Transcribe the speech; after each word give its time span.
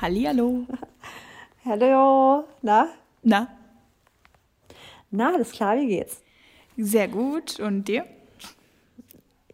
Hallihallo. 0.00 0.64
Hallo. 1.66 2.44
Na? 2.62 2.88
Na? 3.22 3.48
Na, 5.10 5.34
alles 5.34 5.52
klar, 5.52 5.76
wie 5.76 5.88
geht's? 5.88 6.22
Sehr 6.78 7.06
gut. 7.06 7.60
Und 7.60 7.86
dir? 7.86 8.06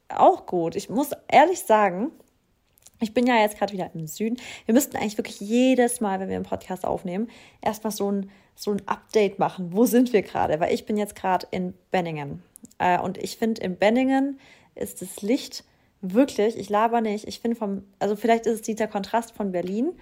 Auch 0.09 0.47
gut. 0.47 0.77
Ich 0.77 0.89
muss 0.89 1.11
ehrlich 1.27 1.63
sagen, 1.63 2.13
ich 3.01 3.13
bin 3.13 3.27
ja 3.27 3.41
jetzt 3.41 3.59
gerade 3.59 3.73
wieder 3.73 3.91
im 3.93 4.07
Süden. 4.07 4.37
Wir 4.67 4.75
müssten 4.75 4.97
eigentlich 4.97 5.19
wirklich 5.19 5.41
jedes 5.41 6.01
Mal, 6.01 6.21
wenn 6.21 6.29
wir 6.29 6.37
einen 6.37 6.45
Podcast 6.45 6.87
aufnehmen, 6.87 7.29
erstmal 7.61 7.91
so 7.91 8.13
ein, 8.13 8.31
so 8.55 8.71
ein 8.71 8.83
Update 8.87 9.41
machen. 9.41 9.73
Wo 9.73 9.85
sind 9.85 10.13
wir 10.13 10.23
gerade? 10.23 10.61
Weil 10.61 10.73
ich 10.73 10.87
bin 10.87 10.97
jetzt 10.97 11.17
gerade 11.17 11.49
in 11.51 11.75
Benningen. 11.91 12.41
Äh, 12.79 13.01
und 13.01 13.19
ich 13.19 13.37
finde, 13.37 13.63
in 13.63 13.79
Benningen 13.79 14.39
ist 14.77 15.03
das 15.03 15.23
Licht 15.23 15.65
wirklich, 16.03 16.57
ich 16.57 16.69
laber 16.69 17.01
nicht, 17.01 17.27
ich 17.27 17.41
finde 17.41 17.57
vom, 17.57 17.83
also 17.99 18.15
vielleicht 18.15 18.47
ist 18.47 18.55
es 18.55 18.63
dieser 18.63 18.87
Kontrast 18.87 19.33
von 19.33 19.51
Berlin, 19.51 19.93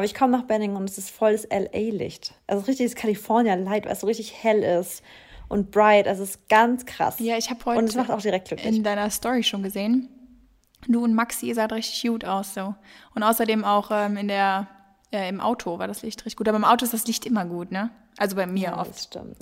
aber 0.00 0.06
ich 0.06 0.14
komme 0.14 0.32
nach 0.32 0.44
Benning 0.44 0.76
und 0.76 0.88
es 0.88 0.96
ist 0.96 1.10
volles 1.10 1.46
LA-Licht. 1.50 2.32
Also 2.46 2.64
richtiges 2.64 2.94
California-Light, 2.94 3.84
was 3.84 4.00
so 4.00 4.06
richtig 4.06 4.32
hell 4.42 4.62
ist 4.62 5.02
und 5.48 5.70
bright. 5.70 6.08
Also 6.08 6.22
es 6.22 6.36
ist 6.36 6.48
ganz 6.48 6.86
krass. 6.86 7.16
Ja, 7.18 7.36
ich 7.36 7.50
habe 7.50 7.62
heute 7.66 7.78
und 7.80 7.84
es 7.84 7.96
macht 7.96 8.10
auch 8.10 8.22
direkt 8.22 8.48
glücklich. 8.48 8.74
in 8.74 8.82
deiner 8.82 9.10
Story 9.10 9.42
schon 9.42 9.62
gesehen. 9.62 10.08
Du 10.88 11.04
und 11.04 11.12
Maxi, 11.12 11.48
ihr 11.48 11.54
seid 11.54 11.70
richtig 11.74 12.02
gut 12.08 12.24
aus 12.24 12.54
so. 12.54 12.74
Und 13.14 13.22
außerdem 13.22 13.62
auch 13.62 13.90
ähm, 13.92 14.16
in 14.16 14.28
der, 14.28 14.68
äh, 15.12 15.28
im 15.28 15.42
Auto 15.42 15.78
war 15.78 15.86
das 15.86 16.00
Licht 16.00 16.20
richtig 16.20 16.38
gut. 16.38 16.48
Aber 16.48 16.56
im 16.56 16.64
Auto 16.64 16.86
ist 16.86 16.94
das 16.94 17.06
Licht 17.06 17.26
immer 17.26 17.44
gut, 17.44 17.70
ne? 17.70 17.90
Also 18.16 18.36
bei 18.36 18.46
mir 18.46 18.68
ja, 18.68 18.80
oft. 18.80 18.88
Das 18.88 19.04
stimmt. 19.04 19.36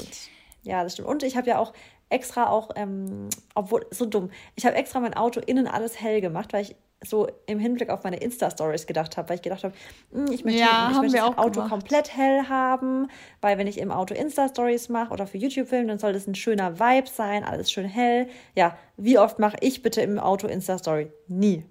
Ja, 0.64 0.82
das 0.82 0.94
stimmt. 0.94 1.06
Und 1.06 1.22
ich 1.22 1.36
habe 1.36 1.46
ja 1.46 1.58
auch 1.58 1.72
extra 2.08 2.48
auch, 2.48 2.70
ähm, 2.74 3.28
obwohl, 3.54 3.86
so 3.92 4.06
dumm, 4.06 4.30
ich 4.56 4.66
habe 4.66 4.74
extra 4.74 4.98
mein 4.98 5.14
Auto 5.14 5.38
innen 5.38 5.68
alles 5.68 6.00
hell 6.00 6.20
gemacht, 6.20 6.52
weil 6.52 6.62
ich 6.62 6.74
so 7.04 7.28
im 7.46 7.58
Hinblick 7.60 7.90
auf 7.90 8.02
meine 8.02 8.16
Insta-Stories 8.16 8.86
gedacht 8.86 9.16
habe, 9.16 9.28
weil 9.28 9.36
ich 9.36 9.42
gedacht 9.42 9.62
habe, 9.64 9.72
hm, 10.12 10.26
ich 10.32 10.44
möchte, 10.44 10.60
Ja, 10.60 10.90
ich 10.92 11.00
möchte 11.00 11.16
das 11.18 11.26
auch 11.26 11.38
Auto 11.38 11.50
gemacht. 11.60 11.70
komplett 11.70 12.16
hell 12.16 12.48
haben, 12.48 13.08
weil 13.40 13.56
wenn 13.56 13.66
ich 13.68 13.78
im 13.78 13.92
Auto 13.92 14.14
Insta-Stories 14.14 14.88
mache 14.88 15.12
oder 15.12 15.26
für 15.26 15.38
YouTube 15.38 15.68
filme, 15.68 15.86
dann 15.86 15.98
soll 16.00 16.12
das 16.12 16.26
ein 16.26 16.34
schöner 16.34 16.80
Vibe 16.80 17.06
sein, 17.08 17.44
alles 17.44 17.70
schön 17.70 17.86
hell. 17.86 18.28
Ja, 18.56 18.76
wie 18.96 19.18
oft 19.18 19.38
mache 19.38 19.56
ich 19.60 19.82
bitte 19.82 20.00
im 20.00 20.18
Auto 20.18 20.48
Insta-Story? 20.48 21.12
Nie. 21.28 21.64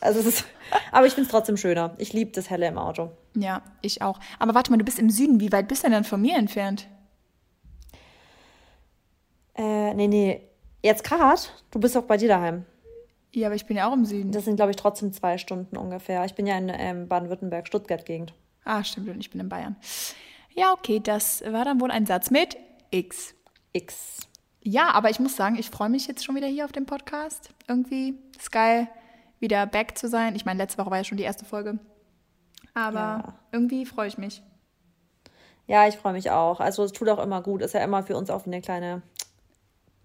Also 0.00 0.18
es 0.18 0.26
ist, 0.26 0.44
aber 0.92 1.06
ich 1.06 1.12
finde 1.14 1.26
es 1.26 1.30
trotzdem 1.30 1.56
schöner. 1.56 1.94
Ich 1.98 2.12
liebe 2.12 2.32
das 2.32 2.50
Helle 2.50 2.66
im 2.66 2.76
Auto. 2.78 3.12
Ja, 3.36 3.62
ich 3.80 4.02
auch. 4.02 4.18
Aber 4.40 4.54
warte 4.54 4.72
mal, 4.72 4.76
du 4.78 4.84
bist 4.84 4.98
im 4.98 5.08
Süden. 5.08 5.38
Wie 5.38 5.52
weit 5.52 5.68
bist 5.68 5.82
du 5.82 5.86
denn 5.86 5.92
dann 5.92 6.04
von 6.04 6.20
mir 6.20 6.36
entfernt? 6.36 6.88
Äh, 9.56 9.94
nee, 9.94 10.08
nee. 10.08 10.40
Jetzt 10.82 11.04
gerade? 11.04 11.40
Du 11.70 11.78
bist 11.78 11.96
auch 11.96 12.02
bei 12.02 12.16
dir 12.16 12.28
daheim. 12.28 12.64
Ja, 13.34 13.48
aber 13.48 13.56
ich 13.56 13.66
bin 13.66 13.76
ja 13.76 13.88
auch 13.88 13.92
im 13.92 14.04
Süden. 14.04 14.30
Das 14.30 14.44
sind, 14.44 14.56
glaube 14.56 14.70
ich, 14.70 14.76
trotzdem 14.76 15.12
zwei 15.12 15.38
Stunden 15.38 15.76
ungefähr. 15.76 16.24
Ich 16.24 16.34
bin 16.34 16.46
ja 16.46 16.56
in 16.56 16.68
ähm, 16.72 17.08
Baden-Württemberg, 17.08 17.66
Stuttgart-Gegend. 17.66 18.32
Ah, 18.64 18.84
stimmt, 18.84 19.08
und 19.08 19.18
ich 19.20 19.30
bin 19.30 19.40
in 19.40 19.48
Bayern. 19.48 19.74
Ja, 20.54 20.72
okay, 20.72 21.00
das 21.00 21.42
war 21.42 21.64
dann 21.64 21.80
wohl 21.80 21.90
ein 21.90 22.06
Satz 22.06 22.30
mit 22.30 22.56
X. 22.90 23.34
X. 23.72 24.28
Ja, 24.62 24.92
aber 24.92 25.10
ich 25.10 25.18
muss 25.18 25.34
sagen, 25.36 25.56
ich 25.56 25.68
freue 25.68 25.88
mich 25.88 26.06
jetzt 26.06 26.24
schon 26.24 26.36
wieder 26.36 26.46
hier 26.46 26.64
auf 26.64 26.70
dem 26.72 26.86
Podcast. 26.86 27.50
Irgendwie 27.66 28.14
ist 28.38 28.52
geil, 28.52 28.88
wieder 29.40 29.66
back 29.66 29.98
zu 29.98 30.08
sein. 30.08 30.36
Ich 30.36 30.44
meine, 30.44 30.58
letzte 30.62 30.78
Woche 30.78 30.90
war 30.92 30.98
ja 30.98 31.04
schon 31.04 31.18
die 31.18 31.24
erste 31.24 31.44
Folge. 31.44 31.78
Aber 32.72 32.94
Ja. 32.98 33.34
irgendwie 33.50 33.84
freue 33.84 34.06
ich 34.08 34.16
mich. 34.16 34.42
Ja, 35.66 35.88
ich 35.88 35.96
freue 35.96 36.12
mich 36.12 36.30
auch. 36.30 36.60
Also 36.60 36.84
es 36.84 36.92
tut 36.92 37.08
auch 37.08 37.18
immer 37.22 37.42
gut. 37.42 37.62
Ist 37.62 37.74
ja 37.74 37.82
immer 37.82 38.02
für 38.04 38.16
uns 38.16 38.30
auch 38.30 38.46
eine 38.46 38.60
kleine 38.60 39.02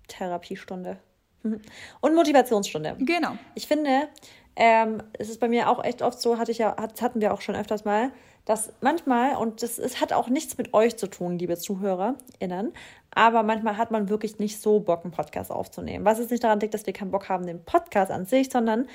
Therapiestunde. 0.08 0.98
Und 1.44 2.16
Motivationsstunde. 2.16 2.96
Genau. 3.00 3.38
Ich 3.56 3.68
finde, 3.68 4.10
ähm, 4.56 5.02
es 5.14 5.30
ist 5.30 5.40
bei 5.40 5.48
mir 5.48 5.70
auch 5.70 5.84
echt 5.84 6.02
oft 6.02 6.20
so, 6.20 6.38
hatte 6.38 6.52
ich 6.52 6.58
ja, 6.58 6.76
hat, 6.78 7.02
hatten 7.02 7.22
wir 7.22 7.34
auch 7.34 7.42
schon 7.42 7.56
öfters 7.56 7.86
mal, 7.86 8.12
dass 8.46 8.74
manchmal, 8.82 9.36
und 9.36 9.62
das 9.62 9.78
es 9.78 10.02
hat 10.02 10.12
auch 10.12 10.28
nichts 10.28 10.58
mit 10.58 10.74
euch 10.74 10.98
zu 10.98 11.08
tun, 11.08 11.38
liebe 11.38 11.58
ZuhörerInnen, 11.58 12.74
aber 13.12 13.44
manchmal 13.44 13.78
hat 13.78 13.92
man 13.92 14.10
wirklich 14.10 14.40
nicht 14.40 14.62
so 14.62 14.80
Bock, 14.80 15.04
einen 15.04 15.12
Podcast 15.12 15.52
aufzunehmen. 15.52 16.04
Was 16.04 16.20
es 16.20 16.30
nicht 16.30 16.44
daran 16.44 16.60
liegt, 16.60 16.74
dass 16.74 16.86
wir 16.86 16.94
keinen 16.94 17.12
Bock 17.12 17.30
haben, 17.30 17.46
den 17.46 17.64
Podcast 17.64 18.12
an 18.12 18.26
sich, 18.26 18.50
sondern 18.50 18.88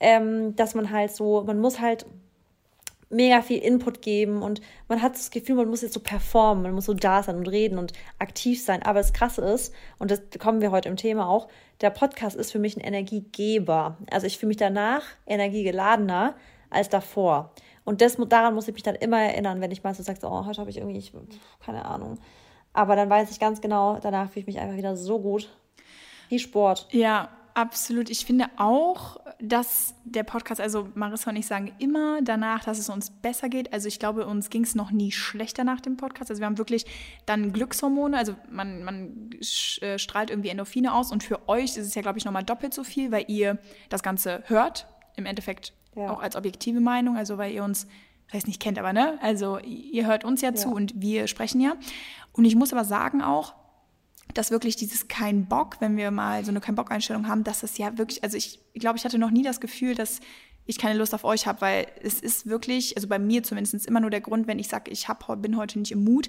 ähm, 0.00 0.54
dass 0.56 0.74
man 0.74 0.90
halt 0.90 1.12
so, 1.12 1.44
man 1.44 1.60
muss 1.60 1.80
halt 1.80 2.04
mega 3.08 3.40
viel 3.40 3.58
Input 3.58 4.02
geben 4.02 4.42
und 4.42 4.60
man 4.88 5.00
hat 5.00 5.14
das 5.14 5.30
Gefühl, 5.30 5.54
man 5.54 5.68
muss 5.68 5.82
jetzt 5.82 5.94
so 5.94 6.00
performen, 6.00 6.62
man 6.64 6.74
muss 6.74 6.86
so 6.86 6.94
da 6.94 7.22
sein 7.22 7.36
und 7.36 7.48
reden 7.48 7.78
und 7.78 7.92
aktiv 8.18 8.62
sein. 8.62 8.82
Aber 8.82 8.98
das 8.98 9.12
Krasse 9.12 9.42
ist, 9.42 9.72
und 9.98 10.10
das 10.10 10.22
kommen 10.38 10.60
wir 10.60 10.72
heute 10.72 10.88
im 10.88 10.96
Thema 10.96 11.28
auch, 11.28 11.48
der 11.80 11.90
Podcast 11.90 12.36
ist 12.36 12.50
für 12.50 12.58
mich 12.58 12.76
ein 12.76 12.80
Energiegeber. 12.80 13.96
Also 14.10 14.26
ich 14.26 14.38
fühle 14.38 14.48
mich 14.48 14.56
danach 14.56 15.02
energiegeladener 15.26 16.34
als 16.70 16.88
davor. 16.88 17.52
Und 17.84 18.00
das, 18.00 18.16
daran 18.28 18.54
muss 18.54 18.66
ich 18.66 18.74
mich 18.74 18.82
dann 18.82 18.96
immer 18.96 19.20
erinnern, 19.20 19.60
wenn 19.60 19.70
ich 19.70 19.84
mal 19.84 19.94
so 19.94 20.02
sage, 20.02 20.18
oh, 20.24 20.44
heute 20.44 20.60
habe 20.60 20.70
ich 20.70 20.78
irgendwie, 20.78 20.98
ich, 20.98 21.12
keine 21.64 21.84
Ahnung. 21.84 22.18
Aber 22.72 22.96
dann 22.96 23.08
weiß 23.08 23.30
ich 23.30 23.38
ganz 23.38 23.60
genau, 23.60 23.98
danach 24.02 24.30
fühle 24.30 24.40
ich 24.40 24.46
mich 24.46 24.58
einfach 24.58 24.76
wieder 24.76 24.96
so 24.96 25.20
gut. 25.20 25.48
Wie 26.28 26.40
Sport. 26.40 26.88
Ja, 26.90 27.28
absolut. 27.56 28.10
Ich 28.10 28.24
finde 28.26 28.46
auch, 28.58 29.16
dass 29.40 29.94
der 30.04 30.22
Podcast, 30.22 30.60
also 30.60 30.88
Marissa 30.94 31.30
und 31.30 31.36
ich 31.36 31.46
sagen 31.46 31.72
immer 31.78 32.20
danach, 32.22 32.64
dass 32.64 32.78
es 32.78 32.88
uns 32.88 33.10
besser 33.10 33.48
geht. 33.48 33.72
Also 33.72 33.88
ich 33.88 33.98
glaube, 33.98 34.26
uns 34.26 34.50
ging 34.50 34.62
es 34.62 34.74
noch 34.74 34.90
nie 34.90 35.10
schlechter 35.10 35.64
nach 35.64 35.80
dem 35.80 35.96
Podcast. 35.96 36.30
Also 36.30 36.40
wir 36.40 36.46
haben 36.46 36.58
wirklich 36.58 36.84
dann 37.26 37.52
Glückshormone, 37.52 38.16
also 38.16 38.34
man, 38.50 38.84
man 38.84 39.30
äh, 39.80 39.98
strahlt 39.98 40.30
irgendwie 40.30 40.50
Endorphine 40.50 40.92
aus 40.94 41.10
und 41.12 41.22
für 41.24 41.48
euch 41.48 41.76
ist 41.76 41.86
es 41.86 41.94
ja, 41.94 42.02
glaube 42.02 42.18
ich, 42.18 42.24
nochmal 42.24 42.44
doppelt 42.44 42.72
so 42.74 42.84
viel, 42.84 43.10
weil 43.10 43.24
ihr 43.28 43.58
das 43.88 44.02
Ganze 44.02 44.42
hört, 44.46 44.86
im 45.16 45.26
Endeffekt 45.26 45.72
Ja. 45.96 46.10
auch 46.10 46.20
als 46.20 46.36
objektive 46.36 46.80
Meinung, 46.80 47.16
also 47.16 47.38
weil 47.38 47.52
ihr 47.52 47.64
uns, 47.64 47.86
das 48.26 48.34
heißt 48.34 48.46
nicht 48.48 48.60
kennt, 48.60 48.78
aber 48.78 48.92
ne, 48.92 49.18
also 49.22 49.58
ihr 49.58 50.06
hört 50.06 50.24
uns 50.24 50.42
ja, 50.42 50.54
zu 50.54 50.68
Ja. 50.68 50.74
und 50.74 50.92
wir 51.00 51.26
sprechen 51.26 51.60
ja. 51.60 51.72
Und 52.32 52.44
ich 52.44 52.54
muss 52.54 52.72
aber 52.72 52.84
sagen 52.84 53.22
auch, 53.22 53.54
dass 54.36 54.50
wirklich 54.50 54.76
dieses 54.76 55.08
kein 55.08 55.46
Bock, 55.46 55.76
wenn 55.80 55.96
wir 55.96 56.10
mal 56.10 56.44
so 56.44 56.50
eine 56.50 56.60
kein 56.60 56.74
Bock 56.74 56.90
Einstellung 56.90 57.28
haben, 57.28 57.44
dass 57.44 57.60
das 57.60 57.78
ja 57.78 57.96
wirklich, 57.98 58.22
also 58.22 58.36
ich, 58.36 58.60
ich 58.72 58.80
glaube, 58.80 58.98
ich 58.98 59.04
hatte 59.04 59.18
noch 59.18 59.30
nie 59.30 59.42
das 59.42 59.60
Gefühl, 59.60 59.94
dass 59.94 60.20
ich 60.66 60.78
keine 60.78 60.98
Lust 60.98 61.14
auf 61.14 61.24
euch 61.24 61.46
habe, 61.46 61.60
weil 61.60 61.86
es 62.02 62.20
ist 62.20 62.46
wirklich, 62.46 62.96
also 62.96 63.08
bei 63.08 63.18
mir 63.18 63.42
zumindest 63.42 63.86
immer 63.86 64.00
nur 64.00 64.10
der 64.10 64.20
Grund, 64.20 64.46
wenn 64.46 64.58
ich 64.58 64.68
sage, 64.68 64.90
ich 64.90 65.08
hab, 65.08 65.40
bin 65.40 65.56
heute 65.56 65.78
nicht 65.78 65.92
im 65.92 66.02
Mut, 66.04 66.28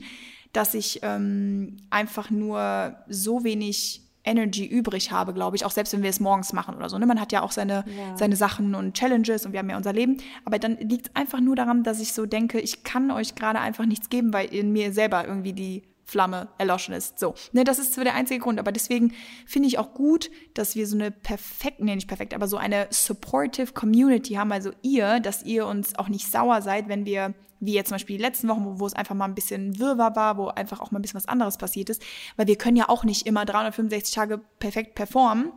dass 0.53 0.73
ich 0.73 0.99
ähm, 1.01 1.77
einfach 1.89 2.29
nur 2.29 2.95
so 3.09 3.43
wenig 3.43 4.03
Energy 4.23 4.65
übrig 4.65 5.11
habe, 5.11 5.33
glaube 5.33 5.55
ich, 5.55 5.65
auch 5.65 5.71
selbst 5.71 5.93
wenn 5.93 6.03
wir 6.03 6.09
es 6.09 6.19
morgens 6.19 6.51
machen 6.53 6.75
oder 6.75 6.89
so. 6.89 6.97
Ne? 6.97 7.05
Man 7.05 7.19
hat 7.19 7.31
ja 7.31 7.41
auch 7.41 7.51
seine, 7.51 7.85
Ja. 7.87 8.17
seine 8.17 8.35
Sachen 8.35 8.75
und 8.75 8.93
Challenges 8.93 9.45
und 9.45 9.53
wir 9.53 9.59
haben 9.59 9.69
ja 9.69 9.77
unser 9.77 9.93
Leben. 9.93 10.17
Aber 10.43 10.59
dann 10.59 10.77
liegt 10.77 11.07
es 11.07 11.15
einfach 11.15 11.39
nur 11.39 11.55
daran, 11.55 11.83
dass 11.83 11.99
ich 12.01 12.13
so 12.13 12.25
denke, 12.25 12.59
ich 12.59 12.83
kann 12.83 13.09
euch 13.09 13.35
gerade 13.35 13.59
einfach 13.59 13.85
nichts 13.85 14.09
geben, 14.09 14.33
weil 14.33 14.53
in 14.53 14.71
mir 14.73 14.91
selber 14.91 15.25
irgendwie 15.25 15.53
die 15.53 15.83
Flamme 16.07 16.47
erloschen 16.57 16.93
ist. 16.93 17.19
So, 17.19 17.35
ne, 17.51 17.65
das 17.65 17.79
ist 17.79 17.93
so 17.93 18.03
der 18.03 18.15
einzige 18.15 18.39
Grund. 18.39 18.59
Aber 18.59 18.71
deswegen 18.71 19.13
finde 19.45 19.67
ich 19.67 19.77
auch 19.77 19.93
gut, 19.93 20.31
dass 20.53 20.75
wir 20.75 20.87
so 20.87 20.95
eine 20.95 21.11
perfekt, 21.11 21.81
nee, 21.81 21.93
nicht 21.93 22.07
perfekt, 22.07 22.33
aber 22.33 22.47
so 22.47 22.55
eine 22.55 22.87
supportive 22.89 23.73
Community 23.73 24.35
haben. 24.35 24.53
Also 24.53 24.71
ihr, 24.81 25.19
dass 25.19 25.43
ihr 25.43 25.67
uns 25.67 25.95
auch 25.99 26.07
nicht 26.07 26.31
sauer 26.31 26.61
seid, 26.61 26.87
wenn 26.87 27.05
wir, 27.05 27.33
wie 27.59 27.73
jetzt 27.73 27.89
zum 27.89 27.95
Beispiel 27.95 28.15
die 28.15 28.23
letzten 28.23 28.47
Wochen, 28.47 28.63
wo, 28.63 28.79
wo 28.79 28.85
es 28.85 28.93
einfach 28.93 29.15
mal 29.15 29.25
ein 29.25 29.35
bisschen 29.35 29.79
Wirrwarr 29.79 30.15
war, 30.15 30.37
wo 30.37 30.47
einfach 30.47 30.79
auch 30.79 30.91
mal 30.91 30.99
ein 30.99 31.01
bisschen 31.01 31.17
was 31.17 31.27
anderes 31.27 31.57
passiert 31.57 31.89
ist. 31.89 32.01
Weil 32.37 32.47
wir 32.47 32.57
können 32.57 32.77
ja 32.77 32.87
auch 32.87 33.03
nicht 33.03 33.27
immer 33.27 33.43
365 33.43 34.15
Tage 34.15 34.37
perfekt 34.59 34.95
performen 34.95 35.51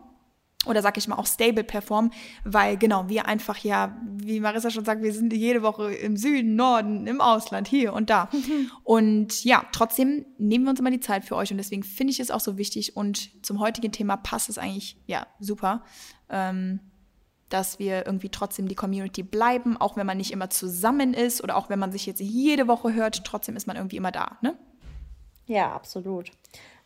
oder 0.66 0.82
sag 0.82 0.98
ich 0.98 1.08
mal 1.08 1.16
auch 1.16 1.26
stable 1.26 1.64
performen, 1.64 2.12
weil 2.44 2.76
genau, 2.76 3.08
wir 3.08 3.26
einfach 3.26 3.58
ja, 3.58 3.96
wie 4.04 4.40
Marissa 4.40 4.70
schon 4.70 4.84
sagt, 4.84 5.02
wir 5.02 5.12
sind 5.12 5.32
jede 5.32 5.62
Woche 5.62 5.92
im 5.94 6.18
Süden, 6.18 6.54
Norden, 6.54 7.06
im 7.06 7.22
Ausland, 7.22 7.66
hier 7.66 7.94
und 7.94 8.10
da. 8.10 8.28
und 8.84 9.42
ja, 9.42 9.64
trotzdem 9.72 10.26
nehmen 10.36 10.64
wir 10.64 10.70
uns 10.70 10.80
immer 10.80 10.90
die 10.90 11.00
Zeit 11.00 11.24
für 11.24 11.36
euch 11.36 11.50
und 11.50 11.56
deswegen 11.56 11.82
finde 11.82 12.12
ich 12.12 12.20
es 12.20 12.30
auch 12.30 12.40
so 12.40 12.58
wichtig 12.58 12.94
und 12.94 13.44
zum 13.44 13.58
heutigen 13.58 13.90
Thema 13.90 14.18
passt 14.18 14.50
es 14.50 14.58
eigentlich, 14.58 14.98
ja, 15.06 15.26
super, 15.38 15.82
ähm, 16.28 16.80
dass 17.48 17.78
wir 17.78 18.04
irgendwie 18.06 18.28
trotzdem 18.28 18.68
die 18.68 18.74
Community 18.74 19.22
bleiben, 19.22 19.78
auch 19.78 19.96
wenn 19.96 20.06
man 20.06 20.18
nicht 20.18 20.30
immer 20.30 20.50
zusammen 20.50 21.14
ist 21.14 21.42
oder 21.42 21.56
auch 21.56 21.70
wenn 21.70 21.78
man 21.78 21.90
sich 21.90 22.04
jetzt 22.04 22.20
jede 22.20 22.68
Woche 22.68 22.92
hört, 22.92 23.24
trotzdem 23.24 23.56
ist 23.56 23.66
man 23.66 23.76
irgendwie 23.76 23.96
immer 23.96 24.12
da, 24.12 24.36
ne? 24.42 24.56
Ja, 25.46 25.72
absolut. 25.72 26.30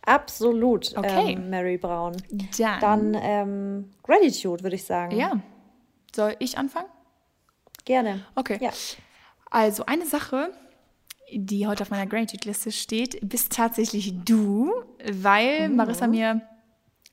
Absolut, 0.07 0.97
Okay. 0.97 1.33
ähm, 1.33 1.51
Mary 1.51 1.79
Braun. 1.79 2.15
Dann, 2.59 2.81
Dann 2.81 3.17
ähm, 3.21 3.91
Gratitude, 4.03 4.63
würde 4.63 4.77
ich 4.77 4.85
sagen. 4.85 5.17
ja, 5.17 5.41
soll 6.15 6.37
ich 6.39 6.59
anfangen? 6.59 6.89
Gerne. 7.85 8.25
Okay. 8.35 8.59
Ja. 8.61 8.71
Also 9.51 9.87
eine 9.87 10.07
Sache, 10.07 10.51
die 11.33 11.67
heute 11.67 11.83
auf 11.83 11.91
meiner 11.91 12.07
Gratitude-Liste 12.07 12.71
steht, 12.73 13.19
bist 13.29 13.53
tatsächlich 13.53 14.15
du, 14.25 14.73
weil 15.13 15.69
Marissa 15.69 16.07
mir 16.07 16.43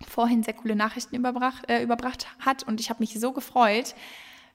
vorhin 0.08 0.44
sehr 0.44 0.54
coole 0.54 0.76
Nachrichten 0.76 1.16
überbracht, 1.16 1.70
äh, 1.70 1.82
überbracht 1.84 2.28
hat 2.40 2.64
und 2.64 2.80
ich 2.80 2.90
habe 2.90 3.00
mich 3.02 3.20
so 3.20 3.32
gefreut 3.32 3.96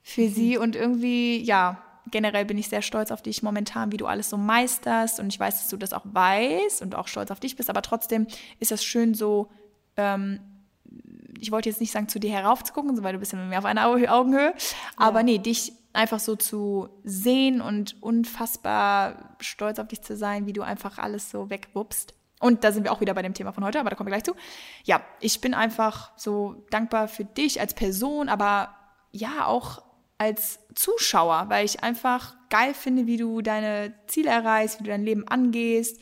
für 0.02 0.28
sie 0.28 0.56
und 0.58 0.76
irgendwie, 0.76 1.42
ja, 1.42 1.82
generell 2.10 2.44
bin 2.44 2.58
ich 2.58 2.68
sehr 2.68 2.82
stolz 2.82 3.10
auf 3.10 3.22
dich 3.22 3.42
momentan, 3.42 3.92
wie 3.92 3.96
du 3.96 4.06
alles 4.06 4.30
so 4.30 4.36
meisterst 4.36 5.20
und 5.20 5.28
ich 5.28 5.40
weiß, 5.40 5.58
dass 5.58 5.68
du 5.68 5.76
das 5.76 5.92
auch 5.92 6.04
weißt 6.04 6.82
und 6.82 6.94
auch 6.94 7.08
stolz 7.08 7.30
auf 7.30 7.40
dich 7.40 7.56
bist, 7.56 7.70
aber 7.70 7.82
trotzdem 7.82 8.26
ist 8.60 8.70
das 8.70 8.84
schön 8.84 9.14
so, 9.14 9.50
ähm, 9.96 10.40
ich 11.38 11.52
wollte 11.52 11.68
jetzt 11.68 11.80
nicht 11.80 11.92
sagen, 11.92 12.08
zu 12.08 12.18
dir 12.18 12.30
heraufzugucken, 12.30 13.02
weil 13.02 13.12
du 13.12 13.18
bist 13.18 13.32
ja 13.32 13.38
mit 13.38 13.48
mir 13.48 13.58
auf 13.58 13.64
einer 13.64 13.86
Au- 13.88 14.08
Augenhöhe, 14.08 14.54
aber 14.96 15.22
nee, 15.22 15.38
dich 15.38 15.72
einfach 15.92 16.20
so 16.20 16.36
zu 16.36 16.88
sehen 17.04 17.60
und 17.60 18.00
unfassbar 18.02 19.36
stolz 19.40 19.78
auf 19.78 19.88
dich 19.88 20.02
zu 20.02 20.16
sein, 20.16 20.46
wie 20.46 20.52
du 20.52 20.62
einfach 20.62 20.98
alles 20.98 21.30
so 21.30 21.50
wegwuppst. 21.50 22.14
Und 22.38 22.64
da 22.64 22.72
sind 22.72 22.84
wir 22.84 22.92
auch 22.92 23.00
wieder 23.00 23.14
bei 23.14 23.22
dem 23.22 23.32
Thema 23.32 23.52
von 23.52 23.64
heute, 23.64 23.80
aber 23.80 23.88
da 23.88 23.96
kommen 23.96 24.08
wir 24.08 24.12
gleich 24.12 24.24
zu. 24.24 24.34
Ja, 24.84 25.00
ich 25.20 25.40
bin 25.40 25.54
einfach 25.54 26.12
so 26.16 26.66
dankbar 26.70 27.08
für 27.08 27.24
dich 27.24 27.60
als 27.60 27.72
Person, 27.72 28.28
aber 28.28 28.74
ja, 29.10 29.46
auch 29.46 29.82
als 30.18 30.60
Zuschauer, 30.74 31.46
weil 31.48 31.64
ich 31.64 31.82
einfach 31.82 32.36
geil 32.48 32.74
finde, 32.74 33.06
wie 33.06 33.16
du 33.16 33.42
deine 33.42 33.94
Ziele 34.06 34.30
erreichst, 34.30 34.78
wie 34.78 34.84
du 34.84 34.90
dein 34.90 35.04
Leben 35.04 35.26
angehst. 35.28 36.00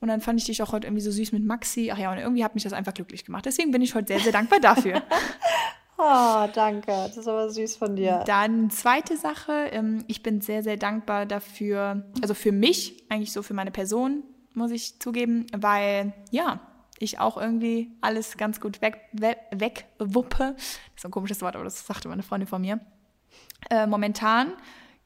Und 0.00 0.08
dann 0.08 0.20
fand 0.20 0.40
ich 0.40 0.46
dich 0.46 0.62
auch 0.62 0.72
heute 0.72 0.86
irgendwie 0.86 1.02
so 1.02 1.10
süß 1.10 1.32
mit 1.32 1.44
Maxi. 1.44 1.90
Ach 1.92 1.98
ja, 1.98 2.10
und 2.10 2.18
irgendwie 2.18 2.44
hat 2.44 2.54
mich 2.54 2.64
das 2.64 2.72
einfach 2.72 2.94
glücklich 2.94 3.24
gemacht. 3.24 3.44
Deswegen 3.44 3.70
bin 3.70 3.82
ich 3.82 3.94
heute 3.94 4.08
sehr, 4.08 4.20
sehr 4.20 4.32
dankbar 4.32 4.60
dafür. 4.60 5.02
oh, 5.98 6.48
danke. 6.54 6.86
Das 6.86 7.16
ist 7.16 7.28
aber 7.28 7.50
süß 7.50 7.76
von 7.76 7.96
dir. 7.96 8.22
Dann 8.26 8.70
zweite 8.70 9.16
Sache. 9.16 9.52
Ähm, 9.72 10.04
ich 10.06 10.22
bin 10.22 10.40
sehr, 10.40 10.62
sehr 10.62 10.76
dankbar 10.76 11.26
dafür, 11.26 12.04
also 12.22 12.34
für 12.34 12.52
mich, 12.52 13.04
eigentlich 13.10 13.32
so 13.32 13.42
für 13.42 13.54
meine 13.54 13.70
Person, 13.70 14.22
muss 14.54 14.70
ich 14.70 14.98
zugeben, 15.00 15.46
weil, 15.52 16.12
ja, 16.30 16.60
ich 16.98 17.18
auch 17.18 17.36
irgendwie 17.36 17.92
alles 18.00 18.36
ganz 18.36 18.60
gut 18.60 18.82
weg, 18.82 19.00
weg, 19.12 19.38
wegwuppe. 19.50 20.54
Das 20.56 20.96
ist 20.96 21.04
ein 21.04 21.10
komisches 21.10 21.40
Wort, 21.40 21.56
aber 21.56 21.64
das 21.64 21.86
sagte 21.86 22.08
meine 22.08 22.22
Freundin 22.22 22.46
von 22.46 22.60
mir. 22.60 22.80
Äh, 23.68 23.86
momentan, 23.86 24.52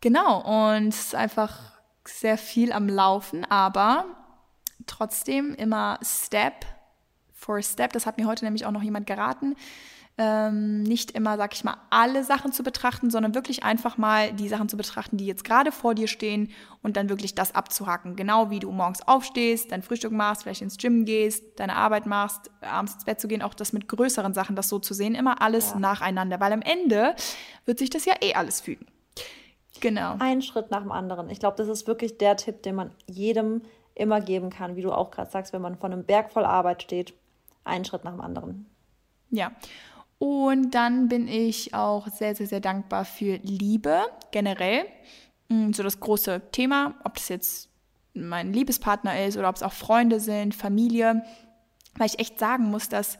genau. 0.00 0.40
Und 0.40 0.88
es 0.88 1.06
ist 1.06 1.14
einfach 1.14 1.58
sehr 2.06 2.38
viel 2.38 2.72
am 2.72 2.88
Laufen, 2.88 3.44
aber 3.46 4.04
trotzdem 4.86 5.54
immer 5.54 5.98
Step 6.02 6.66
for 7.32 7.60
Step. 7.62 7.92
Das 7.92 8.06
hat 8.06 8.18
mir 8.18 8.26
heute 8.26 8.44
nämlich 8.44 8.66
auch 8.66 8.70
noch 8.70 8.82
jemand 8.82 9.06
geraten 9.06 9.56
ähm, 10.16 10.84
nicht 10.84 11.10
immer, 11.10 11.36
sag 11.36 11.54
ich 11.54 11.64
mal, 11.64 11.76
alle 11.90 12.22
Sachen 12.22 12.52
zu 12.52 12.62
betrachten, 12.62 13.10
sondern 13.10 13.34
wirklich 13.34 13.64
einfach 13.64 13.98
mal 13.98 14.32
die 14.32 14.48
Sachen 14.48 14.68
zu 14.68 14.76
betrachten, 14.76 15.16
die 15.16 15.26
jetzt 15.26 15.42
gerade 15.42 15.72
vor 15.72 15.94
dir 15.94 16.06
stehen 16.06 16.50
und 16.82 16.96
dann 16.96 17.08
wirklich 17.08 17.34
das 17.34 17.54
abzuhacken. 17.54 18.14
Genau 18.14 18.48
wie 18.50 18.60
du 18.60 18.70
morgens 18.70 19.06
aufstehst, 19.06 19.72
dein 19.72 19.82
Frühstück 19.82 20.12
machst, 20.12 20.44
vielleicht 20.44 20.62
ins 20.62 20.76
Gym 20.76 21.04
gehst, 21.04 21.58
deine 21.58 21.74
Arbeit 21.74 22.06
machst, 22.06 22.50
abends 22.60 22.94
ins 22.94 23.04
Bett 23.04 23.20
zu 23.20 23.26
gehen, 23.26 23.42
auch 23.42 23.54
das 23.54 23.72
mit 23.72 23.88
größeren 23.88 24.34
Sachen, 24.34 24.54
das 24.54 24.68
so 24.68 24.78
zu 24.78 24.94
sehen, 24.94 25.16
immer 25.16 25.42
alles 25.42 25.70
ja. 25.70 25.80
nacheinander, 25.80 26.38
weil 26.38 26.52
am 26.52 26.62
Ende 26.62 27.16
wird 27.64 27.80
sich 27.80 27.90
das 27.90 28.04
ja 28.04 28.14
eh 28.22 28.34
alles 28.34 28.60
fügen. 28.60 28.86
Genau. 29.80 30.14
Ein 30.20 30.42
Schritt 30.42 30.70
nach 30.70 30.82
dem 30.82 30.92
anderen. 30.92 31.28
Ich 31.28 31.40
glaube, 31.40 31.56
das 31.56 31.66
ist 31.66 31.88
wirklich 31.88 32.18
der 32.18 32.36
Tipp, 32.36 32.62
den 32.62 32.76
man 32.76 32.92
jedem 33.06 33.62
immer 33.96 34.20
geben 34.20 34.50
kann, 34.50 34.76
wie 34.76 34.82
du 34.82 34.92
auch 34.92 35.10
gerade 35.10 35.30
sagst, 35.30 35.52
wenn 35.52 35.62
man 35.62 35.76
vor 35.76 35.90
einem 35.90 36.04
Berg 36.04 36.30
voll 36.32 36.44
Arbeit 36.44 36.82
steht. 36.82 37.14
Einen 37.64 37.84
Schritt 37.84 38.04
nach 38.04 38.12
dem 38.12 38.20
anderen. 38.20 38.66
Ja. 39.30 39.52
Und 40.24 40.70
dann 40.70 41.08
bin 41.08 41.28
ich 41.28 41.74
auch 41.74 42.08
sehr, 42.08 42.34
sehr, 42.34 42.46
sehr 42.46 42.60
dankbar 42.60 43.04
für 43.04 43.38
Liebe 43.42 44.04
generell. 44.30 44.86
Mm, 45.50 45.72
so 45.72 45.82
das 45.82 46.00
große 46.00 46.40
Thema, 46.50 46.94
ob 47.04 47.16
das 47.16 47.28
jetzt 47.28 47.68
mein 48.14 48.50
Liebespartner 48.54 49.26
ist 49.26 49.36
oder 49.36 49.50
ob 49.50 49.56
es 49.56 49.62
auch 49.62 49.74
Freunde 49.74 50.20
sind, 50.20 50.54
Familie. 50.54 51.22
Weil 51.96 52.06
ich 52.06 52.20
echt 52.20 52.38
sagen 52.38 52.70
muss, 52.70 52.88
dass 52.88 53.18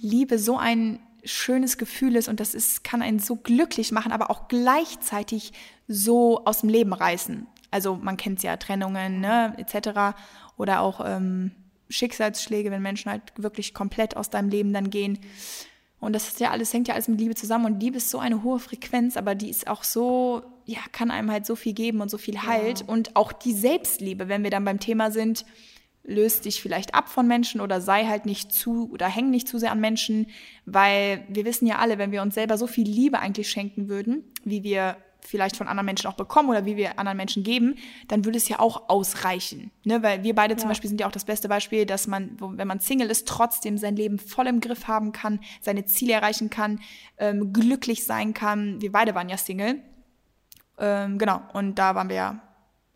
Liebe 0.00 0.40
so 0.40 0.58
ein 0.58 0.98
schönes 1.22 1.78
Gefühl 1.78 2.16
ist 2.16 2.28
und 2.28 2.40
das 2.40 2.52
ist, 2.52 2.82
kann 2.82 3.00
einen 3.00 3.20
so 3.20 3.36
glücklich 3.36 3.92
machen, 3.92 4.10
aber 4.10 4.28
auch 4.28 4.48
gleichzeitig 4.48 5.52
so 5.86 6.44
aus 6.46 6.62
dem 6.62 6.68
Leben 6.68 6.94
reißen. 6.94 7.46
Also 7.70 7.94
man 7.94 8.16
kennt 8.16 8.42
ja 8.42 8.56
Trennungen, 8.56 9.20
ne, 9.20 9.54
etc. 9.56 10.18
Oder 10.56 10.80
auch 10.80 11.00
ähm, 11.06 11.52
Schicksalsschläge, 11.90 12.72
wenn 12.72 12.82
Menschen 12.82 13.12
halt 13.12 13.22
wirklich 13.36 13.72
komplett 13.72 14.16
aus 14.16 14.30
deinem 14.30 14.48
Leben 14.48 14.72
dann 14.72 14.90
gehen. 14.90 15.20
Und 16.04 16.12
das 16.12 16.28
ist 16.28 16.40
ja 16.40 16.50
alles, 16.50 16.72
hängt 16.72 16.88
ja 16.88 16.94
alles 16.94 17.08
mit 17.08 17.18
Liebe 17.20 17.34
zusammen. 17.34 17.66
Und 17.66 17.80
Liebe 17.80 17.96
ist 17.96 18.10
so 18.10 18.18
eine 18.18 18.42
hohe 18.42 18.58
Frequenz, 18.58 19.16
aber 19.16 19.34
die 19.34 19.50
ist 19.50 19.66
auch 19.66 19.84
so, 19.84 20.42
ja, 20.66 20.78
kann 20.92 21.10
einem 21.10 21.30
halt 21.30 21.46
so 21.46 21.56
viel 21.56 21.72
geben 21.72 22.00
und 22.00 22.10
so 22.10 22.18
viel 22.18 22.42
Halt. 22.42 22.80
Ja. 22.80 22.86
Und 22.86 23.16
auch 23.16 23.32
die 23.32 23.52
Selbstliebe, 23.52 24.28
wenn 24.28 24.42
wir 24.42 24.50
dann 24.50 24.64
beim 24.64 24.80
Thema 24.80 25.10
sind, 25.10 25.44
löst 26.04 26.44
dich 26.44 26.60
vielleicht 26.60 26.94
ab 26.94 27.08
von 27.08 27.26
Menschen 27.26 27.60
oder 27.60 27.80
sei 27.80 28.04
halt 28.04 28.26
nicht 28.26 28.52
zu 28.52 28.90
oder 28.92 29.08
häng 29.08 29.30
nicht 29.30 29.48
zu 29.48 29.58
sehr 29.58 29.72
an 29.72 29.80
Menschen, 29.80 30.26
weil 30.66 31.24
wir 31.28 31.46
wissen 31.46 31.66
ja 31.66 31.78
alle, 31.78 31.96
wenn 31.96 32.12
wir 32.12 32.20
uns 32.22 32.34
selber 32.34 32.58
so 32.58 32.66
viel 32.66 32.86
Liebe 32.86 33.18
eigentlich 33.18 33.48
schenken 33.48 33.88
würden, 33.88 34.22
wie 34.44 34.62
wir 34.62 34.96
vielleicht 35.26 35.56
von 35.56 35.68
anderen 35.68 35.86
Menschen 35.86 36.06
auch 36.06 36.14
bekommen 36.14 36.50
oder 36.50 36.64
wie 36.64 36.76
wir 36.76 36.98
anderen 36.98 37.16
Menschen 37.16 37.42
geben, 37.42 37.76
dann 38.08 38.24
würde 38.24 38.38
es 38.38 38.48
ja 38.48 38.60
auch 38.60 38.88
ausreichen. 38.88 39.70
Ne? 39.84 40.02
Weil 40.02 40.22
wir 40.22 40.34
beide 40.34 40.54
ja. 40.54 40.58
zum 40.58 40.68
Beispiel 40.68 40.88
sind 40.88 41.00
ja 41.00 41.06
auch 41.06 41.12
das 41.12 41.24
beste 41.24 41.48
Beispiel, 41.48 41.86
dass 41.86 42.06
man, 42.06 42.36
wenn 42.38 42.68
man 42.68 42.80
Single 42.80 43.10
ist, 43.10 43.26
trotzdem 43.28 43.78
sein 43.78 43.96
Leben 43.96 44.18
voll 44.18 44.46
im 44.46 44.60
Griff 44.60 44.86
haben 44.86 45.12
kann, 45.12 45.40
seine 45.60 45.84
Ziele 45.86 46.12
erreichen 46.12 46.50
kann, 46.50 46.80
ähm, 47.18 47.52
glücklich 47.52 48.04
sein 48.04 48.34
kann. 48.34 48.80
Wir 48.80 48.92
beide 48.92 49.14
waren 49.14 49.28
ja 49.28 49.36
Single. 49.36 49.80
Ähm, 50.78 51.18
genau, 51.18 51.40
und 51.52 51.78
da 51.78 51.94
waren 51.94 52.08
wir 52.08 52.16
ja 52.16 52.40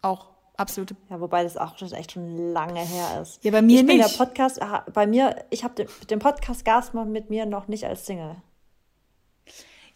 auch 0.02 0.28
absolute. 0.56 0.96
Ja, 1.08 1.20
wobei 1.20 1.44
das 1.44 1.56
auch 1.56 1.78
schon 1.78 1.92
echt 1.92 2.12
schon 2.12 2.52
lange 2.52 2.81
her 2.81 3.22
ist. 3.22 3.42
Ja, 3.44 3.52
bei 3.52 3.62
mir 3.62 3.81
ich 3.81 3.86
nicht. 3.86 3.98
Bin 3.98 4.06
der 4.06 4.24
Podcast, 4.24 4.60
bei 4.92 5.06
mir, 5.06 5.44
ich 5.50 5.64
habe 5.64 5.74
den, 5.74 5.88
den 6.10 6.19
Podcast 6.19 6.64
Gasmann 6.64 7.12
mit 7.12 7.31
mir 7.31 7.46
noch 7.46 7.69
nicht 7.69 7.84
als 7.84 8.06
Single. 8.06 8.36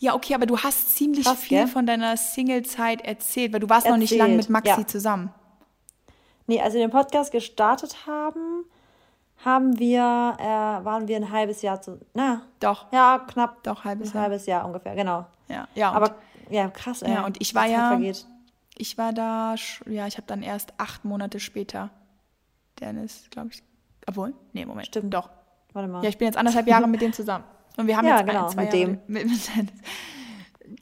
Ja, 0.02 0.16
okay, 0.16 0.34
aber 0.34 0.46
du 0.46 0.58
hast 0.58 0.96
ziemlich 0.96 1.24
Krass, 1.24 1.38
viel 1.38 1.58
gell? 1.58 1.68
von 1.68 1.86
deiner 1.86 2.16
Single-Zeit 2.16 3.02
erzählt, 3.02 3.52
weil 3.52 3.60
du 3.60 3.68
warst 3.68 3.86
erzählt, 3.86 4.00
noch 4.00 4.00
nicht 4.00 4.18
lange 4.18 4.34
mit 4.34 4.50
Maxi 4.50 4.80
ja. 4.80 4.84
zusammen. 4.84 5.32
Nee, 6.48 6.60
als 6.60 6.74
wir 6.74 6.80
den 6.80 6.90
Podcast 6.90 7.30
gestartet 7.30 8.04
haben, 8.04 8.64
haben 9.44 9.78
wir, 9.78 10.00
äh, 10.40 10.84
waren 10.84 11.06
wir 11.06 11.16
ein 11.16 11.30
halbes 11.30 11.62
Jahr 11.62 11.80
zu, 11.80 12.00
na, 12.14 12.42
doch, 12.58 12.92
ja, 12.92 13.24
knapp, 13.28 13.62
doch 13.62 13.84
halbes 13.84 14.10
ein 14.10 14.14
Jahr. 14.14 14.22
halbes 14.24 14.46
Jahr 14.46 14.66
ungefähr, 14.66 14.96
genau. 14.96 15.24
Ja, 15.46 15.68
ja. 15.76 15.92
Aber 15.92 16.16
ja, 16.50 16.68
krass. 16.68 17.02
Ey, 17.02 17.12
ja, 17.12 17.24
und 17.24 17.40
ich 17.40 17.54
war 17.54 17.66
ja, 17.66 17.90
vergeht. 17.90 18.26
ich 18.76 18.98
war 18.98 19.12
da, 19.12 19.54
ja, 19.86 20.08
ich 20.08 20.16
habe 20.16 20.26
dann 20.26 20.42
erst 20.42 20.72
acht 20.78 21.04
Monate 21.04 21.38
später, 21.38 21.90
Dennis, 22.80 23.26
glaube 23.30 23.50
ich, 23.52 23.62
obwohl, 24.08 24.34
nee, 24.52 24.66
Moment, 24.66 24.88
stimmt, 24.88 25.14
doch. 25.14 25.30
Warte 25.74 25.88
mal. 25.88 26.02
Ja, 26.02 26.08
ich 26.08 26.18
bin 26.18 26.26
jetzt 26.26 26.36
anderthalb 26.36 26.66
Jahre 26.66 26.88
mit 26.88 27.00
dem 27.00 27.12
zusammen. 27.12 27.44
Und 27.76 27.86
wir 27.86 27.96
haben 27.96 28.06
ja, 28.06 28.18
jetzt 28.18 28.28
genau, 28.28 28.46
ein, 28.46 28.50
zwei 28.50 28.64
mit 28.64 28.74
Jahre 28.74 28.86
dem. 28.86 28.98
Mit, 29.06 29.26
mit, 29.26 29.72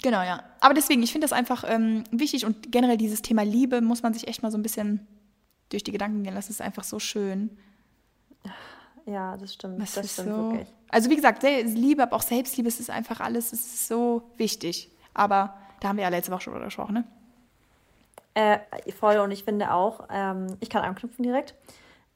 genau, 0.02 0.22
ja. 0.22 0.42
Aber 0.60 0.74
deswegen, 0.74 1.02
ich 1.02 1.12
finde 1.12 1.26
das 1.26 1.32
einfach 1.32 1.64
ähm, 1.66 2.04
wichtig 2.10 2.44
und 2.44 2.72
generell 2.72 2.96
dieses 2.96 3.22
Thema 3.22 3.42
Liebe 3.42 3.80
muss 3.80 4.02
man 4.02 4.14
sich 4.14 4.28
echt 4.28 4.42
mal 4.42 4.50
so 4.50 4.58
ein 4.58 4.62
bisschen 4.62 5.06
durch 5.68 5.84
die 5.84 5.92
Gedanken 5.92 6.24
gehen 6.24 6.34
lassen. 6.34 6.48
Das 6.48 6.56
ist 6.56 6.62
einfach 6.62 6.84
so 6.84 6.98
schön. 6.98 7.56
Ja, 9.06 9.36
das 9.36 9.54
stimmt. 9.54 9.80
Das, 9.80 9.94
das 9.94 10.12
stimmt 10.12 10.28
so, 10.28 10.52
wirklich. 10.52 10.68
Also 10.88 11.10
wie 11.10 11.16
gesagt, 11.16 11.42
Liebe, 11.42 12.02
aber 12.02 12.16
auch 12.16 12.22
Selbstliebe, 12.22 12.68
es 12.68 12.80
ist 12.80 12.90
einfach 12.90 13.20
alles, 13.20 13.52
es 13.52 13.60
ist 13.60 13.88
so 13.88 14.22
wichtig. 14.36 14.90
Aber 15.14 15.54
da 15.80 15.88
haben 15.88 15.96
wir 15.96 16.02
ja 16.02 16.08
letzte 16.08 16.32
Woche 16.32 16.42
schon 16.42 16.52
drüber 16.52 16.66
gesprochen, 16.66 16.94
ne? 16.94 17.04
Äh, 18.34 18.58
voll 18.92 19.18
und 19.18 19.32
ich 19.32 19.42
finde 19.44 19.72
auch, 19.72 20.06
ähm, 20.08 20.56
ich 20.60 20.70
kann 20.70 20.82
anknüpfen 20.82 21.24
direkt. 21.24 21.54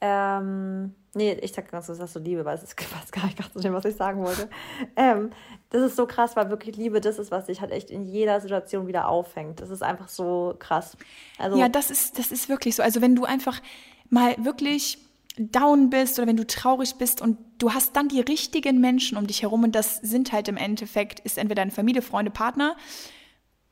Ähm, 0.06 0.94
nee, 1.14 1.32
ich 1.40 1.52
sag 1.54 1.70
ganz, 1.70 1.86
das 1.86 1.98
ist 1.98 2.12
so 2.12 2.20
Liebe, 2.20 2.44
weil 2.44 2.56
es 2.56 2.62
ist 2.62 2.78
fast 2.82 3.10
gar 3.10 3.24
nicht 3.24 3.42
zu 3.52 3.58
dem, 3.60 3.72
was 3.72 3.86
ich 3.86 3.96
sagen 3.96 4.22
wollte. 4.22 4.50
Ähm, 4.96 5.30
das 5.70 5.80
ist 5.80 5.96
so 5.96 6.06
krass, 6.06 6.36
weil 6.36 6.50
wirklich 6.50 6.76
Liebe 6.76 7.00
das 7.00 7.18
ist, 7.18 7.30
was 7.30 7.46
sich 7.46 7.62
halt 7.62 7.70
echt 7.72 7.90
in 7.90 8.04
jeder 8.04 8.38
Situation 8.42 8.86
wieder 8.86 9.08
auffängt. 9.08 9.60
Das 9.60 9.70
ist 9.70 9.82
einfach 9.82 10.08
so 10.08 10.56
krass. 10.58 10.98
Also, 11.38 11.56
ja, 11.56 11.70
das 11.70 11.90
ist, 11.90 12.18
das 12.18 12.32
ist 12.32 12.50
wirklich 12.50 12.76
so. 12.76 12.82
Also 12.82 13.00
wenn 13.00 13.16
du 13.16 13.24
einfach 13.24 13.62
mal 14.10 14.34
wirklich 14.36 14.98
down 15.38 15.88
bist 15.88 16.18
oder 16.18 16.28
wenn 16.28 16.36
du 16.36 16.46
traurig 16.46 16.96
bist 16.96 17.22
und 17.22 17.38
du 17.56 17.72
hast 17.72 17.96
dann 17.96 18.08
die 18.08 18.20
richtigen 18.20 18.80
Menschen 18.82 19.16
um 19.16 19.26
dich 19.26 19.40
herum 19.40 19.64
und 19.64 19.74
das 19.74 19.96
sind 19.96 20.32
halt 20.32 20.48
im 20.48 20.58
Endeffekt, 20.58 21.20
ist 21.20 21.38
entweder 21.38 21.62
deine 21.62 21.70
Familie, 21.70 22.02
Freunde, 22.02 22.30
Partner, 22.30 22.76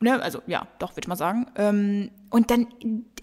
ne, 0.03 0.21
also 0.21 0.41
ja, 0.45 0.67
doch, 0.79 0.91
würde 0.91 1.01
ich 1.01 1.07
mal 1.07 1.15
sagen. 1.15 1.47
Ähm, 1.55 2.11
und 2.29 2.51
dann, 2.51 2.67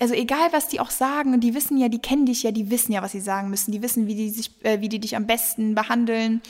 also 0.01 0.15
egal 0.15 0.53
was 0.53 0.69
die 0.69 0.81
auch 0.81 0.91
sagen, 0.91 1.39
die 1.41 1.55
wissen 1.55 1.77
ja, 1.77 1.89
die 1.89 2.01
kennen 2.01 2.27
dich 2.27 2.43
ja, 2.43 2.51
die 2.51 2.71
wissen 2.71 2.93
ja, 2.93 3.03
was 3.03 3.13
sie 3.13 3.21
sagen 3.21 3.51
müssen, 3.51 3.71
die 3.71 3.83
wissen, 3.83 4.07
wie 4.07 4.15
die 4.15 4.31
sich, 4.31 4.65
äh, 4.65 4.81
wie 4.81 4.89
die 4.89 4.99
dich 4.99 5.17
am 5.17 5.27
besten 5.27 5.75
behandeln, 5.75 6.41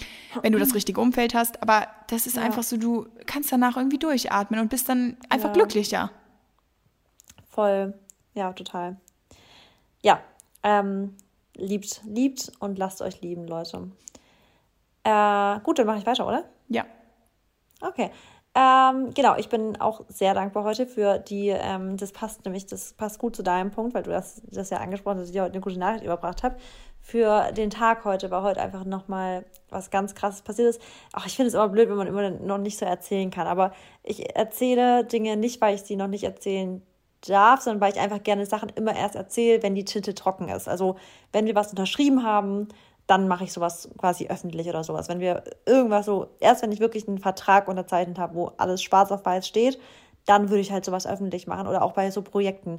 wenn 0.43 0.53
du 0.53 0.59
das 0.59 0.75
richtige 0.75 1.01
Umfeld 1.01 1.35
hast. 1.35 1.63
Aber 1.63 1.87
das 2.09 2.27
ist 2.27 2.37
ja. 2.37 2.43
einfach 2.43 2.63
so, 2.63 2.77
du 2.77 3.07
kannst 3.27 3.53
danach 3.53 3.77
irgendwie 3.77 3.99
durchatmen 3.99 4.61
und 4.61 4.71
bist 4.71 4.89
dann 4.89 5.17
einfach 5.29 5.49
ja. 5.49 5.55
glücklich, 5.55 5.91
ja. 5.91 6.11
Voll, 7.51 7.95
ja, 8.35 8.53
total. 8.53 8.97
Ja, 10.03 10.21
ähm, 10.63 11.17
liebt, 11.55 12.03
liebt 12.05 12.53
und 12.61 12.79
lasst 12.79 13.03
euch 13.03 13.21
lieben, 13.21 13.47
Leute. 13.47 13.91
Äh, 15.05 15.61
gut, 15.61 15.79
dann 15.79 15.87
mache 15.87 15.99
ich 15.99 16.07
weiter, 16.07 16.27
oder? 16.27 16.45
Ja. 16.69 16.85
Okay. 17.81 18.11
Ähm, 18.57 19.15
genau, 19.15 19.37
ich 19.37 19.49
bin 19.49 19.81
auch 19.81 20.01
sehr 20.09 20.35
dankbar 20.35 20.65
heute 20.65 20.85
für 20.87 21.19
die, 21.21 21.49
ähm, 21.51 21.97
das 21.97 22.11
passt 22.11 22.45
nämlich, 22.45 22.67
das 22.67 22.95
passt 22.95 23.21
gut 23.21 23.37
zu 23.37 23.45
deinem 23.45 23.71
Punkt, 23.71 23.95
weil 23.95 24.03
du 24.03 24.11
das, 24.11 24.43
das 24.51 24.71
ja 24.71 24.79
angesprochen 24.79 25.19
hast, 25.19 25.23
dass 25.23 25.29
ich 25.29 25.35
dir 25.35 25.43
heute 25.43 25.53
eine 25.53 25.61
gute 25.61 25.79
Nachricht 25.79 26.05
überbracht 26.05 26.43
habe. 26.43 26.57
Für 27.01 27.53
den 27.53 27.71
Tag 27.71 28.05
heute 28.05 28.31
war 28.33 28.43
heute 28.43 28.61
einfach 28.61 28.85
nochmal 28.85 29.45
was 29.69 29.91
ganz 29.91 30.17
krasses 30.17 30.43
passiert 30.43 30.69
ist. 30.69 30.83
Ach, 31.13 31.27
ich 31.27 31.37
finde 31.37 31.49
es 31.49 31.55
immer 31.55 31.69
blöd, 31.69 31.89
wenn 31.89 31.97
man 31.97 32.09
immer 32.09 32.31
noch 32.31 32.59
nicht 32.59 32.77
so 32.77 32.85
erzählen 32.85 33.31
kann, 33.31 33.47
aber 33.47 33.73
ich 34.03 34.35
erzähle 34.35 35.05
Dinge 35.05 35.37
nicht, 35.37 35.61
weil 35.61 35.77
ich 35.77 35.83
sie 35.83 35.97
noch 35.97 36.09
nicht 36.09 36.25
erzählen 36.25 36.83
darf, 37.27 37.61
sondern 37.61 37.81
weil 37.81 37.93
ich 37.93 38.01
einfach 38.01 38.23
gerne 38.23 38.47
Sachen 38.47 38.71
immer 38.71 38.97
erst 38.97 39.15
erzähle, 39.15 39.63
wenn 39.63 39.75
die 39.75 39.85
Tinte 39.85 40.15
trocken 40.15 40.49
ist. 40.49 40.69
Also 40.69 40.97
wenn 41.33 41.47
wir 41.47 41.55
was 41.55 41.71
unterschrieben 41.71 42.25
haben, 42.25 42.69
dann 43.11 43.27
mache 43.27 43.43
ich 43.43 43.53
sowas 43.53 43.91
quasi 43.99 44.29
öffentlich 44.29 44.69
oder 44.69 44.85
sowas. 44.85 45.09
Wenn 45.09 45.19
wir 45.19 45.43
irgendwas 45.67 46.07
so, 46.07 46.29
erst 46.39 46.63
wenn 46.63 46.71
ich 46.71 46.79
wirklich 46.79 47.09
einen 47.09 47.19
Vertrag 47.19 47.67
unterzeichnet 47.67 48.21
habe, 48.21 48.37
wo 48.37 48.53
alles 48.57 48.85
schwarz 48.85 49.11
auf 49.11 49.25
weiß 49.25 49.49
steht, 49.49 49.81
dann 50.27 50.49
würde 50.49 50.61
ich 50.61 50.71
halt 50.71 50.85
sowas 50.85 51.09
öffentlich 51.09 51.49
machen 51.49 51.67
oder 51.67 51.83
auch 51.83 51.93
bei 51.93 52.09
so 52.13 52.23
Projekten. 52.23 52.79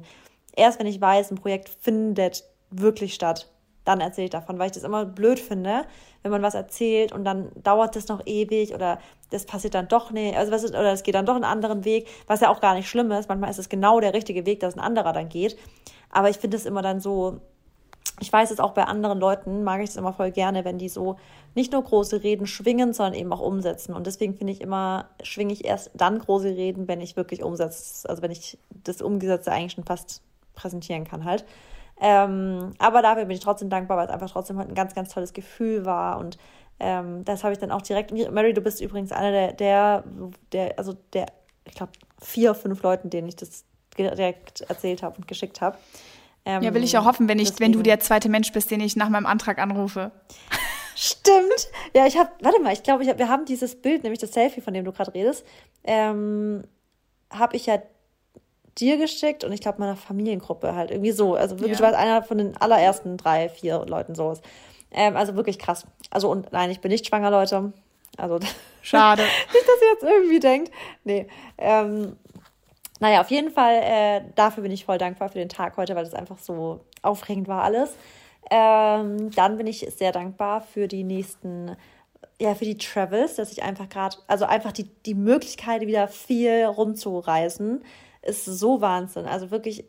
Erst 0.56 0.78
wenn 0.78 0.86
ich 0.86 0.98
weiß, 0.98 1.30
ein 1.30 1.36
Projekt 1.36 1.68
findet 1.68 2.44
wirklich 2.70 3.12
statt, 3.12 3.50
dann 3.84 4.00
erzähle 4.00 4.24
ich 4.26 4.30
davon, 4.30 4.58
weil 4.58 4.66
ich 4.66 4.72
das 4.72 4.84
immer 4.84 5.04
blöd 5.04 5.38
finde, 5.38 5.82
wenn 6.22 6.30
man 6.30 6.40
was 6.40 6.54
erzählt 6.54 7.12
und 7.12 7.24
dann 7.24 7.50
dauert 7.62 7.94
das 7.94 8.08
noch 8.08 8.22
ewig 8.24 8.74
oder 8.74 9.00
das 9.30 9.44
passiert 9.44 9.74
dann 9.74 9.88
doch 9.88 10.12
nicht, 10.12 10.36
also 10.36 10.50
was 10.50 10.62
ist, 10.62 10.70
oder 10.70 10.92
es 10.92 11.02
geht 11.02 11.14
dann 11.14 11.26
doch 11.26 11.34
einen 11.34 11.44
anderen 11.44 11.84
Weg, 11.84 12.08
was 12.26 12.40
ja 12.40 12.48
auch 12.48 12.60
gar 12.60 12.74
nicht 12.74 12.88
schlimm 12.88 13.10
ist. 13.10 13.28
Manchmal 13.28 13.50
ist 13.50 13.58
es 13.58 13.68
genau 13.68 14.00
der 14.00 14.14
richtige 14.14 14.46
Weg, 14.46 14.60
dass 14.60 14.76
ein 14.76 14.80
anderer 14.80 15.12
dann 15.12 15.28
geht. 15.28 15.58
Aber 16.10 16.30
ich 16.30 16.38
finde 16.38 16.56
es 16.56 16.64
immer 16.64 16.80
dann 16.80 17.00
so, 17.00 17.40
ich 18.20 18.32
weiß 18.32 18.50
es 18.50 18.60
auch 18.60 18.72
bei 18.72 18.84
anderen 18.84 19.18
Leuten, 19.18 19.64
mag 19.64 19.80
ich 19.82 19.90
es 19.90 19.96
immer 19.96 20.12
voll 20.12 20.30
gerne, 20.30 20.64
wenn 20.64 20.78
die 20.78 20.88
so 20.88 21.16
nicht 21.54 21.72
nur 21.72 21.82
große 21.82 22.22
Reden 22.22 22.46
schwingen, 22.46 22.92
sondern 22.92 23.14
eben 23.14 23.32
auch 23.32 23.40
umsetzen. 23.40 23.94
Und 23.94 24.06
deswegen 24.06 24.34
finde 24.34 24.52
ich 24.52 24.60
immer, 24.60 25.06
schwinge 25.22 25.52
ich 25.52 25.64
erst 25.64 25.90
dann 25.94 26.18
große 26.18 26.48
Reden, 26.48 26.88
wenn 26.88 27.00
ich 27.00 27.16
wirklich 27.16 27.42
umsetze, 27.42 28.08
also 28.08 28.22
wenn 28.22 28.30
ich 28.30 28.58
das 28.70 29.02
Umgesetzte 29.02 29.52
eigentlich 29.52 29.72
schon 29.72 29.84
fast 29.84 30.22
präsentieren 30.54 31.04
kann 31.04 31.24
halt. 31.24 31.44
Ähm, 32.00 32.72
aber 32.78 33.02
dafür 33.02 33.24
bin 33.24 33.36
ich 33.36 33.42
trotzdem 33.42 33.70
dankbar, 33.70 33.96
weil 33.96 34.06
es 34.06 34.12
einfach 34.12 34.30
trotzdem 34.30 34.58
halt 34.58 34.68
ein 34.68 34.74
ganz, 34.74 34.94
ganz 34.94 35.12
tolles 35.12 35.32
Gefühl 35.32 35.84
war. 35.84 36.18
Und 36.18 36.38
ähm, 36.80 37.24
das 37.24 37.44
habe 37.44 37.52
ich 37.52 37.58
dann 37.58 37.70
auch 37.70 37.82
direkt. 37.82 38.12
Mary, 38.12 38.54
du 38.54 38.60
bist 38.60 38.80
übrigens 38.80 39.12
einer 39.12 39.30
der, 39.30 39.52
der, 39.52 40.04
der 40.52 40.78
also 40.78 40.94
der, 41.12 41.26
ich 41.64 41.74
glaube, 41.74 41.92
vier, 42.20 42.54
fünf 42.54 42.82
Leuten, 42.82 43.10
denen 43.10 43.28
ich 43.28 43.36
das 43.36 43.64
direkt 43.96 44.62
erzählt 44.62 45.02
habe 45.02 45.16
und 45.16 45.28
geschickt 45.28 45.60
habe. 45.60 45.76
Ähm, 46.44 46.62
ja, 46.62 46.74
will 46.74 46.82
ich 46.82 46.96
auch 46.98 47.04
hoffen, 47.04 47.28
wenn, 47.28 47.38
ich, 47.38 47.60
wenn 47.60 47.72
du 47.72 47.82
der 47.82 48.00
zweite 48.00 48.28
Mensch 48.28 48.52
bist, 48.52 48.70
den 48.70 48.80
ich 48.80 48.96
nach 48.96 49.08
meinem 49.08 49.26
Antrag 49.26 49.58
anrufe. 49.58 50.10
Stimmt. 50.94 51.68
Ja, 51.94 52.06
ich 52.06 52.16
habe, 52.16 52.30
warte 52.40 52.60
mal, 52.60 52.72
ich 52.72 52.82
glaube, 52.82 53.02
ich 53.02 53.08
hab, 53.08 53.18
wir 53.18 53.28
haben 53.28 53.44
dieses 53.44 53.80
Bild, 53.80 54.02
nämlich 54.02 54.20
das 54.20 54.32
Selfie, 54.32 54.60
von 54.60 54.74
dem 54.74 54.84
du 54.84 54.92
gerade 54.92 55.14
redest, 55.14 55.44
ähm, 55.84 56.64
habe 57.30 57.56
ich 57.56 57.66
ja 57.66 57.78
dir 58.78 58.96
geschickt 58.96 59.44
und 59.44 59.52
ich 59.52 59.60
glaube 59.60 59.80
meiner 59.80 59.96
Familiengruppe 59.96 60.74
halt 60.74 60.90
irgendwie 60.90 61.12
so. 61.12 61.34
Also 61.34 61.58
wirklich, 61.58 61.78
ja. 61.78 61.86
du 61.86 61.92
warst 61.92 61.98
einer 61.98 62.22
von 62.22 62.38
den 62.38 62.56
allerersten 62.56 63.16
drei, 63.16 63.48
vier 63.48 63.84
Leuten 63.86 64.14
sowas. 64.14 64.40
Ähm, 64.90 65.16
also 65.16 65.34
wirklich 65.36 65.58
krass. 65.58 65.86
Also 66.10 66.30
und 66.30 66.52
nein, 66.52 66.70
ich 66.70 66.80
bin 66.80 66.90
nicht 66.90 67.06
schwanger, 67.06 67.30
Leute. 67.30 67.72
Also 68.16 68.38
schade. 68.82 69.22
nicht, 69.22 69.66
dass 69.66 69.82
ihr 69.82 69.92
jetzt 69.92 70.02
irgendwie 70.02 70.40
denkt. 70.40 70.70
Nee. 71.04 71.26
Ähm, 71.58 72.16
naja, 73.02 73.20
auf 73.20 73.32
jeden 73.32 73.50
Fall, 73.50 73.80
äh, 73.82 74.20
dafür 74.36 74.62
bin 74.62 74.70
ich 74.70 74.84
voll 74.84 74.96
dankbar 74.96 75.28
für 75.28 75.38
den 75.38 75.48
Tag 75.48 75.76
heute, 75.76 75.96
weil 75.96 76.04
das 76.04 76.14
einfach 76.14 76.38
so 76.38 76.84
aufregend 77.02 77.48
war 77.48 77.64
alles. 77.64 77.96
Ähm, 78.48 79.32
dann 79.32 79.56
bin 79.56 79.66
ich 79.66 79.80
sehr 79.80 80.12
dankbar 80.12 80.60
für 80.60 80.86
die 80.86 81.02
nächsten, 81.02 81.76
ja, 82.40 82.54
für 82.54 82.64
die 82.64 82.78
Travels, 82.78 83.34
dass 83.34 83.50
ich 83.50 83.64
einfach 83.64 83.88
gerade, 83.88 84.18
also 84.28 84.44
einfach 84.44 84.70
die, 84.70 84.84
die 85.04 85.14
Möglichkeit, 85.14 85.80
wieder 85.80 86.06
viel 86.06 86.64
rumzureisen 86.64 87.82
ist 88.22 88.44
so 88.44 88.80
Wahnsinn. 88.80 89.26
Also 89.26 89.50
wirklich, 89.50 89.84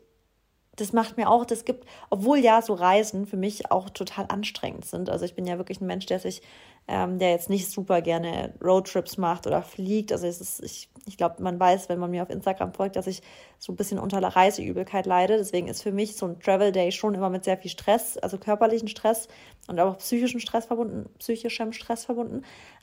das 0.74 0.92
macht 0.92 1.16
mir 1.16 1.30
auch, 1.30 1.44
das 1.44 1.64
gibt, 1.64 1.86
obwohl 2.10 2.38
ja 2.38 2.62
so 2.62 2.74
Reisen 2.74 3.26
für 3.26 3.36
mich 3.36 3.70
auch 3.70 3.90
total 3.90 4.26
anstrengend 4.28 4.86
sind. 4.86 5.08
Also 5.08 5.24
ich 5.24 5.36
bin 5.36 5.46
ja 5.46 5.56
wirklich 5.56 5.80
ein 5.80 5.86
Mensch, 5.86 6.06
der 6.06 6.18
sich, 6.18 6.42
ähm, 6.86 7.18
der 7.18 7.30
jetzt 7.30 7.48
nicht 7.48 7.70
super 7.70 8.02
gerne 8.02 8.52
Roadtrips 8.62 9.16
macht 9.16 9.46
oder 9.46 9.62
fliegt. 9.62 10.12
Also 10.12 10.26
es 10.26 10.40
ist, 10.40 10.62
ich, 10.62 10.90
ich 11.06 11.16
glaube, 11.16 11.42
man 11.42 11.58
weiß, 11.58 11.88
wenn 11.88 11.98
man 11.98 12.10
mir 12.10 12.22
auf 12.22 12.30
Instagram 12.30 12.74
folgt, 12.74 12.96
dass 12.96 13.06
ich 13.06 13.22
so 13.58 13.72
ein 13.72 13.76
bisschen 13.76 13.98
unter 13.98 14.22
Reiseübelkeit 14.22 15.06
leide. 15.06 15.38
Deswegen 15.38 15.68
ist 15.68 15.82
für 15.82 15.92
mich 15.92 16.16
so 16.16 16.26
ein 16.26 16.40
Travel 16.40 16.72
Day 16.72 16.92
schon 16.92 17.14
immer 17.14 17.30
mit 17.30 17.44
sehr 17.44 17.56
viel 17.56 17.70
Stress, 17.70 18.18
also 18.18 18.36
körperlichen 18.36 18.88
Stress 18.88 19.28
und 19.66 19.80
auch 19.80 19.96
psychischen 19.98 20.40
Stress 20.40 20.66
verbunden, 20.66 21.08
psychischem 21.18 21.72
Stress 21.72 22.04
verbunden. 22.04 22.42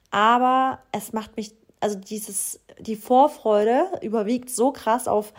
Aber 0.10 0.80
es 0.92 1.14
macht 1.14 1.38
mich 1.38 1.54
also 1.80 1.98
dieses, 1.98 2.60
die 2.80 2.96
Vorfreude 2.96 3.88
überwiegt 4.02 4.50
so 4.50 4.72
krass 4.72 5.08
auf, 5.08 5.34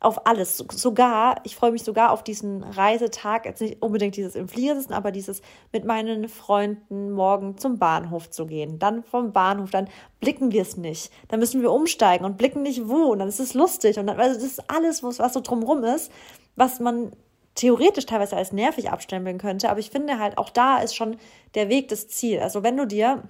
auf 0.00 0.26
alles. 0.26 0.56
Sogar, 0.56 1.36
ich 1.44 1.54
freue 1.54 1.72
mich 1.72 1.84
sogar 1.84 2.10
auf 2.10 2.24
diesen 2.24 2.62
Reisetag, 2.64 3.44
jetzt 3.44 3.60
nicht 3.60 3.82
unbedingt 3.82 4.16
dieses 4.16 4.34
im 4.34 4.48
Flieger 4.48 4.74
sitzen, 4.74 4.94
aber 4.94 5.12
dieses 5.12 5.42
mit 5.72 5.84
meinen 5.84 6.28
Freunden 6.28 7.10
morgen 7.12 7.58
zum 7.58 7.78
Bahnhof 7.78 8.30
zu 8.30 8.46
gehen. 8.46 8.78
Dann 8.78 9.04
vom 9.04 9.32
Bahnhof, 9.32 9.70
dann 9.70 9.88
blicken 10.18 10.52
wir 10.52 10.62
es 10.62 10.78
nicht. 10.78 11.12
Dann 11.28 11.38
müssen 11.38 11.60
wir 11.60 11.70
umsteigen 11.70 12.24
und 12.24 12.38
blicken 12.38 12.62
nicht 12.62 12.88
wo. 12.88 13.12
Und 13.12 13.18
dann 13.18 13.28
ist 13.28 13.40
es 13.40 13.52
lustig. 13.52 13.98
Und 13.98 14.06
dann, 14.06 14.18
also 14.18 14.34
das 14.34 14.44
ist 14.44 14.70
alles, 14.70 15.02
was, 15.02 15.18
was 15.18 15.34
so 15.34 15.40
drumrum 15.40 15.84
ist, 15.84 16.10
was 16.56 16.80
man 16.80 17.12
theoretisch 17.54 18.06
teilweise 18.06 18.36
als 18.36 18.52
nervig 18.52 18.90
abstempeln 18.90 19.36
könnte. 19.36 19.68
Aber 19.68 19.80
ich 19.80 19.90
finde 19.90 20.18
halt, 20.18 20.38
auch 20.38 20.48
da 20.48 20.78
ist 20.78 20.96
schon 20.96 21.18
der 21.54 21.68
Weg 21.68 21.88
das 21.88 22.08
Ziel. 22.08 22.40
Also 22.40 22.62
wenn 22.62 22.78
du 22.78 22.86
dir 22.86 23.22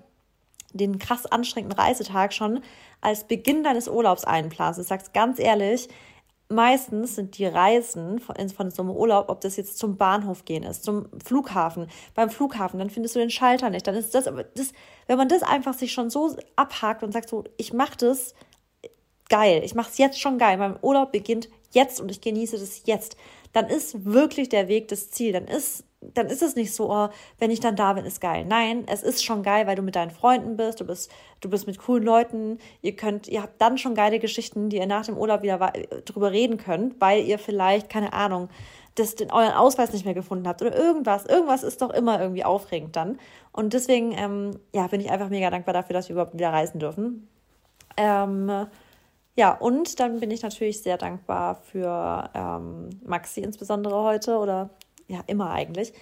den 0.73 1.01
krass 1.01 1.27
anstrengenden 1.27 1.77
Reisetag 1.77 2.33
schon 2.33 2.61
als 3.01 3.25
Beginn 3.25 3.65
deines 3.65 3.89
Urlaubs 3.89 4.25
einplanst. 4.25 4.79
Ich 4.79 4.87
sag's 4.87 5.13
ganz 5.13 5.41
ehrlich, 5.41 5.89
meistens 6.51 7.15
sind 7.15 7.39
die 7.39 7.47
Reisen 7.47 8.19
von, 8.19 8.37
von 8.49 8.71
so 8.71 8.83
einem 8.83 8.91
Urlaub, 8.91 9.29
ob 9.29 9.41
das 9.41 9.57
jetzt 9.57 9.79
zum 9.79 9.97
Bahnhof 9.97 10.45
gehen 10.45 10.65
ist, 10.65 10.85
zum 10.85 11.07
Flughafen, 11.25 11.87
beim 12.15 12.29
Flughafen, 12.29 12.79
dann 12.79 12.91
findest 12.91 13.15
du 13.15 13.21
den 13.21 13.31
Schalter 13.31 13.71
nicht. 13.71 13.87
Dann 13.87 13.95
ist 13.95 14.15
das, 14.15 14.25
das 14.55 14.73
wenn 15.07 15.17
man 15.17 15.29
das 15.29 15.43
einfach 15.43 15.75
sich 15.75 15.93
schon 15.93 16.11
so 16.11 16.37
abhakt 16.57 17.03
und 17.03 17.13
sagt 17.13 17.29
so, 17.29 17.45
ich 17.57 17.73
mach 17.73 17.95
das 17.95 18.35
geil, 19.29 19.63
ich 19.65 19.75
mach's 19.75 19.99
jetzt 19.99 20.21
schon 20.21 20.39
geil, 20.39 20.57
mein 20.59 20.77
Urlaub 20.83 21.13
beginnt 21.13 21.49
jetzt 21.71 22.01
und 22.01 22.11
ich 22.11 22.21
genieße 22.21 22.59
das 22.59 22.83
jetzt, 22.85 23.17
dann 23.53 23.67
ist 23.67 24.05
wirklich 24.05 24.49
der 24.49 24.69
Weg 24.69 24.89
das 24.89 25.11
Ziel. 25.11 25.33
Dann 25.33 25.47
ist 25.47 25.85
dann 26.01 26.27
ist 26.29 26.43
es 26.43 26.57
nicht 26.57 26.75
so, 26.75 26.91
oh, 26.91 27.09
wenn 27.39 27.51
ich 27.51 27.61
dann 27.61 27.77
da 27.77 27.93
bin, 27.93 28.07
ist 28.07 28.21
geil. 28.21 28.47
Nein, 28.49 28.85
es 28.87 29.03
ist 29.03 29.25
schon 29.25 29.43
geil, 29.43 29.67
weil 29.67 29.77
du 29.77 29.83
mit 29.83 29.97
deinen 29.97 30.11
Freunden 30.11 30.57
bist, 30.57 30.81
du 30.81 30.87
bist, 30.87 31.11
du 31.41 31.51
bist 31.51 31.67
mit 31.67 31.79
coolen 31.79 32.03
Leuten, 32.03 32.59
ihr 32.81 32.97
könnt, 32.97 33.29
ihr 33.29 33.43
habt 33.43 33.61
dann 33.61 33.77
schon 33.77 33.95
geile 33.95 34.19
Geschichten, 34.19 34.71
die 34.71 34.79
ihr 34.79 34.87
nach 34.87 35.05
dem 35.05 35.19
Urlaub 35.19 35.43
wieder 35.43 35.73
drüber 36.07 36.33
reden 36.33 36.57
könnt, 36.57 37.01
weil 37.01 37.25
ihr 37.25 37.39
vielleicht, 37.39 37.91
keine 37.91 38.15
Ahnung, 38.15 38.49
das, 38.95 39.15
den, 39.15 39.31
euren 39.31 39.53
Ausweis 39.53 39.93
nicht 39.93 40.05
mehr 40.05 40.15
gefunden 40.15 40.49
habt 40.49 40.63
oder 40.63 40.75
irgendwas. 40.75 41.27
Irgendwas 41.27 41.63
ist 41.63 41.83
doch 41.83 41.91
immer 41.91 42.21
irgendwie 42.21 42.45
aufregend 42.45 42.97
dann. 42.97 43.19
Und 43.53 43.75
deswegen, 43.75 44.13
ähm, 44.13 44.59
ja, 44.73 44.87
bin 44.87 45.01
ich 45.01 45.11
einfach 45.11 45.29
mega 45.29 45.51
dankbar 45.51 45.75
dafür, 45.75 45.95
dass 45.95 46.09
wir 46.09 46.15
überhaupt 46.15 46.35
wieder 46.35 46.53
reisen 46.53 46.81
dürfen. 46.81 47.29
Ähm, 47.97 48.67
ja, 49.37 49.53
und 49.53 50.01
dann 50.01 50.21
bin 50.21 50.31
ich 50.31 50.43
natürlich 50.43 50.83
sehr 50.83 50.99
dankbar 50.99 51.57
für 51.57 52.31
ähm, 52.35 52.91
Maxi 53.05 53.41
insbesondere 53.41 54.03
heute 54.03 54.39
oder 54.39 54.71
ja 55.11 55.23
immer 55.27 55.51
eigentlich, 55.51 55.93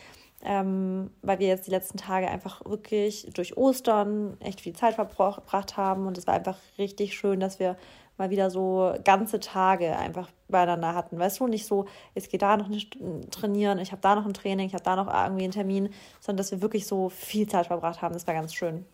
ähm, 0.42 1.10
weil 1.22 1.38
wir 1.38 1.48
jetzt 1.48 1.66
die 1.66 1.70
letzten 1.70 1.98
Tage 1.98 2.28
einfach 2.28 2.64
wirklich 2.64 3.28
durch 3.34 3.56
Ostern 3.56 4.36
echt 4.40 4.60
viel 4.60 4.74
Zeit 4.74 4.94
verbracht 4.94 5.76
haben 5.76 6.06
und 6.06 6.18
es 6.18 6.26
war 6.26 6.34
einfach 6.34 6.58
richtig 6.78 7.16
schön, 7.16 7.40
dass 7.40 7.58
wir 7.58 7.76
mal 8.18 8.30
wieder 8.30 8.50
so 8.50 8.94
ganze 9.04 9.40
Tage 9.40 9.96
einfach 9.96 10.28
beieinander 10.48 10.94
hatten. 10.94 11.18
Weißt 11.18 11.40
du, 11.40 11.46
nicht 11.46 11.66
so, 11.66 11.86
jetzt 12.14 12.30
geht 12.30 12.42
da 12.42 12.56
noch 12.56 12.68
ein 12.68 13.30
trainieren, 13.30 13.78
ich 13.78 13.92
habe 13.92 14.02
da 14.02 14.16
noch 14.16 14.26
ein 14.26 14.34
Training, 14.34 14.66
ich 14.66 14.74
habe 14.74 14.84
da 14.84 14.96
noch 14.96 15.06
irgendwie 15.06 15.44
einen 15.44 15.52
Termin, 15.52 15.88
sondern 16.20 16.38
dass 16.38 16.50
wir 16.50 16.60
wirklich 16.60 16.86
so 16.86 17.08
viel 17.08 17.48
Zeit 17.48 17.68
verbracht 17.68 18.02
haben. 18.02 18.12
Das 18.12 18.26
war 18.26 18.34
ganz 18.34 18.54
schön. 18.54 18.84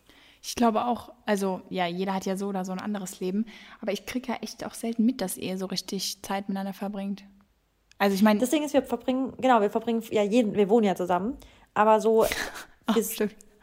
Ich 0.42 0.54
glaube 0.56 0.84
auch, 0.84 1.10
also 1.24 1.62
ja, 1.70 1.86
jeder 1.86 2.12
hat 2.12 2.26
ja 2.26 2.36
so 2.36 2.48
oder 2.48 2.66
so 2.66 2.72
ein 2.72 2.78
anderes 2.78 3.18
Leben, 3.18 3.46
aber 3.80 3.92
ich 3.92 4.04
kriege 4.04 4.32
ja 4.32 4.38
echt 4.42 4.64
auch 4.66 4.74
selten 4.74 5.06
mit, 5.06 5.22
dass 5.22 5.38
ihr 5.38 5.56
so 5.56 5.64
richtig 5.64 6.22
Zeit 6.22 6.48
miteinander 6.48 6.74
verbringt. 6.74 7.24
Also 7.98 8.14
ich 8.14 8.22
meine. 8.22 8.40
Das 8.40 8.50
Ding 8.50 8.64
ist, 8.64 8.74
wir 8.74 8.82
verbringen, 8.82 9.32
genau, 9.40 9.60
wir 9.60 9.70
verbringen 9.70 10.02
ja 10.10 10.22
jeden, 10.22 10.54
wir 10.54 10.68
wohnen 10.68 10.84
ja 10.84 10.94
zusammen, 10.94 11.36
aber 11.74 12.00
so. 12.00 12.26
Ach, 12.86 12.96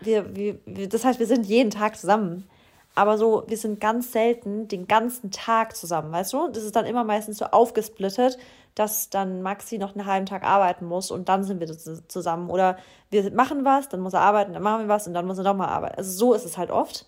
wir, 0.02 0.36
wir, 0.36 0.60
wir, 0.66 0.90
das 0.90 1.06
heißt, 1.06 1.20
wir 1.20 1.28
sind 1.28 1.46
jeden 1.46 1.70
Tag 1.70 1.98
zusammen. 1.98 2.48
Aber 2.94 3.18
so, 3.18 3.44
wir 3.48 3.58
sind 3.58 3.80
ganz 3.80 4.12
selten 4.12 4.68
den 4.68 4.88
ganzen 4.88 5.32
Tag 5.32 5.76
zusammen, 5.76 6.12
weißt 6.12 6.34
du? 6.34 6.50
Das 6.50 6.64
ist 6.64 6.76
dann 6.76 6.86
immer 6.86 7.06
meistens 7.06 7.38
so 7.38 7.46
aufgesplittet, 7.46 8.38
dass 8.76 9.10
dann 9.10 9.42
Maxi 9.42 9.78
noch 9.78 9.96
einen 9.96 10.06
halben 10.06 10.26
Tag 10.26 10.44
arbeiten 10.44 10.86
muss 10.86 11.10
und 11.10 11.30
dann 11.30 11.44
sind 11.44 11.62
wir 11.62 11.68
zusammen. 12.08 12.50
Oder 12.50 12.78
wir 13.10 13.32
machen 13.32 13.64
was, 13.64 13.88
dann 13.88 14.02
muss 14.02 14.14
er 14.14 14.22
arbeiten, 14.22 14.54
dann 14.54 14.64
machen 14.64 14.84
wir 14.84 14.88
was 14.90 15.08
und 15.08 15.14
dann 15.14 15.26
muss 15.26 15.38
er 15.38 15.46
nochmal 15.46 15.70
arbeiten. 15.70 15.98
Also 15.98 16.12
so 16.12 16.34
ist 16.34 16.46
es 16.46 16.58
halt 16.58 16.70
oft. 16.70 17.06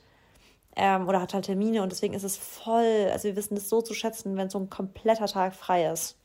Ähm, 0.76 1.08
oder 1.08 1.22
hat 1.22 1.34
halt 1.34 1.46
Termine 1.46 1.84
und 1.84 1.92
deswegen 1.92 2.14
ist 2.14 2.24
es 2.24 2.38
voll, 2.38 3.10
also 3.12 3.26
wir 3.26 3.36
wissen 3.36 3.56
das 3.56 3.70
so 3.70 3.82
zu 3.82 3.94
schätzen, 3.94 4.38
wenn 4.38 4.50
so 4.50 4.60
ein 4.60 4.70
kompletter 4.70 5.28
Tag 5.28 5.54
frei 5.54 5.92
ist. 5.92 6.18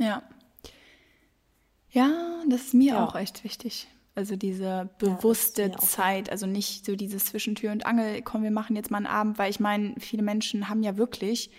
Ja. 0.00 0.22
Ja, 1.90 2.10
das 2.48 2.62
ist 2.62 2.74
mir 2.74 2.94
ja. 2.94 3.04
auch 3.04 3.14
echt 3.14 3.44
wichtig. 3.44 3.88
Also 4.14 4.36
diese 4.36 4.90
bewusste 4.98 5.62
ja, 5.62 5.78
Zeit, 5.78 6.30
also 6.30 6.46
nicht 6.46 6.84
so 6.84 6.96
dieses 6.96 7.26
Zwischentür 7.26 7.72
und 7.72 7.86
Angel, 7.86 8.22
komm, 8.22 8.42
wir 8.42 8.50
machen 8.50 8.76
jetzt 8.76 8.90
mal 8.90 8.98
einen 8.98 9.06
Abend, 9.06 9.38
weil 9.38 9.50
ich 9.50 9.60
meine, 9.60 9.94
viele 9.98 10.22
Menschen 10.22 10.68
haben 10.68 10.82
ja 10.82 10.96
wirklich 10.96 11.50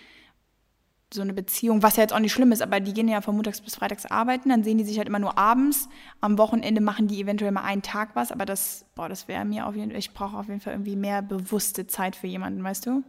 so 1.14 1.22
eine 1.22 1.32
Beziehung, 1.32 1.82
was 1.82 1.96
ja 1.96 2.02
jetzt 2.02 2.12
auch 2.12 2.18
nicht 2.18 2.32
schlimm 2.32 2.52
ist, 2.52 2.62
aber 2.62 2.80
die 2.80 2.94
gehen 2.94 3.08
ja 3.08 3.20
von 3.20 3.34
montags 3.34 3.60
bis 3.60 3.74
freitags 3.74 4.06
arbeiten, 4.06 4.48
dann 4.48 4.64
sehen 4.64 4.78
die 4.78 4.84
sich 4.84 4.98
halt 4.98 5.08
immer 5.08 5.18
nur 5.18 5.36
abends. 5.36 5.88
Am 6.20 6.38
Wochenende 6.38 6.80
machen 6.80 7.08
die 7.08 7.20
eventuell 7.20 7.52
mal 7.52 7.64
einen 7.64 7.82
Tag 7.82 8.10
was, 8.14 8.32
aber 8.32 8.46
das, 8.46 8.86
boah, 8.94 9.08
das 9.08 9.28
wäre 9.28 9.44
mir 9.44 9.66
auf 9.66 9.74
jeden 9.74 9.90
Fall, 9.90 9.98
ich 9.98 10.12
brauche 10.12 10.36
auf 10.36 10.48
jeden 10.48 10.60
Fall 10.60 10.74
irgendwie 10.74 10.96
mehr 10.96 11.22
bewusste 11.22 11.86
Zeit 11.86 12.16
für 12.16 12.26
jemanden, 12.26 12.62
weißt 12.64 12.86
du? 12.86 13.02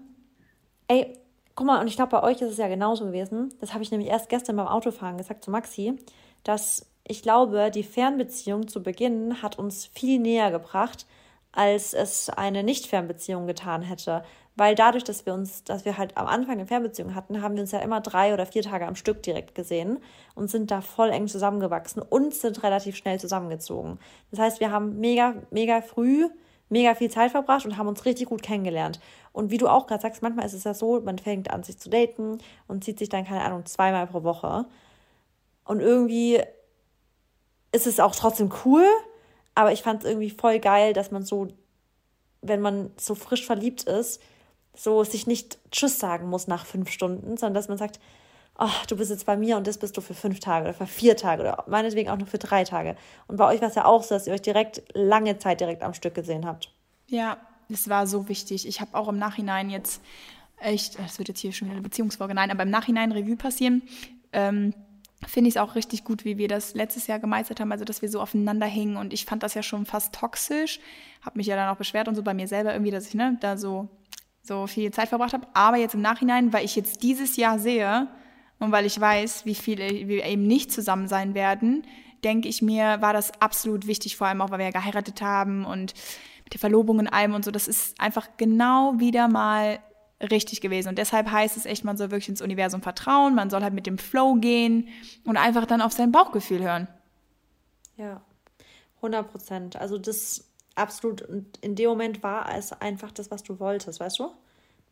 Ey, 0.87 1.17
Guck 1.55 1.67
mal, 1.67 1.79
und 1.79 1.87
ich 1.87 1.95
glaube, 1.95 2.11
bei 2.11 2.23
euch 2.23 2.41
ist 2.41 2.51
es 2.51 2.57
ja 2.57 2.67
genauso 2.67 3.05
gewesen. 3.05 3.53
Das 3.59 3.73
habe 3.73 3.83
ich 3.83 3.91
nämlich 3.91 4.09
erst 4.09 4.29
gestern 4.29 4.55
beim 4.55 4.67
Autofahren 4.67 5.17
gesagt 5.17 5.43
zu 5.43 5.51
Maxi, 5.51 5.95
dass 6.43 6.87
ich 7.05 7.21
glaube, 7.21 7.69
die 7.69 7.83
Fernbeziehung 7.83 8.67
zu 8.67 8.81
Beginn 8.81 9.41
hat 9.41 9.59
uns 9.59 9.85
viel 9.85 10.19
näher 10.19 10.51
gebracht 10.51 11.05
als 11.53 11.93
es 11.93 12.29
eine 12.29 12.63
Nicht-Fernbeziehung 12.63 13.47
getan 13.47 13.83
hätte. 13.83 14.23
Weil 14.55 14.75
dadurch, 14.75 15.03
dass 15.03 15.25
wir 15.25 15.33
uns, 15.33 15.63
dass 15.63 15.85
wir 15.85 15.97
halt 15.97 16.17
am 16.17 16.27
Anfang 16.27 16.53
eine 16.53 16.67
Fernbeziehung 16.67 17.15
hatten, 17.15 17.41
haben 17.41 17.55
wir 17.55 17.61
uns 17.61 17.71
ja 17.71 17.79
immer 17.79 18.01
drei 18.01 18.33
oder 18.33 18.45
vier 18.45 18.61
Tage 18.61 18.85
am 18.85 18.95
Stück 18.95 19.23
direkt 19.23 19.55
gesehen 19.55 19.99
und 20.35 20.49
sind 20.51 20.69
da 20.69 20.81
voll 20.81 21.09
eng 21.09 21.27
zusammengewachsen 21.27 22.03
und 22.03 22.35
sind 22.35 22.61
relativ 22.61 22.95
schnell 22.95 23.19
zusammengezogen. 23.19 23.97
Das 24.29 24.39
heißt, 24.39 24.59
wir 24.59 24.71
haben 24.71 24.99
mega, 24.99 25.35
mega 25.49 25.81
früh 25.81 26.27
mega 26.73 26.95
viel 26.95 27.09
Zeit 27.09 27.31
verbracht 27.31 27.65
und 27.65 27.77
haben 27.77 27.87
uns 27.87 28.03
richtig 28.05 28.27
gut 28.27 28.43
kennengelernt. 28.43 28.99
Und 29.31 29.51
wie 29.51 29.57
du 29.57 29.67
auch 29.67 29.87
gerade 29.87 30.01
sagst, 30.01 30.21
manchmal 30.21 30.45
ist 30.45 30.53
es 30.53 30.65
ja 30.65 30.73
so, 30.73 30.99
man 30.99 31.17
fängt 31.17 31.49
an, 31.49 31.63
sich 31.63 31.77
zu 31.79 31.89
daten 31.89 32.39
und 32.67 32.83
zieht 32.83 32.99
sich 32.99 33.09
dann, 33.09 33.25
keine 33.25 33.43
Ahnung, 33.43 33.65
zweimal 33.65 34.07
pro 34.07 34.23
Woche. 34.23 34.65
Und 35.63 35.79
irgendwie 35.79 36.41
ist 37.71 37.87
es 37.87 37.99
auch 37.99 38.15
trotzdem 38.15 38.51
cool, 38.65 38.85
aber 39.55 39.71
ich 39.71 39.81
fand 39.81 40.03
es 40.03 40.09
irgendwie 40.09 40.29
voll 40.29 40.59
geil, 40.59 40.93
dass 40.93 41.11
man 41.11 41.23
so, 41.23 41.47
wenn 42.41 42.59
man 42.59 42.91
so 42.97 43.15
frisch 43.15 43.45
verliebt 43.45 43.83
ist, 43.83 44.21
so 44.75 45.03
sich 45.03 45.27
nicht 45.27 45.59
Tschüss 45.71 45.99
sagen 45.99 46.27
muss 46.27 46.47
nach 46.47 46.65
fünf 46.65 46.89
Stunden, 46.89 47.37
sondern 47.37 47.53
dass 47.53 47.69
man 47.69 47.77
sagt, 47.77 47.99
oh, 48.57 48.69
du 48.87 48.97
bist 48.97 49.11
jetzt 49.11 49.25
bei 49.25 49.37
mir 49.37 49.57
und 49.57 49.67
das 49.67 49.77
bist 49.77 49.97
du 49.97 50.01
für 50.01 50.13
fünf 50.13 50.39
Tage 50.39 50.65
oder 50.65 50.73
für 50.73 50.87
vier 50.87 51.17
Tage 51.17 51.41
oder 51.41 51.63
meinetwegen 51.67 52.09
auch 52.09 52.17
nur 52.17 52.27
für 52.27 52.37
drei 52.37 52.63
Tage. 52.63 52.95
Und 53.27 53.37
bei 53.37 53.47
euch 53.47 53.61
war 53.61 53.69
es 53.69 53.75
ja 53.75 53.85
auch 53.85 54.03
so, 54.03 54.15
dass 54.15 54.27
ihr 54.27 54.33
euch 54.33 54.41
direkt 54.41 54.83
lange 54.93 55.37
Zeit 55.37 55.59
direkt 55.59 55.83
am 55.83 55.93
Stück 55.93 56.13
gesehen 56.13 56.45
habt. 56.45 56.71
Ja, 57.07 57.37
es 57.69 57.89
war 57.89 58.07
so 58.07 58.29
wichtig. 58.29 58.67
Ich 58.67 58.81
habe 58.81 58.95
auch 58.97 59.07
im 59.07 59.17
Nachhinein 59.17 59.69
jetzt 59.69 60.01
echt, 60.59 60.99
das 60.99 61.17
wird 61.17 61.29
jetzt 61.29 61.39
hier 61.39 61.51
schon 61.51 61.67
wieder 61.67 61.75
eine 61.75 61.83
Beziehungsfolge, 61.83 62.33
nein, 62.33 62.51
aber 62.51 62.63
im 62.63 62.69
Nachhinein 62.69 63.11
Revue 63.11 63.35
passieren. 63.35 63.81
Ähm, 64.31 64.73
finde 65.27 65.47
ich 65.47 65.55
es 65.55 65.61
auch 65.61 65.75
richtig 65.75 66.03
gut, 66.03 66.25
wie 66.25 66.37
wir 66.37 66.47
das 66.47 66.73
letztes 66.73 67.07
Jahr 67.07 67.19
gemeistert 67.19 67.59
haben, 67.59 67.71
also 67.71 67.85
dass 67.85 68.01
wir 68.01 68.09
so 68.09 68.19
aufeinander 68.19 68.65
hingen 68.65 68.97
und 68.97 69.13
ich 69.13 69.25
fand 69.25 69.41
das 69.41 69.53
ja 69.53 69.63
schon 69.63 69.85
fast 69.85 70.13
toxisch, 70.13 70.79
habe 71.21 71.37
mich 71.37 71.47
ja 71.47 71.55
dann 71.55 71.69
auch 71.69 71.77
beschwert 71.77 72.07
und 72.07 72.15
so 72.15 72.23
bei 72.23 72.33
mir 72.33 72.47
selber 72.47 72.73
irgendwie, 72.73 72.91
dass 72.91 73.07
ich 73.07 73.13
ne, 73.13 73.37
da 73.39 73.57
so, 73.57 73.87
so 74.41 74.67
viel 74.67 74.91
Zeit 74.91 75.09
verbracht 75.09 75.33
habe, 75.33 75.47
aber 75.53 75.77
jetzt 75.77 75.95
im 75.95 76.01
Nachhinein, 76.01 76.51
weil 76.51 76.65
ich 76.65 76.75
jetzt 76.75 77.03
dieses 77.03 77.37
Jahr 77.37 77.57
sehe, 77.57 78.09
und 78.63 78.71
weil 78.71 78.85
ich 78.85 78.99
weiß, 78.99 79.45
wie 79.45 79.55
viele 79.55 80.07
wir 80.07 80.25
eben 80.25 80.47
nicht 80.47 80.71
zusammen 80.71 81.07
sein 81.07 81.33
werden, 81.33 81.85
denke 82.23 82.47
ich 82.47 82.61
mir, 82.61 83.01
war 83.01 83.13
das 83.13 83.41
absolut 83.41 83.87
wichtig, 83.87 84.15
vor 84.17 84.27
allem 84.27 84.41
auch, 84.41 84.49
weil 84.49 84.59
wir 84.59 84.65
ja 84.65 84.71
geheiratet 84.71 85.21
haben 85.21 85.65
und 85.65 85.93
mit 86.43 86.53
der 86.53 86.59
Verlobung 86.59 86.99
und 86.99 87.07
allem 87.07 87.33
und 87.33 87.45
so. 87.45 87.51
Das 87.51 87.67
ist 87.67 87.99
einfach 87.99 88.29
genau 88.37 88.93
wieder 88.97 89.27
mal 89.27 89.79
richtig 90.21 90.61
gewesen. 90.61 90.89
Und 90.89 90.97
deshalb 90.97 91.29
heißt 91.29 91.57
es 91.57 91.65
echt, 91.65 91.83
man 91.83 91.97
soll 91.97 92.11
wirklich 92.11 92.29
ins 92.29 92.41
Universum 92.41 92.81
vertrauen, 92.81 93.35
man 93.35 93.49
soll 93.49 93.61
halt 93.61 93.73
mit 93.73 93.85
dem 93.85 93.97
Flow 93.97 94.35
gehen 94.35 94.87
und 95.25 95.37
einfach 95.37 95.65
dann 95.65 95.81
auf 95.81 95.91
sein 95.91 96.11
Bauchgefühl 96.11 96.61
hören. 96.61 96.87
Ja, 97.97 98.21
100 98.97 99.29
Prozent. 99.29 99.75
Also 99.75 99.97
das 99.97 100.49
absolut, 100.75 101.21
und 101.21 101.57
in 101.57 101.75
dem 101.75 101.89
Moment 101.89 102.23
war 102.23 102.55
es 102.55 102.71
einfach 102.71 103.11
das, 103.11 103.29
was 103.31 103.43
du 103.43 103.59
wolltest, 103.59 103.99
weißt 103.99 104.19
du? 104.19 104.31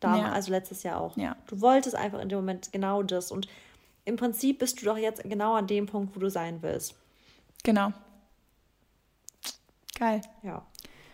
Da, 0.02 0.16
ja. 0.16 0.32
Also 0.32 0.50
letztes 0.50 0.82
Jahr 0.82 1.00
auch. 1.00 1.16
Ja. 1.16 1.36
Du 1.46 1.60
wolltest 1.60 1.94
einfach 1.94 2.20
in 2.20 2.28
dem 2.28 2.38
Moment 2.38 2.72
genau 2.72 3.04
das. 3.04 3.30
Und 3.30 3.46
im 4.04 4.16
Prinzip 4.16 4.58
bist 4.58 4.82
du 4.82 4.86
doch 4.86 4.98
jetzt 4.98 5.22
genau 5.22 5.54
an 5.54 5.68
dem 5.68 5.86
Punkt, 5.86 6.16
wo 6.16 6.20
du 6.20 6.28
sein 6.28 6.60
willst. 6.60 6.96
Genau. 7.62 7.92
Geil. 9.96 10.20
Ja. 10.42 10.66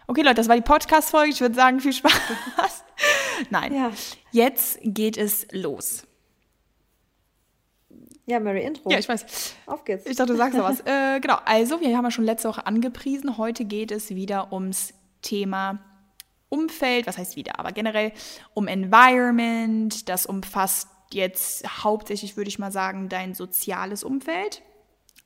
Okay, 0.06 0.22
Leute, 0.22 0.36
das 0.36 0.48
war 0.48 0.56
die 0.56 0.62
Podcast-Folge. 0.62 1.32
Ich 1.32 1.40
würde 1.42 1.54
sagen, 1.54 1.80
viel 1.80 1.92
Spaß. 1.92 2.14
Nein. 3.50 3.74
Ja. 3.74 3.92
Jetzt 4.32 4.78
geht 4.82 5.18
es 5.18 5.46
los. 5.52 6.04
Ja, 8.24 8.40
Mary 8.40 8.64
Intro. 8.64 8.90
Ja, 8.90 8.98
ich 8.98 9.08
weiß. 9.08 9.54
Auf 9.66 9.84
geht's. 9.84 10.06
Ich 10.06 10.16
dachte, 10.16 10.32
du 10.32 10.38
sagst 10.38 10.56
noch 10.56 10.64
was. 10.64 10.80
äh, 10.86 11.20
genau, 11.20 11.36
also, 11.44 11.82
wir 11.82 11.94
haben 11.94 12.04
ja 12.04 12.10
schon 12.10 12.24
letzte 12.24 12.48
Woche 12.48 12.66
angepriesen. 12.66 13.36
Heute 13.36 13.66
geht 13.66 13.90
es 13.90 14.08
wieder 14.10 14.50
ums 14.50 14.94
Thema 15.20 15.78
Umfeld, 16.48 17.06
was 17.06 17.18
heißt 17.18 17.36
wieder, 17.36 17.58
aber 17.58 17.72
generell 17.72 18.12
um 18.54 18.68
Environment, 18.68 20.08
das 20.08 20.26
umfasst 20.26 20.88
jetzt 21.12 21.84
hauptsächlich, 21.84 22.36
würde 22.36 22.48
ich 22.48 22.58
mal 22.58 22.72
sagen, 22.72 23.08
dein 23.08 23.34
soziales 23.34 24.04
Umfeld. 24.04 24.62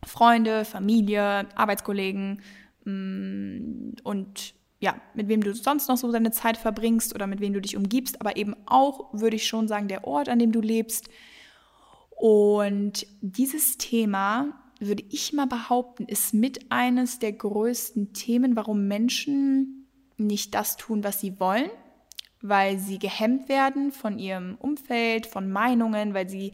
Freunde, 0.04 0.64
Familie, 0.64 1.46
Arbeitskollegen 1.54 2.42
mm, 2.84 3.94
und 4.02 4.54
ja, 4.80 5.00
mit 5.14 5.28
wem 5.28 5.42
du 5.42 5.54
sonst 5.54 5.86
noch 5.88 5.96
so 5.96 6.10
deine 6.10 6.32
Zeit 6.32 6.56
verbringst 6.56 7.14
oder 7.14 7.28
mit 7.28 7.40
wem 7.40 7.52
du 7.52 7.60
dich 7.60 7.76
umgibst, 7.76 8.20
aber 8.20 8.36
eben 8.36 8.56
auch, 8.66 9.12
würde 9.12 9.36
ich 9.36 9.46
schon 9.46 9.68
sagen, 9.68 9.86
der 9.86 10.04
Ort, 10.04 10.28
an 10.28 10.40
dem 10.40 10.50
du 10.50 10.60
lebst. 10.60 11.08
Und 12.10 13.06
dieses 13.20 13.78
Thema, 13.78 14.60
würde 14.80 15.04
ich 15.08 15.32
mal 15.32 15.46
behaupten, 15.46 16.04
ist 16.06 16.34
mit 16.34 16.72
eines 16.72 17.20
der 17.20 17.32
größten 17.32 18.12
Themen, 18.12 18.56
warum 18.56 18.88
Menschen 18.88 19.81
nicht 20.16 20.54
das 20.54 20.76
tun, 20.76 21.04
was 21.04 21.20
sie 21.20 21.38
wollen, 21.40 21.70
weil 22.40 22.78
sie 22.78 22.98
gehemmt 22.98 23.48
werden 23.48 23.92
von 23.92 24.18
ihrem 24.18 24.56
Umfeld, 24.56 25.26
von 25.26 25.50
Meinungen, 25.50 26.14
weil 26.14 26.28
sie 26.28 26.52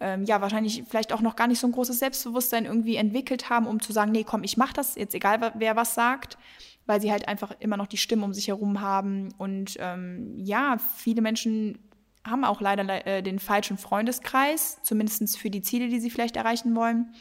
ähm, 0.00 0.24
ja 0.24 0.40
wahrscheinlich 0.40 0.84
vielleicht 0.88 1.12
auch 1.12 1.20
noch 1.20 1.36
gar 1.36 1.46
nicht 1.46 1.58
so 1.58 1.66
ein 1.66 1.72
großes 1.72 1.98
Selbstbewusstsein 1.98 2.64
irgendwie 2.64 2.96
entwickelt 2.96 3.50
haben, 3.50 3.66
um 3.66 3.80
zu 3.80 3.92
sagen, 3.92 4.12
nee, 4.12 4.24
komm, 4.24 4.42
ich 4.42 4.56
mach 4.56 4.72
das, 4.72 4.94
jetzt 4.94 5.14
egal 5.14 5.52
wer 5.54 5.76
was 5.76 5.94
sagt, 5.94 6.38
weil 6.86 7.00
sie 7.00 7.10
halt 7.10 7.28
einfach 7.28 7.52
immer 7.58 7.76
noch 7.76 7.86
die 7.86 7.96
Stimmen 7.96 8.22
um 8.22 8.32
sich 8.32 8.48
herum 8.48 8.80
haben. 8.80 9.34
Und 9.38 9.76
ähm, 9.80 10.34
ja, 10.38 10.76
viele 10.96 11.22
Menschen 11.22 11.78
haben 12.24 12.44
auch 12.44 12.60
leider 12.60 13.06
äh, 13.06 13.22
den 13.22 13.38
falschen 13.38 13.78
Freundeskreis, 13.78 14.78
zumindest 14.82 15.38
für 15.38 15.50
die 15.50 15.62
Ziele, 15.62 15.88
die 15.88 16.00
sie 16.00 16.10
vielleicht 16.10 16.36
erreichen 16.36 16.74
wollen. 16.74 17.12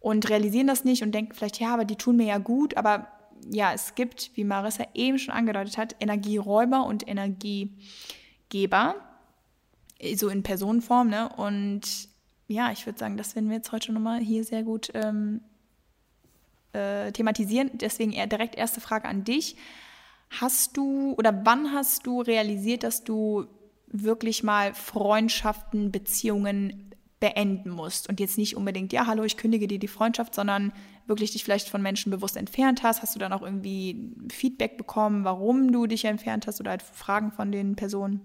Und 0.00 0.30
realisieren 0.30 0.66
das 0.66 0.84
nicht 0.84 1.02
und 1.02 1.12
denken 1.12 1.34
vielleicht, 1.34 1.60
ja, 1.60 1.74
aber 1.74 1.84
die 1.84 1.96
tun 1.96 2.16
mir 2.16 2.26
ja 2.26 2.38
gut, 2.38 2.76
aber 2.76 3.08
ja, 3.50 3.72
es 3.72 3.94
gibt, 3.94 4.30
wie 4.34 4.44
Marissa 4.44 4.84
eben 4.94 5.18
schon 5.18 5.34
angedeutet 5.34 5.78
hat, 5.78 5.96
Energieräuber 6.00 6.84
und 6.84 7.06
Energiegeber, 7.06 8.96
so 10.14 10.28
in 10.28 10.42
Personenform. 10.42 11.08
Ne? 11.08 11.28
Und 11.36 12.08
ja, 12.48 12.72
ich 12.72 12.86
würde 12.86 12.98
sagen, 12.98 13.16
das 13.16 13.34
werden 13.34 13.48
wir 13.48 13.56
jetzt 13.56 13.72
heute 13.72 13.92
nochmal 13.92 14.20
hier 14.20 14.44
sehr 14.44 14.62
gut 14.62 14.90
ähm, 14.94 15.40
äh, 16.72 17.12
thematisieren. 17.12 17.70
Deswegen 17.74 18.12
direkt 18.12 18.56
erste 18.56 18.80
Frage 18.80 19.08
an 19.08 19.24
dich. 19.24 19.56
Hast 20.30 20.76
du 20.76 21.14
oder 21.18 21.44
wann 21.44 21.72
hast 21.72 22.06
du 22.06 22.20
realisiert, 22.20 22.84
dass 22.84 23.04
du 23.04 23.46
wirklich 23.88 24.42
mal 24.42 24.74
Freundschaften, 24.74 25.90
Beziehungen 25.90 26.90
beenden 27.18 27.70
musst 27.70 28.08
und 28.08 28.18
jetzt 28.18 28.38
nicht 28.38 28.56
unbedingt, 28.56 28.92
ja, 28.92 29.06
hallo, 29.06 29.24
ich 29.24 29.36
kündige 29.36 29.68
dir 29.68 29.78
die 29.78 29.88
Freundschaft, 29.88 30.34
sondern 30.34 30.72
wirklich 31.10 31.32
dich 31.32 31.44
vielleicht 31.44 31.68
von 31.68 31.82
Menschen 31.82 32.10
bewusst 32.10 32.38
entfernt 32.38 32.82
hast? 32.82 33.02
Hast 33.02 33.14
du 33.14 33.18
dann 33.18 33.34
auch 33.34 33.42
irgendwie 33.42 34.14
Feedback 34.32 34.78
bekommen, 34.78 35.24
warum 35.24 35.70
du 35.72 35.86
dich 35.86 36.06
entfernt 36.06 36.46
hast 36.46 36.60
oder 36.60 36.70
halt 36.70 36.82
Fragen 36.82 37.30
von 37.32 37.52
den 37.52 37.76
Personen? 37.76 38.22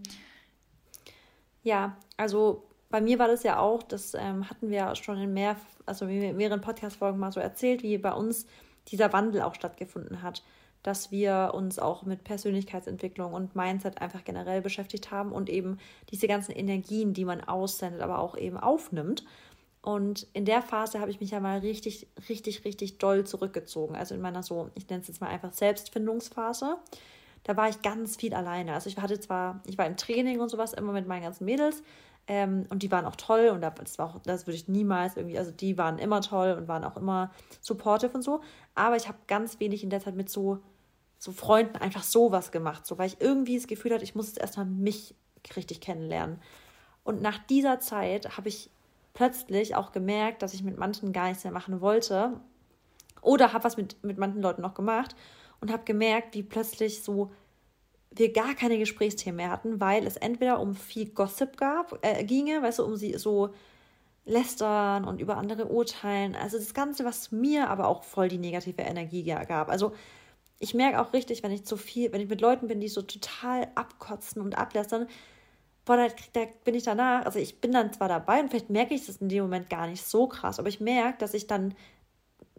Ja, 1.63 1.97
also 2.15 2.63
bei 2.89 3.01
mir 3.01 3.19
war 3.19 3.27
das 3.27 3.43
ja 3.43 3.59
auch, 3.59 3.83
das 3.83 4.13
ähm, 4.13 4.49
hatten 4.49 4.69
wir 4.69 4.95
schon 4.95 5.17
in 5.17 5.33
mehr, 5.33 5.57
also 5.85 6.05
in 6.05 6.37
mehreren 6.37 6.61
Podcast-Folgen 6.61 7.19
mal 7.19 7.33
so 7.33 7.41
erzählt, 7.41 7.83
wie 7.83 7.97
bei 7.97 8.13
uns 8.13 8.45
dieser 8.87 9.11
Wandel 9.11 9.41
auch 9.41 9.55
stattgefunden 9.55 10.21
hat 10.21 10.43
dass 10.85 11.09
wir 11.09 11.51
uns 11.55 11.79
auch 11.79 12.03
mit 12.03 12.23
Persönlichkeitsentwicklung 12.23 13.33
und 13.33 13.55
Mindset 13.55 14.03
einfach 14.03 14.23
generell 14.23 14.61
beschäftigt 14.61 15.09
haben 15.09 15.31
und 15.31 15.49
eben 15.49 15.79
diese 16.11 16.27
ganzen 16.27 16.51
Energien, 16.51 17.15
die 17.15 17.25
man 17.25 17.41
aussendet, 17.41 18.01
aber 18.01 18.19
auch 18.19 18.37
eben 18.37 18.57
aufnimmt. 18.57 19.25
Und 19.85 20.27
in 20.33 20.45
der 20.45 20.61
Phase 20.61 20.99
habe 20.99 21.11
ich 21.11 21.19
mich 21.19 21.31
ja 21.31 21.39
mal 21.39 21.59
richtig, 21.59 22.07
richtig, 22.27 22.65
richtig 22.65 22.97
doll 22.97 23.23
zurückgezogen. 23.23 23.95
Also 23.95 24.15
in 24.15 24.21
meiner 24.21 24.41
so, 24.41 24.71
ich 24.73 24.89
nenne 24.89 25.01
es 25.01 25.07
jetzt 25.07 25.21
mal 25.21 25.27
einfach 25.27 25.53
Selbstfindungsphase. 25.53 26.77
Da 27.43 27.55
war 27.55 27.69
ich 27.69 27.83
ganz 27.83 28.15
viel 28.15 28.33
alleine. 28.33 28.73
Also 28.73 28.89
ich 28.89 28.97
hatte 28.97 29.19
zwar, 29.19 29.61
ich 29.67 29.77
war 29.77 29.85
im 29.85 29.95
Training 29.95 30.39
und 30.39 30.49
sowas 30.49 30.73
immer 30.73 30.91
mit 30.91 31.07
meinen 31.07 31.21
ganzen 31.21 31.45
Mädels, 31.45 31.83
ähm, 32.27 32.65
und 32.69 32.81
die 32.81 32.91
waren 32.91 33.05
auch 33.05 33.15
toll 33.15 33.49
und 33.49 33.61
das 33.61 33.99
war 33.99 34.07
auch, 34.07 34.19
das 34.23 34.47
würde 34.47 34.55
ich 34.55 34.67
niemals 34.67 35.15
irgendwie, 35.15 35.37
also 35.37 35.51
die 35.51 35.77
waren 35.77 35.99
immer 35.99 36.21
toll 36.21 36.55
und 36.57 36.67
waren 36.67 36.83
auch 36.83 36.97
immer 36.97 37.31
supportive 37.61 38.13
und 38.13 38.23
so. 38.23 38.41
Aber 38.73 38.95
ich 38.95 39.07
habe 39.07 39.19
ganz 39.27 39.59
wenig 39.59 39.83
in 39.83 39.91
der 39.91 39.99
Zeit 39.99 40.15
mit 40.15 40.29
so 40.29 40.59
so 41.17 41.31
Freunden 41.31 41.77
einfach 41.77 42.03
sowas 42.03 42.51
gemacht, 42.51 42.85
so 42.85 42.97
weil 42.97 43.07
ich 43.07 43.21
irgendwie 43.21 43.55
das 43.55 43.67
Gefühl 43.67 43.93
hatte, 43.93 44.03
ich 44.03 44.15
muss 44.15 44.27
jetzt 44.27 44.39
erstmal 44.39 44.65
mich 44.65 45.15
richtig 45.55 45.81
kennenlernen. 45.81 46.41
Und 47.03 47.21
nach 47.21 47.37
dieser 47.37 47.79
Zeit 47.79 48.37
habe 48.37 48.49
ich 48.49 48.69
plötzlich 49.15 49.75
auch 49.75 49.91
gemerkt, 49.91 50.43
dass 50.43 50.53
ich 50.53 50.63
mit 50.63 50.77
manchen 50.77 51.11
gar 51.11 51.29
nichts 51.29 51.43
mehr 51.43 51.53
machen 51.53 51.81
wollte 51.81 52.39
oder 53.21 53.53
habe 53.53 53.63
was 53.63 53.77
mit, 53.77 54.03
mit 54.03 54.19
manchen 54.19 54.43
Leuten 54.43 54.61
noch 54.61 54.75
gemacht 54.75 55.15
und 55.59 55.71
habe 55.71 55.83
gemerkt, 55.85 56.35
wie 56.35 56.43
plötzlich 56.43 57.01
so 57.01 57.31
wir 58.11 58.31
gar 58.31 58.53
keine 58.53 58.77
Gesprächsthemen 58.77 59.37
mehr 59.37 59.49
hatten, 59.49 59.81
weil 59.81 60.05
es 60.05 60.15
entweder 60.15 60.59
um 60.59 60.75
viel 60.75 61.09
Gossip 61.09 61.57
gab, 61.57 61.99
äh, 62.05 62.23
ginge, 62.23 62.61
weißt 62.61 62.79
du, 62.79 62.85
um 62.85 62.95
sie 62.95 63.17
so 63.17 63.49
lästern 64.25 65.05
und 65.05 65.19
über 65.19 65.37
andere 65.37 65.67
urteilen. 65.67 66.35
Also 66.35 66.57
das 66.57 66.73
Ganze, 66.73 67.05
was 67.05 67.31
mir 67.31 67.69
aber 67.69 67.87
auch 67.87 68.03
voll 68.03 68.27
die 68.27 68.37
negative 68.37 68.81
Energie 68.81 69.23
gab. 69.23 69.69
Also 69.69 69.93
ich 70.59 70.73
merke 70.73 71.01
auch 71.01 71.13
richtig, 71.13 71.43
wenn 71.43 71.51
ich 71.51 71.65
zu 71.65 71.77
viel, 71.77 72.11
wenn 72.11 72.21
ich 72.21 72.29
mit 72.29 72.41
Leuten 72.41 72.67
bin, 72.67 72.79
die 72.79 72.87
so 72.87 73.01
total 73.01 73.67
abkotzen 73.75 74.41
und 74.41 74.57
ablästern, 74.57 75.07
boah, 75.85 75.97
da, 75.97 76.07
da 76.33 76.47
bin 76.63 76.75
ich 76.75 76.83
danach, 76.83 77.25
also 77.25 77.39
ich 77.39 77.61
bin 77.61 77.71
dann 77.71 77.93
zwar 77.93 78.09
dabei 78.09 78.41
und 78.41 78.49
vielleicht 78.49 78.69
merke 78.69 78.93
ich 78.93 79.05
das 79.05 79.17
in 79.17 79.29
dem 79.29 79.43
Moment 79.43 79.69
gar 79.69 79.87
nicht 79.87 80.03
so 80.03 80.27
krass, 80.27 80.59
aber 80.59 80.67
ich 80.67 80.79
merke, 80.79 81.19
dass 81.19 81.33
ich 81.33 81.47
dann 81.47 81.75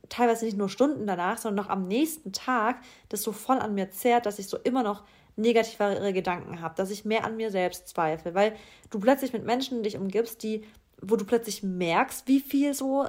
teilweise 0.09 0.45
nicht 0.45 0.57
nur 0.57 0.69
Stunden 0.69 1.07
danach, 1.07 1.39
sondern 1.39 1.65
noch 1.65 1.71
am 1.71 1.89
nächsten 1.89 2.33
Tag 2.33 2.81
das 3.09 3.23
so 3.23 3.33
voll 3.33 3.59
an 3.59 3.75
mir 3.75 3.91
zerrt, 3.91 4.27
dass 4.27 4.39
ich 4.39 4.47
so 4.47 4.57
immer 4.59 4.83
noch 4.83 5.03
negativere 5.37 6.13
Gedanken 6.13 6.61
habe, 6.61 6.75
dass 6.77 6.91
ich 6.91 7.05
mehr 7.05 7.25
an 7.25 7.37
mir 7.37 7.51
selbst 7.51 7.89
zweifle, 7.89 8.35
weil 8.35 8.57
du 8.91 9.01
plötzlich 9.01 9.33
mit 9.33 9.45
Menschen 9.45 9.83
dich 9.83 9.97
umgibst, 9.97 10.43
die, 10.43 10.65
wo 11.03 11.17
du 11.17 11.25
plötzlich 11.25 11.63
merkst, 11.63 12.27
wie 12.27 12.41
viel 12.41 12.73
so 12.73 13.07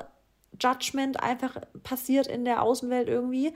Judgment 0.60 1.21
einfach 1.21 1.58
passiert 1.84 2.27
in 2.27 2.43
der 2.43 2.63
Außenwelt 2.63 3.08
irgendwie. 3.08 3.53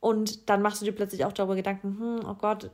Und 0.00 0.48
dann 0.48 0.62
machst 0.62 0.80
du 0.80 0.86
dir 0.86 0.92
plötzlich 0.92 1.24
auch 1.24 1.32
darüber 1.32 1.56
Gedanken, 1.56 1.98
hm, 1.98 2.20
oh 2.28 2.34
Gott, 2.34 2.70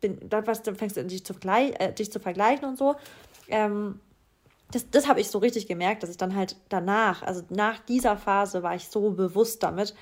bin, 0.00 0.18
dann, 0.28 0.44
fängst 0.44 0.96
du 0.96 1.04
dich 1.04 1.24
zu, 1.24 1.34
äh, 1.44 1.92
dich 1.92 2.12
zu 2.12 2.20
vergleichen 2.20 2.68
und 2.68 2.78
so. 2.78 2.94
Ähm, 3.48 4.00
das, 4.70 4.88
das 4.90 5.06
habe 5.06 5.20
ich 5.20 5.28
so 5.28 5.38
richtig 5.38 5.66
gemerkt, 5.66 6.02
dass 6.02 6.10
ich 6.10 6.16
dann 6.16 6.34
halt 6.34 6.56
danach, 6.68 7.22
also 7.22 7.42
nach 7.50 7.78
dieser 7.80 8.16
Phase 8.16 8.62
war 8.62 8.74
ich 8.74 8.88
so 8.88 9.10
bewusst 9.10 9.62
damit, 9.62 9.94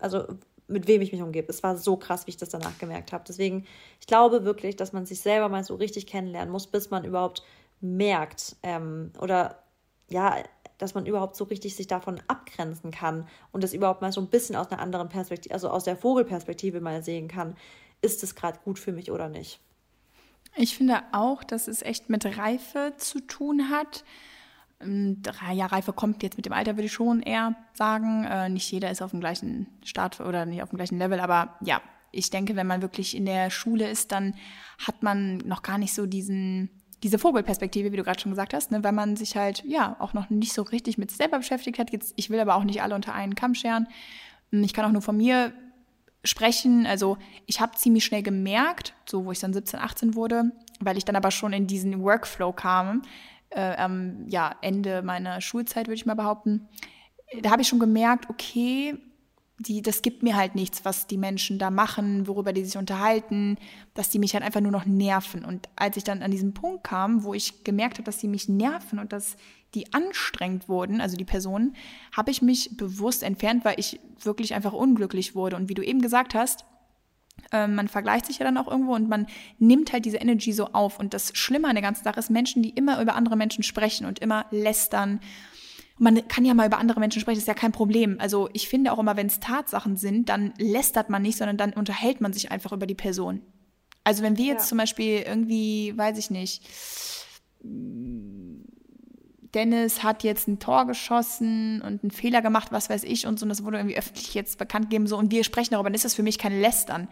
also 0.00 0.26
mit 0.68 0.86
wem 0.86 1.00
ich 1.02 1.12
mich 1.12 1.22
umgebe. 1.22 1.48
Es 1.48 1.62
war 1.62 1.76
so 1.76 1.96
krass, 1.96 2.26
wie 2.26 2.30
ich 2.30 2.36
das 2.36 2.50
danach 2.50 2.78
gemerkt 2.78 3.12
habe. 3.12 3.24
Deswegen, 3.26 3.66
ich 4.00 4.06
glaube 4.06 4.44
wirklich, 4.44 4.76
dass 4.76 4.92
man 4.92 5.06
sich 5.06 5.20
selber 5.20 5.48
mal 5.48 5.64
so 5.64 5.74
richtig 5.74 6.06
kennenlernen 6.06 6.52
muss, 6.52 6.66
bis 6.66 6.90
man 6.90 7.04
überhaupt 7.04 7.42
merkt 7.80 8.56
ähm, 8.62 9.12
oder 9.20 9.62
ja, 10.08 10.36
dass 10.78 10.94
man 10.94 11.06
überhaupt 11.06 11.36
so 11.36 11.44
richtig 11.44 11.76
sich 11.76 11.86
davon 11.86 12.20
abgrenzen 12.26 12.90
kann 12.90 13.26
und 13.52 13.62
das 13.62 13.72
überhaupt 13.72 14.02
mal 14.02 14.12
so 14.12 14.20
ein 14.20 14.28
bisschen 14.28 14.56
aus 14.56 14.70
einer 14.70 14.80
anderen 14.80 15.08
Perspektive, 15.08 15.54
also 15.54 15.70
aus 15.70 15.84
der 15.84 15.96
Vogelperspektive 15.96 16.80
mal 16.80 17.02
sehen 17.02 17.28
kann, 17.28 17.56
ist 18.02 18.22
es 18.22 18.34
gerade 18.34 18.58
gut 18.64 18.78
für 18.78 18.92
mich 18.92 19.10
oder 19.10 19.28
nicht. 19.28 19.60
Ich 20.56 20.76
finde 20.76 21.02
auch, 21.12 21.42
dass 21.44 21.66
es 21.66 21.82
echt 21.82 22.10
mit 22.10 22.26
Reife 22.36 22.92
zu 22.98 23.20
tun 23.20 23.70
hat. 23.70 24.04
Ähm, 24.80 25.22
ja, 25.52 25.66
Reife 25.66 25.92
kommt 25.92 26.22
jetzt 26.22 26.36
mit 26.36 26.44
dem 26.44 26.52
Alter, 26.52 26.76
würde 26.76 26.86
ich 26.86 26.92
schon 26.92 27.22
eher 27.22 27.56
sagen. 27.72 28.24
Äh, 28.24 28.50
nicht 28.50 28.70
jeder 28.70 28.90
ist 28.90 29.00
auf 29.00 29.12
dem 29.12 29.20
gleichen 29.20 29.66
Start 29.84 30.20
oder 30.20 30.44
nicht 30.44 30.62
auf 30.62 30.70
dem 30.70 30.76
gleichen 30.76 30.98
Level, 30.98 31.20
aber 31.20 31.56
ja, 31.62 31.80
ich 32.10 32.28
denke, 32.28 32.56
wenn 32.56 32.66
man 32.66 32.82
wirklich 32.82 33.16
in 33.16 33.24
der 33.24 33.48
Schule 33.50 33.88
ist, 33.88 34.12
dann 34.12 34.34
hat 34.78 35.02
man 35.02 35.38
noch 35.38 35.62
gar 35.62 35.78
nicht 35.78 35.94
so 35.94 36.04
diesen, 36.04 36.68
diese 37.02 37.18
Vogelperspektive, 37.18 37.90
wie 37.90 37.96
du 37.96 38.04
gerade 38.04 38.20
schon 38.20 38.32
gesagt 38.32 38.52
hast, 38.52 38.70
ne, 38.70 38.84
weil 38.84 38.92
man 38.92 39.16
sich 39.16 39.36
halt 39.36 39.64
ja 39.64 39.96
auch 39.98 40.12
noch 40.12 40.28
nicht 40.28 40.52
so 40.52 40.62
richtig 40.62 40.98
mit 40.98 41.10
selber 41.10 41.38
beschäftigt 41.38 41.78
hat. 41.78 41.90
Jetzt, 41.90 42.12
ich 42.16 42.28
will 42.28 42.38
aber 42.38 42.56
auch 42.56 42.64
nicht 42.64 42.82
alle 42.82 42.94
unter 42.94 43.14
einen 43.14 43.34
Kamm 43.34 43.54
scheren. 43.54 43.88
Ich 44.50 44.74
kann 44.74 44.84
auch 44.84 44.92
nur 44.92 45.00
von 45.00 45.16
mir 45.16 45.54
sprechen. 46.24 46.86
Also 46.86 47.18
ich 47.46 47.60
habe 47.60 47.76
ziemlich 47.76 48.04
schnell 48.04 48.22
gemerkt, 48.22 48.94
so 49.06 49.24
wo 49.24 49.32
ich 49.32 49.40
dann 49.40 49.52
17, 49.52 49.80
18 49.80 50.14
wurde, 50.14 50.52
weil 50.80 50.96
ich 50.96 51.04
dann 51.04 51.16
aber 51.16 51.30
schon 51.30 51.52
in 51.52 51.66
diesen 51.66 52.02
Workflow 52.02 52.52
kam, 52.52 53.02
äh, 53.50 53.76
am 53.76 54.26
ja, 54.28 54.54
Ende 54.60 55.02
meiner 55.02 55.40
Schulzeit, 55.40 55.86
würde 55.86 55.96
ich 55.96 56.06
mal 56.06 56.14
behaupten. 56.14 56.68
Da 57.42 57.50
habe 57.50 57.62
ich 57.62 57.68
schon 57.68 57.80
gemerkt, 57.80 58.28
okay, 58.30 58.96
die, 59.58 59.82
das 59.82 60.02
gibt 60.02 60.22
mir 60.22 60.36
halt 60.36 60.54
nichts, 60.54 60.84
was 60.84 61.06
die 61.06 61.18
Menschen 61.18 61.58
da 61.58 61.70
machen, 61.70 62.26
worüber 62.26 62.52
die 62.52 62.64
sich 62.64 62.76
unterhalten, 62.76 63.58
dass 63.94 64.10
die 64.10 64.18
mich 64.18 64.34
halt 64.34 64.44
einfach 64.44 64.60
nur 64.60 64.72
noch 64.72 64.86
nerven. 64.86 65.44
Und 65.44 65.68
als 65.76 65.96
ich 65.96 66.04
dann 66.04 66.22
an 66.22 66.30
diesen 66.30 66.54
Punkt 66.54 66.84
kam, 66.84 67.24
wo 67.24 67.34
ich 67.34 67.64
gemerkt 67.64 67.94
habe, 67.98 68.04
dass 68.04 68.18
die 68.18 68.28
mich 68.28 68.48
nerven 68.48 68.98
und 68.98 69.12
dass 69.12 69.36
die 69.74 69.92
anstrengend 69.92 70.68
wurden, 70.68 71.00
also 71.00 71.16
die 71.16 71.24
Personen, 71.24 71.74
habe 72.14 72.30
ich 72.30 72.42
mich 72.42 72.76
bewusst 72.76 73.22
entfernt, 73.22 73.64
weil 73.64 73.78
ich 73.78 74.00
wirklich 74.20 74.54
einfach 74.54 74.72
unglücklich 74.72 75.34
wurde. 75.34 75.56
Und 75.56 75.68
wie 75.68 75.74
du 75.74 75.82
eben 75.82 76.02
gesagt 76.02 76.34
hast, 76.34 76.64
äh, 77.50 77.66
man 77.66 77.88
vergleicht 77.88 78.26
sich 78.26 78.38
ja 78.38 78.44
dann 78.44 78.58
auch 78.58 78.68
irgendwo 78.68 78.94
und 78.94 79.08
man 79.08 79.26
nimmt 79.58 79.92
halt 79.92 80.04
diese 80.04 80.18
Energy 80.18 80.52
so 80.52 80.66
auf. 80.68 80.98
Und 80.98 81.14
das 81.14 81.32
Schlimme 81.34 81.68
an 81.68 81.74
der 81.74 81.82
ganzen 81.82 82.04
Sache 82.04 82.20
ist 82.20 82.30
Menschen, 82.30 82.62
die 82.62 82.70
immer 82.70 83.00
über 83.00 83.14
andere 83.14 83.36
Menschen 83.36 83.62
sprechen 83.62 84.06
und 84.06 84.18
immer 84.18 84.46
lästern. 84.50 85.20
Man 85.98 86.26
kann 86.28 86.44
ja 86.44 86.54
mal 86.54 86.66
über 86.66 86.78
andere 86.78 87.00
Menschen 87.00 87.20
sprechen, 87.20 87.36
das 87.36 87.44
ist 87.44 87.48
ja 87.48 87.54
kein 87.54 87.72
Problem. 87.72 88.16
Also 88.18 88.48
ich 88.52 88.68
finde 88.68 88.92
auch 88.92 88.98
immer, 88.98 89.16
wenn 89.16 89.26
es 89.26 89.40
Tatsachen 89.40 89.96
sind, 89.96 90.28
dann 90.28 90.52
lästert 90.58 91.10
man 91.10 91.22
nicht, 91.22 91.38
sondern 91.38 91.56
dann 91.56 91.72
unterhält 91.72 92.20
man 92.20 92.32
sich 92.32 92.50
einfach 92.50 92.72
über 92.72 92.86
die 92.86 92.94
Person. 92.94 93.42
Also 94.04 94.22
wenn 94.22 94.36
wir 94.36 94.46
jetzt 94.46 94.64
ja. 94.64 94.68
zum 94.68 94.78
Beispiel 94.78 95.22
irgendwie, 95.26 95.96
weiß 95.96 96.18
ich 96.18 96.30
nicht, 96.30 96.62
Dennis 99.54 100.02
hat 100.02 100.22
jetzt 100.22 100.48
ein 100.48 100.58
Tor 100.58 100.86
geschossen 100.86 101.82
und 101.82 102.02
einen 102.02 102.10
Fehler 102.10 102.40
gemacht, 102.40 102.68
was 102.70 102.88
weiß 102.88 103.04
ich 103.04 103.26
und 103.26 103.38
so, 103.38 103.44
und 103.44 103.50
das 103.50 103.64
wurde 103.64 103.78
irgendwie 103.78 103.98
öffentlich 103.98 104.32
jetzt 104.34 104.58
bekannt 104.58 104.86
gegeben, 104.86 105.06
so, 105.06 105.16
und 105.18 105.30
wir 105.30 105.44
sprechen 105.44 105.72
darüber, 105.72 105.90
dann 105.90 105.94
ist 105.94 106.04
das 106.04 106.14
für 106.14 106.22
mich 106.22 106.38
kein 106.38 106.60
Lästern. 106.60 107.08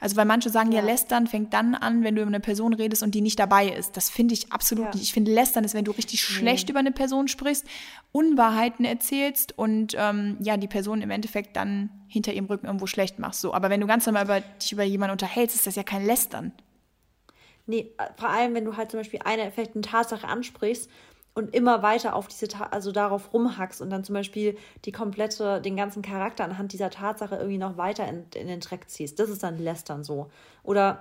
Also, 0.00 0.16
weil 0.16 0.24
manche 0.24 0.50
sagen, 0.50 0.72
ja, 0.72 0.80
ja 0.80 0.86
Lästern 0.86 1.26
fängt 1.26 1.54
dann 1.54 1.74
an, 1.74 2.04
wenn 2.04 2.14
du 2.14 2.22
über 2.22 2.28
eine 2.28 2.40
Person 2.40 2.74
redest 2.74 3.02
und 3.02 3.14
die 3.14 3.20
nicht 3.20 3.38
dabei 3.38 3.68
ist. 3.68 3.96
Das 3.96 4.10
finde 4.10 4.34
ich 4.34 4.52
absolut 4.52 4.86
ja. 4.86 4.90
nicht. 4.90 5.02
Ich 5.02 5.12
finde, 5.12 5.32
Lästern 5.32 5.64
ist, 5.64 5.72
wenn 5.72 5.84
du 5.84 5.92
richtig 5.92 6.20
nee. 6.20 6.34
schlecht 6.34 6.68
über 6.68 6.80
eine 6.80 6.92
Person 6.92 7.28
sprichst, 7.28 7.64
Unwahrheiten 8.12 8.84
erzählst 8.84 9.56
und 9.56 9.94
ähm, 9.96 10.36
ja, 10.40 10.56
die 10.56 10.68
Person 10.68 11.00
im 11.00 11.10
Endeffekt 11.10 11.56
dann 11.56 11.90
hinter 12.08 12.32
ihrem 12.32 12.46
Rücken 12.46 12.66
irgendwo 12.66 12.86
schlecht 12.86 13.18
machst. 13.18 13.40
So. 13.40 13.54
Aber 13.54 13.70
wenn 13.70 13.80
du 13.80 13.86
ganz 13.86 14.04
normal 14.04 14.24
über, 14.24 14.40
dich 14.40 14.72
über 14.72 14.82
jemanden 14.82 15.12
unterhältst, 15.12 15.56
ist 15.56 15.66
das 15.66 15.76
ja 15.76 15.84
kein 15.84 16.04
Lästern. 16.04 16.52
Nee, 17.66 17.92
vor 18.16 18.28
allem, 18.28 18.52
wenn 18.54 18.64
du 18.64 18.76
halt 18.76 18.90
zum 18.90 19.00
Beispiel 19.00 19.20
eine, 19.24 19.50
vielleicht 19.50 19.74
eine 19.74 19.82
Tatsache 19.82 20.28
ansprichst 20.28 20.90
und 21.34 21.52
immer 21.52 21.82
weiter 21.82 22.14
auf 22.14 22.28
diese, 22.28 22.48
also 22.72 22.92
darauf 22.92 23.32
rumhackst 23.32 23.82
und 23.82 23.90
dann 23.90 24.04
zum 24.04 24.14
Beispiel 24.14 24.56
die 24.84 24.92
komplette, 24.92 25.60
den 25.60 25.76
ganzen 25.76 26.00
Charakter 26.00 26.44
anhand 26.44 26.72
dieser 26.72 26.90
Tatsache 26.90 27.34
irgendwie 27.36 27.58
noch 27.58 27.76
weiter 27.76 28.06
in, 28.08 28.26
in 28.34 28.46
den 28.46 28.60
Dreck 28.60 28.88
ziehst. 28.88 29.18
Das 29.18 29.28
ist 29.28 29.42
dann 29.42 29.58
Lästern 29.58 30.04
so. 30.04 30.30
Oder 30.62 31.00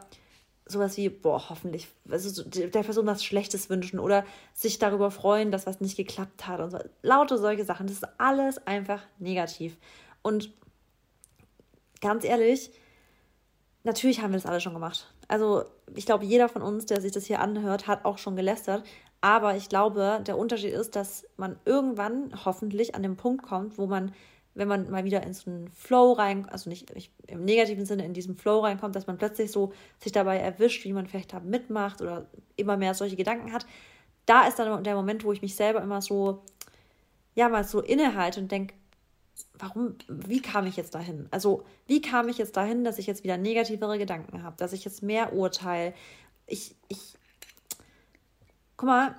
sowas 0.65 0.97
wie, 0.97 1.09
boah, 1.09 1.49
hoffentlich, 1.49 1.87
also 2.09 2.43
der 2.43 2.67
Person 2.69 3.05
was 3.05 3.23
Schlechtes 3.23 3.69
wünschen 3.69 3.99
oder 3.99 4.25
sich 4.53 4.79
darüber 4.79 5.11
freuen, 5.11 5.51
dass 5.51 5.67
was 5.67 5.81
nicht 5.81 5.97
geklappt 5.97 6.47
hat 6.47 6.59
und 6.59 6.71
so. 6.71 6.79
Laute 7.03 7.37
solche 7.37 7.65
Sachen. 7.65 7.85
Das 7.85 7.97
ist 7.97 8.07
alles 8.19 8.65
einfach 8.65 9.01
negativ. 9.19 9.77
Und 10.23 10.51
ganz 12.01 12.23
ehrlich, 12.23 12.71
natürlich 13.83 14.21
haben 14.21 14.31
wir 14.31 14.39
das 14.39 14.45
alle 14.47 14.61
schon 14.61 14.73
gemacht. 14.73 15.13
Also 15.27 15.65
ich 15.95 16.05
glaube, 16.05 16.25
jeder 16.25 16.49
von 16.49 16.61
uns, 16.61 16.85
der 16.85 17.01
sich 17.01 17.11
das 17.11 17.25
hier 17.25 17.39
anhört, 17.39 17.87
hat 17.87 18.05
auch 18.05 18.17
schon 18.17 18.35
gelästert. 18.35 18.83
Aber 19.23 19.55
ich 19.55 19.69
glaube, 19.69 20.21
der 20.27 20.37
Unterschied 20.37 20.73
ist, 20.73 20.97
dass 20.97 21.25
man 21.37 21.55
irgendwann 21.63 22.33
hoffentlich 22.43 22.93
an 22.93 23.03
den 23.03 23.15
Punkt 23.15 23.41
kommt, 23.41 23.77
wo 23.77 23.87
man, 23.87 24.13
wenn 24.53 24.67
man 24.67 24.91
mal 24.91 25.05
wieder 25.05 25.23
in 25.23 25.33
so 25.33 25.49
einen 25.49 25.69
Flow 25.69 26.11
rein, 26.11 26.45
also 26.49 26.69
nicht 26.69 26.91
ich, 26.91 27.09
im 27.27 27.45
negativen 27.45 27.85
Sinne 27.85 28.03
in 28.03 28.13
diesen 28.13 28.35
Flow 28.35 28.59
reinkommt, 28.59 28.97
dass 28.97 29.07
man 29.07 29.17
plötzlich 29.17 29.49
so 29.49 29.71
sich 29.97 30.11
dabei 30.11 30.39
erwischt, 30.39 30.83
wie 30.83 30.91
man 30.91 31.07
vielleicht 31.07 31.31
da 31.31 31.39
mitmacht 31.39 32.01
oder 32.01 32.27
immer 32.57 32.75
mehr 32.75 32.95
solche 32.95 33.15
Gedanken 33.15 33.53
hat. 33.53 33.65
Da 34.25 34.45
ist 34.45 34.59
dann 34.59 34.83
der 34.83 34.95
Moment, 34.95 35.23
wo 35.23 35.31
ich 35.31 35.41
mich 35.41 35.55
selber 35.55 35.81
immer 35.81 36.01
so, 36.01 36.43
ja, 37.33 37.47
mal 37.47 37.63
so 37.63 37.79
innehalte 37.79 38.41
und 38.41 38.51
denke, 38.51 38.75
warum, 39.57 39.95
wie 40.09 40.41
kam 40.41 40.67
ich 40.67 40.75
jetzt 40.75 40.95
dahin? 40.95 41.29
Also, 41.31 41.63
wie 41.87 42.01
kam 42.01 42.27
ich 42.27 42.39
jetzt 42.39 42.57
dahin, 42.57 42.83
dass 42.83 42.99
ich 42.99 43.07
jetzt 43.07 43.23
wieder 43.23 43.37
negativere 43.37 43.97
Gedanken 43.97 44.43
habe, 44.43 44.57
dass 44.57 44.73
ich 44.73 44.83
jetzt 44.83 45.01
mehr 45.01 45.31
urteile? 45.31 45.93
Ich, 46.45 46.75
ich, 46.89 47.15
guck 48.83 48.89
mal, 48.89 49.15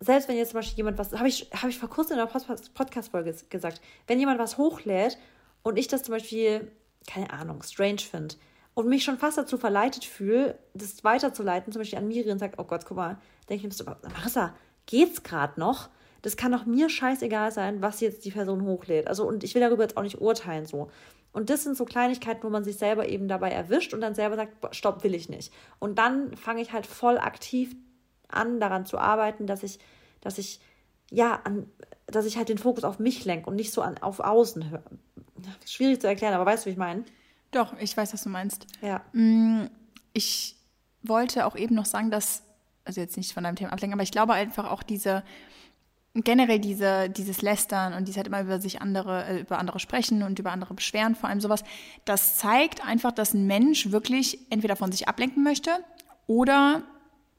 selbst 0.00 0.28
wenn 0.28 0.36
jetzt 0.36 0.50
zum 0.50 0.58
Beispiel 0.58 0.76
jemand 0.76 0.98
was, 0.98 1.14
habe 1.14 1.28
ich, 1.28 1.50
hab 1.54 1.70
ich 1.70 1.78
vor 1.78 1.88
kurzem 1.88 2.18
in 2.18 2.20
einer 2.20 2.30
Podcast-Folge 2.74 3.34
gesagt, 3.48 3.80
wenn 4.06 4.18
jemand 4.18 4.38
was 4.38 4.58
hochlädt 4.58 5.16
und 5.62 5.78
ich 5.78 5.88
das 5.88 6.02
zum 6.02 6.12
Beispiel, 6.12 6.70
keine 7.06 7.30
Ahnung, 7.30 7.62
strange 7.62 8.00
finde 8.00 8.34
und 8.74 8.86
mich 8.86 9.04
schon 9.04 9.16
fast 9.16 9.38
dazu 9.38 9.56
verleitet 9.56 10.04
fühle, 10.04 10.58
das 10.74 11.04
weiterzuleiten, 11.04 11.72
zum 11.72 11.80
Beispiel 11.80 11.98
an 11.98 12.06
Miri 12.06 12.30
und 12.30 12.38
sagt, 12.38 12.58
oh 12.58 12.64
Gott, 12.64 12.84
guck 12.84 12.98
mal, 12.98 13.16
denke 13.48 13.66
ich 13.66 13.78
mir, 13.78 13.96
Marissa, 14.12 14.54
geht's 14.84 15.22
gerade 15.22 15.58
noch? 15.58 15.88
Das 16.20 16.36
kann 16.36 16.52
doch 16.52 16.66
mir 16.66 16.90
scheißegal 16.90 17.50
sein, 17.50 17.80
was 17.80 18.02
jetzt 18.02 18.26
die 18.26 18.30
Person 18.30 18.60
hochlädt. 18.66 19.08
Also, 19.08 19.26
und 19.26 19.42
ich 19.42 19.54
will 19.54 19.62
darüber 19.62 19.84
jetzt 19.84 19.96
auch 19.96 20.02
nicht 20.02 20.20
urteilen 20.20 20.66
so. 20.66 20.90
Und 21.32 21.48
das 21.48 21.62
sind 21.62 21.78
so 21.78 21.86
Kleinigkeiten, 21.86 22.42
wo 22.42 22.50
man 22.50 22.64
sich 22.64 22.76
selber 22.76 23.08
eben 23.08 23.26
dabei 23.26 23.52
erwischt 23.52 23.94
und 23.94 24.02
dann 24.02 24.14
selber 24.14 24.36
sagt, 24.36 24.76
stopp, 24.76 25.02
will 25.02 25.14
ich 25.14 25.30
nicht. 25.30 25.50
Und 25.78 25.98
dann 25.98 26.36
fange 26.36 26.60
ich 26.60 26.74
halt 26.74 26.86
voll 26.86 27.16
aktiv 27.16 27.74
an, 28.28 28.60
daran 28.60 28.86
zu 28.86 28.98
arbeiten, 28.98 29.46
dass 29.46 29.62
ich, 29.62 29.78
dass 30.20 30.38
ich, 30.38 30.60
ja, 31.10 31.40
an, 31.44 31.66
dass 32.06 32.26
ich 32.26 32.36
halt 32.36 32.48
den 32.48 32.58
Fokus 32.58 32.84
auf 32.84 32.98
mich 32.98 33.24
lenke 33.24 33.48
und 33.50 33.56
nicht 33.56 33.72
so 33.72 33.82
an, 33.82 33.98
auf 33.98 34.20
außen 34.20 34.70
höre. 34.70 34.82
Schwierig 35.66 36.00
zu 36.00 36.06
erklären, 36.06 36.34
aber 36.34 36.46
weißt 36.46 36.64
du, 36.64 36.66
wie 36.68 36.72
ich 36.72 36.78
meine? 36.78 37.04
Doch, 37.50 37.74
ich 37.78 37.96
weiß, 37.96 38.12
was 38.12 38.22
du 38.22 38.28
meinst. 38.28 38.66
Ja. 38.82 39.02
Mm, 39.12 39.66
ich 40.12 40.56
wollte 41.02 41.46
auch 41.46 41.56
eben 41.56 41.74
noch 41.74 41.86
sagen, 41.86 42.10
dass, 42.10 42.42
also 42.84 43.00
jetzt 43.00 43.16
nicht 43.16 43.32
von 43.32 43.44
deinem 43.44 43.56
Thema 43.56 43.72
ablenken, 43.72 43.94
aber 43.94 44.02
ich 44.02 44.10
glaube 44.10 44.34
einfach 44.34 44.70
auch 44.70 44.82
diese, 44.82 45.22
generell 46.14 46.58
diese, 46.58 47.08
dieses 47.08 47.42
Lästern 47.42 47.94
und 47.94 48.06
dieses 48.06 48.16
halt 48.16 48.26
immer 48.26 48.40
über 48.40 48.60
sich 48.60 48.82
andere, 48.82 49.24
äh, 49.24 49.40
über 49.40 49.58
andere 49.58 49.78
sprechen 49.78 50.22
und 50.22 50.38
über 50.38 50.52
andere 50.52 50.74
beschweren, 50.74 51.14
vor 51.14 51.28
allem 51.28 51.40
sowas, 51.40 51.62
das 52.04 52.36
zeigt 52.36 52.84
einfach, 52.84 53.12
dass 53.12 53.34
ein 53.34 53.46
Mensch 53.46 53.90
wirklich 53.90 54.38
entweder 54.50 54.76
von 54.76 54.92
sich 54.92 55.08
ablenken 55.08 55.42
möchte 55.42 55.70
oder 56.26 56.82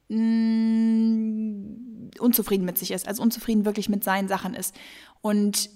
mh, 0.10 1.80
unzufrieden 2.20 2.66
mit 2.66 2.78
sich 2.78 2.92
ist, 2.92 3.08
also 3.08 3.24
unzufrieden 3.24 3.66
wirklich 3.66 3.90
mit 3.90 4.04
seinen 4.04 4.28
Sachen 4.28 4.54
ist. 4.54 4.76
Und 5.22 5.70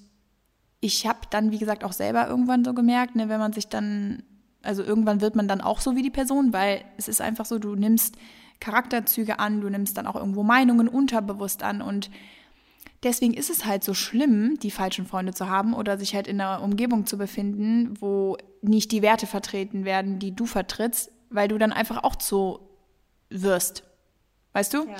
ich 0.80 1.08
habe 1.08 1.19
dann, 1.30 1.52
wie 1.52 1.60
gesagt, 1.60 1.84
auch 1.84 1.93
selber 1.93 2.28
irgendwann 2.28 2.65
so 2.65 2.74
gemerkt, 2.74 3.15
ne, 3.15 3.30
wenn 3.30 3.39
man 3.39 3.54
sich 3.54 3.67
dann, 3.67 4.24
also 4.62 4.84
irgendwann 4.84 5.22
wird 5.22 5.36
man 5.36 5.48
dann 5.48 5.62
auch 5.62 5.80
so 5.80 5.96
wie 5.96 6.02
die 6.02 6.10
Person, 6.10 6.52
weil 6.52 6.84
es 6.98 7.08
ist 7.08 7.22
einfach 7.22 7.46
so, 7.46 7.58
du 7.60 7.76
nimmst 7.76 8.15
Charakterzüge 8.60 9.39
an, 9.39 9.62
du 9.62 9.69
nimmst 9.69 9.98
dann 9.98 10.08
auch 10.08 10.15
irgendwo 10.15 10.43
Meinungen 10.43 10.88
unterbewusst 10.88 11.63
an 11.63 11.82
und 11.82 12.10
deswegen 13.04 13.34
ist 13.34 13.50
es 13.50 13.65
halt 13.65 13.84
so 13.84 13.93
schlimm, 13.93 14.58
die 14.62 14.72
falschen 14.72 15.06
Freunde 15.06 15.34
zu 15.34 15.50
haben 15.50 15.74
oder 15.74 15.98
sich 15.98 16.15
halt 16.15 16.28
in 16.28 16.39
einer 16.39 16.62
Umgebung 16.62 17.06
zu 17.06 17.17
befinden, 17.17 17.93
wo 18.00 18.38
nicht 18.62 18.91
die 18.91 19.02
Werte 19.02 19.28
vertreten 19.28 19.86
werden, 19.86 20.19
die 20.19 20.36
du 20.36 20.46
vertrittst, 20.46 21.12
weil 21.30 21.48
du 21.48 21.58
dann 21.58 21.74
einfach 21.74 22.04
auch 22.04 22.15
so 22.19 22.69
wirst. 23.30 23.84
Weißt 24.54 24.74
du? 24.74 24.86
Ja. 24.86 24.96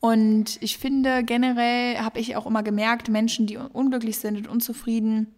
Und 0.00 0.60
ich 0.62 0.78
finde 0.78 1.22
generell 1.22 1.98
habe 1.98 2.18
ich 2.18 2.34
auch 2.34 2.46
immer 2.46 2.62
gemerkt, 2.62 3.08
Menschen, 3.08 3.46
die 3.46 3.56
unglücklich 3.56 4.18
sind 4.18 4.36
und 4.36 4.48
unzufrieden, 4.48 5.34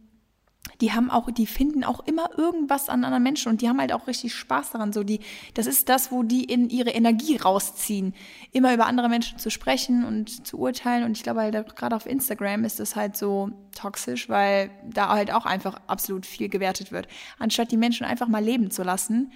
die 0.80 0.92
haben 0.92 1.10
auch, 1.10 1.30
die 1.30 1.46
finden 1.46 1.84
auch 1.84 2.00
immer 2.00 2.30
irgendwas 2.36 2.88
an 2.88 3.04
anderen 3.04 3.22
Menschen 3.22 3.50
und 3.50 3.60
die 3.60 3.68
haben 3.68 3.78
halt 3.78 3.92
auch 3.92 4.06
richtig 4.06 4.34
Spaß 4.34 4.70
daran. 4.70 4.92
So 4.92 5.04
die, 5.04 5.20
das 5.52 5.66
ist 5.66 5.88
das, 5.88 6.10
wo 6.10 6.22
die 6.22 6.44
in 6.44 6.70
ihre 6.70 6.90
Energie 6.90 7.36
rausziehen, 7.36 8.14
immer 8.52 8.72
über 8.74 8.86
andere 8.86 9.08
Menschen 9.08 9.38
zu 9.38 9.50
sprechen 9.50 10.04
und 10.04 10.46
zu 10.46 10.58
urteilen. 10.58 11.04
Und 11.04 11.16
ich 11.16 11.22
glaube 11.22 11.40
halt 11.40 11.76
gerade 11.76 11.94
auf 11.94 12.06
Instagram 12.06 12.64
ist 12.64 12.80
das 12.80 12.96
halt 12.96 13.16
so 13.16 13.50
toxisch, 13.74 14.28
weil 14.28 14.70
da 14.84 15.10
halt 15.10 15.32
auch 15.32 15.44
einfach 15.44 15.80
absolut 15.86 16.26
viel 16.26 16.48
gewertet 16.48 16.90
wird, 16.90 17.06
anstatt 17.38 17.70
die 17.70 17.76
Menschen 17.76 18.06
einfach 18.06 18.28
mal 18.28 18.42
leben 18.42 18.70
zu 18.70 18.82
lassen. 18.82 19.32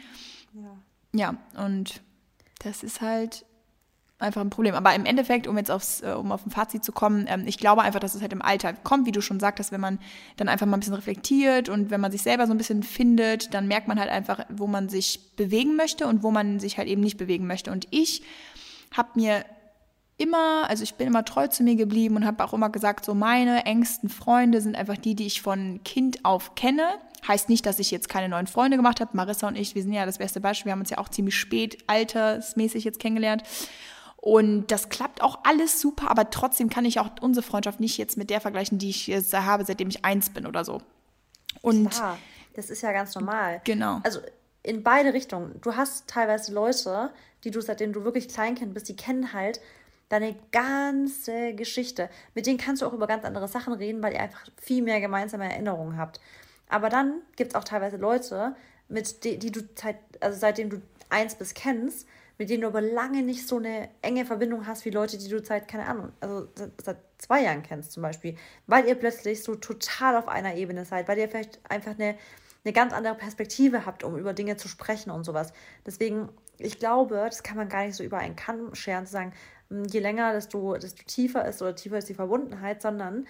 Ja, 0.54 1.34
ja 1.54 1.64
und 1.64 2.00
das 2.60 2.82
ist 2.82 3.00
halt 3.00 3.44
einfach 4.18 4.40
ein 4.40 4.50
Problem. 4.50 4.74
Aber 4.74 4.94
im 4.94 5.04
Endeffekt, 5.04 5.46
um 5.46 5.56
jetzt 5.56 5.70
aufs, 5.70 6.02
äh, 6.02 6.12
um 6.12 6.32
auf 6.32 6.44
ein 6.44 6.50
Fazit 6.50 6.84
zu 6.84 6.92
kommen, 6.92 7.26
ähm, 7.28 7.44
ich 7.46 7.58
glaube 7.58 7.82
einfach, 7.82 8.00
dass 8.00 8.14
es 8.14 8.20
halt 8.20 8.32
im 8.32 8.42
Alter 8.42 8.72
kommt, 8.72 9.06
wie 9.06 9.12
du 9.12 9.20
schon 9.20 9.40
sagtest, 9.40 9.72
wenn 9.72 9.80
man 9.80 9.98
dann 10.36 10.48
einfach 10.48 10.66
mal 10.66 10.76
ein 10.76 10.80
bisschen 10.80 10.94
reflektiert 10.94 11.68
und 11.68 11.90
wenn 11.90 12.00
man 12.00 12.10
sich 12.10 12.22
selber 12.22 12.46
so 12.46 12.52
ein 12.52 12.58
bisschen 12.58 12.82
findet, 12.82 13.54
dann 13.54 13.68
merkt 13.68 13.88
man 13.88 13.98
halt 13.98 14.10
einfach, 14.10 14.44
wo 14.48 14.66
man 14.66 14.88
sich 14.88 15.36
bewegen 15.36 15.76
möchte 15.76 16.06
und 16.06 16.22
wo 16.22 16.30
man 16.30 16.58
sich 16.58 16.78
halt 16.78 16.88
eben 16.88 17.00
nicht 17.00 17.16
bewegen 17.16 17.46
möchte. 17.46 17.70
Und 17.70 17.86
ich 17.90 18.22
habe 18.96 19.10
mir 19.14 19.44
immer, 20.16 20.68
also 20.68 20.82
ich 20.82 20.94
bin 20.94 21.06
immer 21.06 21.24
treu 21.24 21.46
zu 21.46 21.62
mir 21.62 21.76
geblieben 21.76 22.16
und 22.16 22.26
habe 22.26 22.44
auch 22.44 22.52
immer 22.52 22.70
gesagt, 22.70 23.04
so 23.04 23.14
meine 23.14 23.64
engsten 23.66 24.08
Freunde 24.08 24.60
sind 24.60 24.76
einfach 24.76 24.96
die, 24.96 25.14
die 25.14 25.26
ich 25.26 25.42
von 25.42 25.80
Kind 25.84 26.24
auf 26.24 26.56
kenne. 26.56 26.88
Heißt 27.26 27.48
nicht, 27.48 27.66
dass 27.66 27.78
ich 27.78 27.90
jetzt 27.90 28.08
keine 28.08 28.28
neuen 28.28 28.46
Freunde 28.46 28.76
gemacht 28.76 29.00
habe. 29.00 29.16
Marissa 29.16 29.48
und 29.48 29.56
ich, 29.56 29.74
wir 29.74 29.82
sind 29.82 29.92
ja 29.92 30.06
das 30.06 30.18
beste 30.18 30.40
Beispiel. 30.40 30.66
Wir 30.66 30.72
haben 30.72 30.80
uns 30.80 30.90
ja 30.90 30.98
auch 30.98 31.08
ziemlich 31.08 31.36
spät 31.36 31.78
altersmäßig 31.86 32.84
jetzt 32.84 32.98
kennengelernt. 32.98 33.42
Und 34.20 34.66
das 34.66 34.88
klappt 34.88 35.22
auch 35.22 35.38
alles 35.44 35.80
super, 35.80 36.10
aber 36.10 36.30
trotzdem 36.30 36.68
kann 36.68 36.84
ich 36.84 36.98
auch 36.98 37.08
unsere 37.20 37.46
Freundschaft 37.46 37.78
nicht 37.78 37.98
jetzt 37.98 38.16
mit 38.16 38.30
der 38.30 38.40
vergleichen, 38.40 38.78
die 38.78 38.90
ich 38.90 39.06
jetzt 39.06 39.32
habe, 39.32 39.64
seitdem 39.64 39.88
ich 39.88 40.04
eins 40.04 40.30
bin 40.30 40.44
oder 40.44 40.64
so. 40.64 40.82
Und 41.62 41.90
Klar, 41.90 42.18
das 42.54 42.68
ist 42.68 42.82
ja 42.82 42.92
ganz 42.92 43.14
normal. 43.14 43.60
Genau. 43.64 44.00
Also 44.02 44.20
in 44.64 44.82
beide 44.82 45.14
Richtungen. 45.14 45.60
Du 45.60 45.76
hast 45.76 46.08
teilweise 46.08 46.52
Leute, 46.52 47.10
die 47.44 47.52
du, 47.52 47.60
seitdem 47.60 47.92
du 47.92 48.04
wirklich 48.04 48.28
Kleinkind 48.28 48.74
bist, 48.74 48.88
die 48.88 48.96
kennen 48.96 49.32
halt 49.32 49.60
deine 50.08 50.34
ganze 50.50 51.54
Geschichte. 51.54 52.10
Mit 52.34 52.46
denen 52.46 52.58
kannst 52.58 52.82
du 52.82 52.86
auch 52.86 52.92
über 52.92 53.06
ganz 53.06 53.24
andere 53.24 53.46
Sachen 53.46 53.72
reden, 53.72 54.02
weil 54.02 54.14
ihr 54.14 54.20
einfach 54.20 54.46
viel 54.60 54.82
mehr 54.82 55.00
gemeinsame 55.00 55.44
Erinnerungen 55.44 55.96
habt. 55.96 56.20
Aber 56.68 56.88
dann 56.88 57.22
gibt 57.36 57.52
es 57.52 57.54
auch 57.54 57.64
teilweise 57.64 57.96
Leute, 57.96 58.56
mit 58.88 59.24
die, 59.24 59.38
die 59.38 59.52
du 59.52 59.60
seit, 59.74 59.98
also 60.20 60.38
seitdem 60.38 60.70
du 60.70 60.82
eins 61.08 61.34
bis 61.34 61.54
kennst, 61.54 62.06
mit 62.38 62.50
denen 62.50 62.62
du 62.62 62.68
aber 62.68 62.80
lange 62.80 63.22
nicht 63.22 63.46
so 63.46 63.58
eine 63.58 63.88
enge 64.00 64.24
Verbindung 64.24 64.66
hast 64.66 64.84
wie 64.84 64.90
Leute, 64.90 65.18
die 65.18 65.28
du 65.28 65.44
seit, 65.44 65.66
keine 65.66 65.86
Ahnung, 65.86 66.12
also 66.20 66.48
seit 66.82 66.98
zwei 67.18 67.42
Jahren 67.42 67.64
kennst 67.64 67.92
zum 67.92 68.02
Beispiel, 68.02 68.36
weil 68.68 68.86
ihr 68.86 68.94
plötzlich 68.94 69.42
so 69.42 69.56
total 69.56 70.16
auf 70.16 70.28
einer 70.28 70.54
Ebene 70.54 70.84
seid, 70.84 71.08
weil 71.08 71.18
ihr 71.18 71.28
vielleicht 71.28 71.60
einfach 71.68 71.98
eine, 71.98 72.16
eine 72.64 72.72
ganz 72.72 72.92
andere 72.92 73.16
Perspektive 73.16 73.84
habt, 73.84 74.04
um 74.04 74.16
über 74.16 74.34
Dinge 74.34 74.56
zu 74.56 74.68
sprechen 74.68 75.10
und 75.10 75.24
sowas. 75.24 75.52
Deswegen, 75.84 76.28
ich 76.58 76.78
glaube, 76.78 77.16
das 77.16 77.42
kann 77.42 77.56
man 77.56 77.68
gar 77.68 77.84
nicht 77.84 77.96
so 77.96 78.04
über 78.04 78.18
einen 78.18 78.36
Kamm 78.36 78.72
scheren, 78.76 79.06
zu 79.06 79.12
sagen, 79.12 79.32
hm, 79.68 79.86
je 79.86 79.98
länger, 79.98 80.32
desto, 80.32 80.76
desto 80.76 81.02
tiefer 81.04 81.44
ist 81.44 81.60
oder 81.60 81.74
tiefer 81.74 81.98
ist 81.98 82.08
die 82.08 82.14
Verbundenheit, 82.14 82.82
sondern 82.82 83.26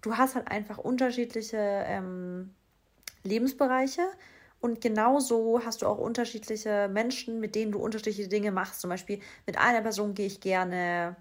du 0.00 0.16
hast 0.16 0.34
halt 0.34 0.50
einfach 0.50 0.78
unterschiedliche 0.78 1.58
ähm, 1.58 2.54
Lebensbereiche 3.22 4.02
und 4.60 4.80
genauso 4.80 5.60
hast 5.64 5.82
du 5.82 5.86
auch 5.86 5.98
unterschiedliche 5.98 6.88
Menschen, 6.92 7.40
mit 7.40 7.54
denen 7.54 7.72
du 7.72 7.78
unterschiedliche 7.78 8.28
Dinge 8.28 8.52
machst. 8.52 8.80
Zum 8.80 8.90
Beispiel 8.90 9.20
mit 9.46 9.58
einer 9.58 9.82
Person 9.82 10.14
gehe 10.14 10.26
ich 10.26 10.40
gerne 10.40 11.16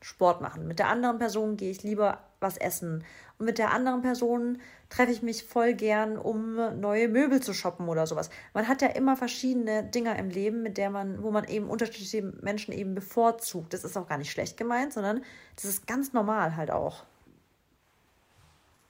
Sport 0.00 0.40
machen, 0.40 0.66
mit 0.66 0.78
der 0.78 0.88
anderen 0.88 1.18
Person 1.18 1.56
gehe 1.56 1.70
ich 1.70 1.82
lieber 1.82 2.18
was 2.40 2.56
essen 2.56 3.04
und 3.38 3.46
mit 3.46 3.58
der 3.58 3.72
anderen 3.72 4.02
Person 4.02 4.58
treffe 4.88 5.12
ich 5.12 5.22
mich 5.22 5.44
voll 5.44 5.74
gern, 5.74 6.16
um 6.16 6.56
neue 6.80 7.08
Möbel 7.08 7.40
zu 7.40 7.54
shoppen 7.54 7.88
oder 7.88 8.06
sowas. 8.06 8.30
Man 8.52 8.68
hat 8.68 8.82
ja 8.82 8.88
immer 8.88 9.16
verschiedene 9.16 9.84
Dinge 9.84 10.16
im 10.18 10.28
Leben, 10.28 10.62
mit 10.62 10.76
der 10.76 10.90
man, 10.90 11.22
wo 11.22 11.30
man 11.30 11.44
eben 11.44 11.68
unterschiedliche 11.68 12.22
Menschen 12.42 12.72
eben 12.72 12.94
bevorzugt. 12.94 13.72
Das 13.74 13.84
ist 13.84 13.96
auch 13.96 14.08
gar 14.08 14.18
nicht 14.18 14.30
schlecht 14.30 14.56
gemeint, 14.56 14.92
sondern 14.92 15.22
das 15.56 15.64
ist 15.64 15.86
ganz 15.86 16.12
normal 16.12 16.56
halt 16.56 16.70
auch. 16.70 17.04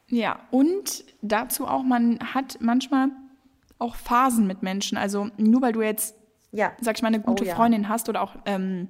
Ja, 0.09 0.41
und 0.51 1.05
dazu 1.23 1.67
auch, 1.67 1.83
man 1.83 2.19
hat 2.35 2.59
manchmal 2.61 3.09
auch 3.83 3.97
Phasen 3.97 4.47
mit 4.47 4.63
Menschen. 4.63 4.97
Also 4.97 5.29
nur 5.37 5.63
weil 5.63 5.73
du 5.73 5.83
jetzt, 5.83 6.15
ja. 6.53 6.73
sag 6.81 6.97
ich 6.97 7.03
mal, 7.03 7.09
eine 7.09 7.21
gute 7.21 7.45
oh, 7.45 7.47
ja. 7.47 7.55
Freundin 7.55 7.89
hast 7.89 8.09
oder 8.09 8.23
auch 8.23 8.37
ähm, 8.47 8.89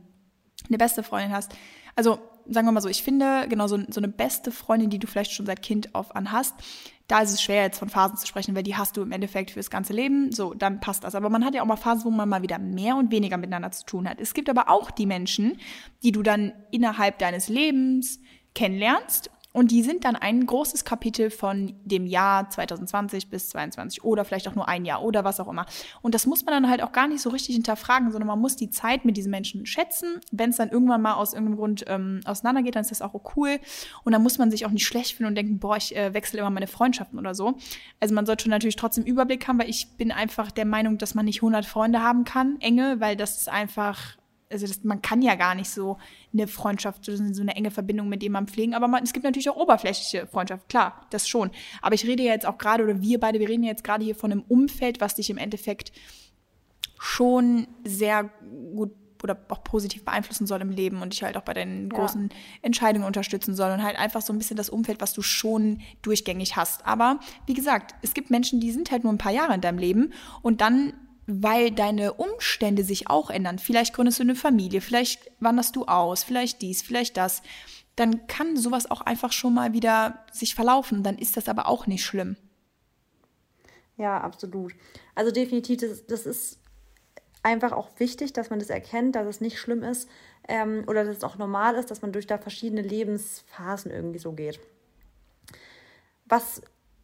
eine 0.68 0.78
beste 0.78 1.02
Freundin 1.02 1.32
hast. 1.32 1.52
Also 1.96 2.18
sagen 2.48 2.66
wir 2.66 2.72
mal 2.72 2.80
so, 2.80 2.88
ich 2.88 3.02
finde, 3.02 3.46
genau 3.48 3.66
so, 3.66 3.78
so 3.88 4.00
eine 4.00 4.08
beste 4.08 4.50
Freundin, 4.50 4.90
die 4.90 4.98
du 4.98 5.06
vielleicht 5.06 5.32
schon 5.32 5.46
seit 5.46 5.62
Kind 5.62 5.94
auf 5.94 6.14
an 6.16 6.32
hast, 6.32 6.54
da 7.08 7.20
ist 7.20 7.32
es 7.32 7.42
schwer 7.42 7.62
jetzt 7.62 7.78
von 7.78 7.88
Phasen 7.88 8.16
zu 8.16 8.26
sprechen, 8.26 8.54
weil 8.54 8.62
die 8.62 8.76
hast 8.76 8.96
du 8.96 9.02
im 9.02 9.12
Endeffekt 9.12 9.50
fürs 9.50 9.70
ganze 9.70 9.92
Leben. 9.92 10.32
So, 10.32 10.54
dann 10.54 10.80
passt 10.80 11.04
das. 11.04 11.14
Aber 11.14 11.28
man 11.28 11.44
hat 11.44 11.54
ja 11.54 11.62
auch 11.62 11.66
mal 11.66 11.76
Phasen, 11.76 12.04
wo 12.04 12.10
man 12.10 12.28
mal 12.28 12.42
wieder 12.42 12.58
mehr 12.58 12.96
und 12.96 13.10
weniger 13.10 13.36
miteinander 13.36 13.70
zu 13.70 13.84
tun 13.84 14.08
hat. 14.08 14.20
Es 14.20 14.34
gibt 14.34 14.48
aber 14.48 14.70
auch 14.70 14.90
die 14.90 15.06
Menschen, 15.06 15.58
die 16.02 16.12
du 16.12 16.22
dann 16.22 16.52
innerhalb 16.70 17.18
deines 17.18 17.48
Lebens 17.48 18.18
kennenlernst 18.54 19.30
und 19.52 19.70
die 19.70 19.82
sind 19.82 20.04
dann 20.04 20.16
ein 20.16 20.46
großes 20.46 20.84
Kapitel 20.84 21.30
von 21.30 21.74
dem 21.84 22.06
Jahr 22.06 22.48
2020 22.48 23.28
bis 23.28 23.50
2022 23.50 24.04
oder 24.04 24.24
vielleicht 24.24 24.48
auch 24.48 24.54
nur 24.54 24.68
ein 24.68 24.84
Jahr 24.84 25.02
oder 25.02 25.24
was 25.24 25.40
auch 25.40 25.48
immer. 25.48 25.66
Und 26.00 26.14
das 26.14 26.26
muss 26.26 26.44
man 26.44 26.54
dann 26.54 26.70
halt 26.70 26.82
auch 26.82 26.92
gar 26.92 27.06
nicht 27.06 27.20
so 27.20 27.30
richtig 27.30 27.54
hinterfragen, 27.54 28.10
sondern 28.10 28.28
man 28.28 28.40
muss 28.40 28.56
die 28.56 28.70
Zeit 28.70 29.04
mit 29.04 29.16
diesen 29.16 29.30
Menschen 29.30 29.66
schätzen. 29.66 30.20
Wenn 30.30 30.50
es 30.50 30.56
dann 30.56 30.70
irgendwann 30.70 31.02
mal 31.02 31.14
aus 31.14 31.34
irgendeinem 31.34 31.58
Grund 31.58 31.84
ähm, 31.88 32.20
auseinandergeht, 32.24 32.76
dann 32.76 32.82
ist 32.82 32.90
das 32.90 33.02
auch 33.02 33.12
cool. 33.36 33.58
Und 34.04 34.12
dann 34.12 34.22
muss 34.22 34.38
man 34.38 34.50
sich 34.50 34.64
auch 34.64 34.70
nicht 34.70 34.86
schlecht 34.86 35.16
fühlen 35.16 35.28
und 35.28 35.34
denken, 35.34 35.58
boah, 35.58 35.76
ich 35.76 35.94
äh, 35.94 36.14
wechsle 36.14 36.40
immer 36.40 36.50
meine 36.50 36.66
Freundschaften 36.66 37.18
oder 37.18 37.34
so. 37.34 37.54
Also 38.00 38.14
man 38.14 38.26
sollte 38.26 38.44
schon 38.44 38.50
natürlich 38.50 38.76
trotzdem 38.76 39.04
Überblick 39.04 39.46
haben, 39.48 39.58
weil 39.58 39.68
ich 39.68 39.88
bin 39.96 40.12
einfach 40.12 40.50
der 40.50 40.64
Meinung, 40.64 40.98
dass 40.98 41.14
man 41.14 41.26
nicht 41.26 41.42
100 41.42 41.66
Freunde 41.66 42.02
haben 42.02 42.24
kann, 42.24 42.56
enge, 42.60 43.00
weil 43.00 43.16
das 43.16 43.36
ist 43.36 43.48
einfach 43.48 44.16
also 44.52 44.66
das, 44.66 44.84
man 44.84 45.02
kann 45.02 45.22
ja 45.22 45.34
gar 45.34 45.54
nicht 45.54 45.70
so 45.70 45.98
eine 46.32 46.46
Freundschaft, 46.46 47.04
so 47.04 47.42
eine 47.42 47.56
enge 47.56 47.70
Verbindung 47.70 48.08
mit 48.08 48.22
jemandem 48.22 48.52
pflegen, 48.52 48.74
aber 48.74 48.88
man, 48.88 49.02
es 49.02 49.12
gibt 49.12 49.24
natürlich 49.24 49.50
auch 49.50 49.56
oberflächliche 49.56 50.26
Freundschaft, 50.26 50.68
klar, 50.68 51.06
das 51.10 51.28
schon. 51.28 51.50
Aber 51.80 51.94
ich 51.94 52.06
rede 52.06 52.22
ja 52.22 52.32
jetzt 52.32 52.46
auch 52.46 52.58
gerade, 52.58 52.84
oder 52.84 53.00
wir 53.00 53.18
beide, 53.18 53.40
wir 53.40 53.48
reden 53.48 53.64
ja 53.64 53.70
jetzt 53.70 53.84
gerade 53.84 54.04
hier 54.04 54.14
von 54.14 54.32
einem 54.32 54.44
Umfeld, 54.48 55.00
was 55.00 55.14
dich 55.14 55.30
im 55.30 55.38
Endeffekt 55.38 55.92
schon 56.98 57.66
sehr 57.84 58.30
gut 58.76 58.92
oder 59.22 59.38
auch 59.48 59.62
positiv 59.62 60.04
beeinflussen 60.04 60.46
soll 60.46 60.60
im 60.60 60.70
Leben 60.70 61.00
und 61.00 61.12
dich 61.12 61.22
halt 61.22 61.36
auch 61.36 61.42
bei 61.42 61.54
deinen 61.54 61.90
ja. 61.90 61.96
großen 61.96 62.30
Entscheidungen 62.60 63.06
unterstützen 63.06 63.54
soll 63.54 63.70
und 63.70 63.82
halt 63.82 63.96
einfach 63.96 64.22
so 64.22 64.32
ein 64.32 64.38
bisschen 64.38 64.56
das 64.56 64.68
Umfeld, 64.68 65.00
was 65.00 65.12
du 65.12 65.22
schon 65.22 65.80
durchgängig 66.02 66.56
hast. 66.56 66.84
Aber 66.86 67.20
wie 67.46 67.54
gesagt, 67.54 67.94
es 68.02 68.14
gibt 68.14 68.30
Menschen, 68.30 68.60
die 68.60 68.72
sind 68.72 68.90
halt 68.90 69.04
nur 69.04 69.12
ein 69.12 69.18
paar 69.18 69.32
Jahre 69.32 69.54
in 69.54 69.60
deinem 69.60 69.78
Leben 69.78 70.12
und 70.42 70.60
dann 70.60 70.94
weil 71.40 71.70
deine 71.70 72.14
Umstände 72.14 72.84
sich 72.84 73.08
auch 73.08 73.30
ändern. 73.30 73.58
Vielleicht 73.58 73.94
gründest 73.94 74.18
du 74.18 74.24
eine 74.24 74.34
Familie, 74.34 74.80
vielleicht 74.80 75.30
wanderst 75.40 75.76
du 75.76 75.84
aus, 75.86 76.24
vielleicht 76.24 76.60
dies, 76.62 76.82
vielleicht 76.82 77.16
das. 77.16 77.42
Dann 77.96 78.26
kann 78.26 78.56
sowas 78.56 78.90
auch 78.90 79.02
einfach 79.02 79.32
schon 79.32 79.54
mal 79.54 79.72
wieder 79.72 80.24
sich 80.32 80.54
verlaufen. 80.54 81.02
Dann 81.02 81.18
ist 81.18 81.36
das 81.36 81.48
aber 81.48 81.68
auch 81.68 81.86
nicht 81.86 82.04
schlimm. 82.04 82.36
Ja, 83.96 84.20
absolut. 84.20 84.74
Also 85.14 85.30
definitiv, 85.30 85.80
das, 85.80 86.06
das 86.06 86.26
ist 86.26 86.58
einfach 87.42 87.72
auch 87.72 87.88
wichtig, 87.98 88.32
dass 88.32 88.50
man 88.50 88.58
das 88.58 88.70
erkennt, 88.70 89.14
dass 89.14 89.26
es 89.26 89.40
nicht 89.40 89.58
schlimm 89.58 89.82
ist 89.82 90.08
ähm, 90.48 90.84
oder 90.86 91.04
dass 91.04 91.18
es 91.18 91.24
auch 91.24 91.36
normal 91.36 91.74
ist, 91.74 91.90
dass 91.90 92.02
man 92.02 92.12
durch 92.12 92.26
da 92.26 92.38
verschiedene 92.38 92.82
Lebensphasen 92.82 93.90
irgendwie 93.90 94.18
so 94.18 94.32
geht. 94.32 94.60
Was 96.26 96.62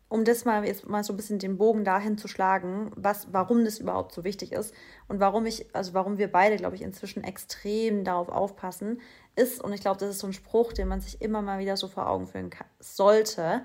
um 0.08 0.24
das 0.24 0.44
mal 0.44 0.64
jetzt 0.64 0.88
mal 0.88 1.04
so 1.04 1.12
ein 1.12 1.16
bisschen 1.16 1.38
den 1.38 1.58
Bogen 1.58 1.84
dahin 1.84 2.16
zu 2.16 2.28
schlagen, 2.28 2.90
was, 2.96 3.28
warum 3.32 3.64
das 3.64 3.78
überhaupt 3.78 4.12
so 4.12 4.24
wichtig 4.24 4.52
ist 4.52 4.74
und 5.06 5.20
warum 5.20 5.44
ich, 5.44 5.66
also 5.74 5.92
warum 5.92 6.16
wir 6.16 6.32
beide, 6.32 6.56
glaube 6.56 6.76
ich, 6.76 6.82
inzwischen 6.82 7.24
extrem 7.24 8.04
darauf 8.04 8.28
aufpassen, 8.28 9.00
ist, 9.36 9.62
und 9.62 9.72
ich 9.72 9.80
glaube, 9.80 10.00
das 10.00 10.10
ist 10.10 10.20
so 10.20 10.26
ein 10.26 10.32
Spruch, 10.32 10.72
den 10.72 10.88
man 10.88 11.00
sich 11.00 11.20
immer 11.20 11.42
mal 11.42 11.58
wieder 11.58 11.76
so 11.76 11.88
vor 11.88 12.08
Augen 12.08 12.26
führen 12.26 12.50
kann, 12.50 12.66
sollte. 12.80 13.62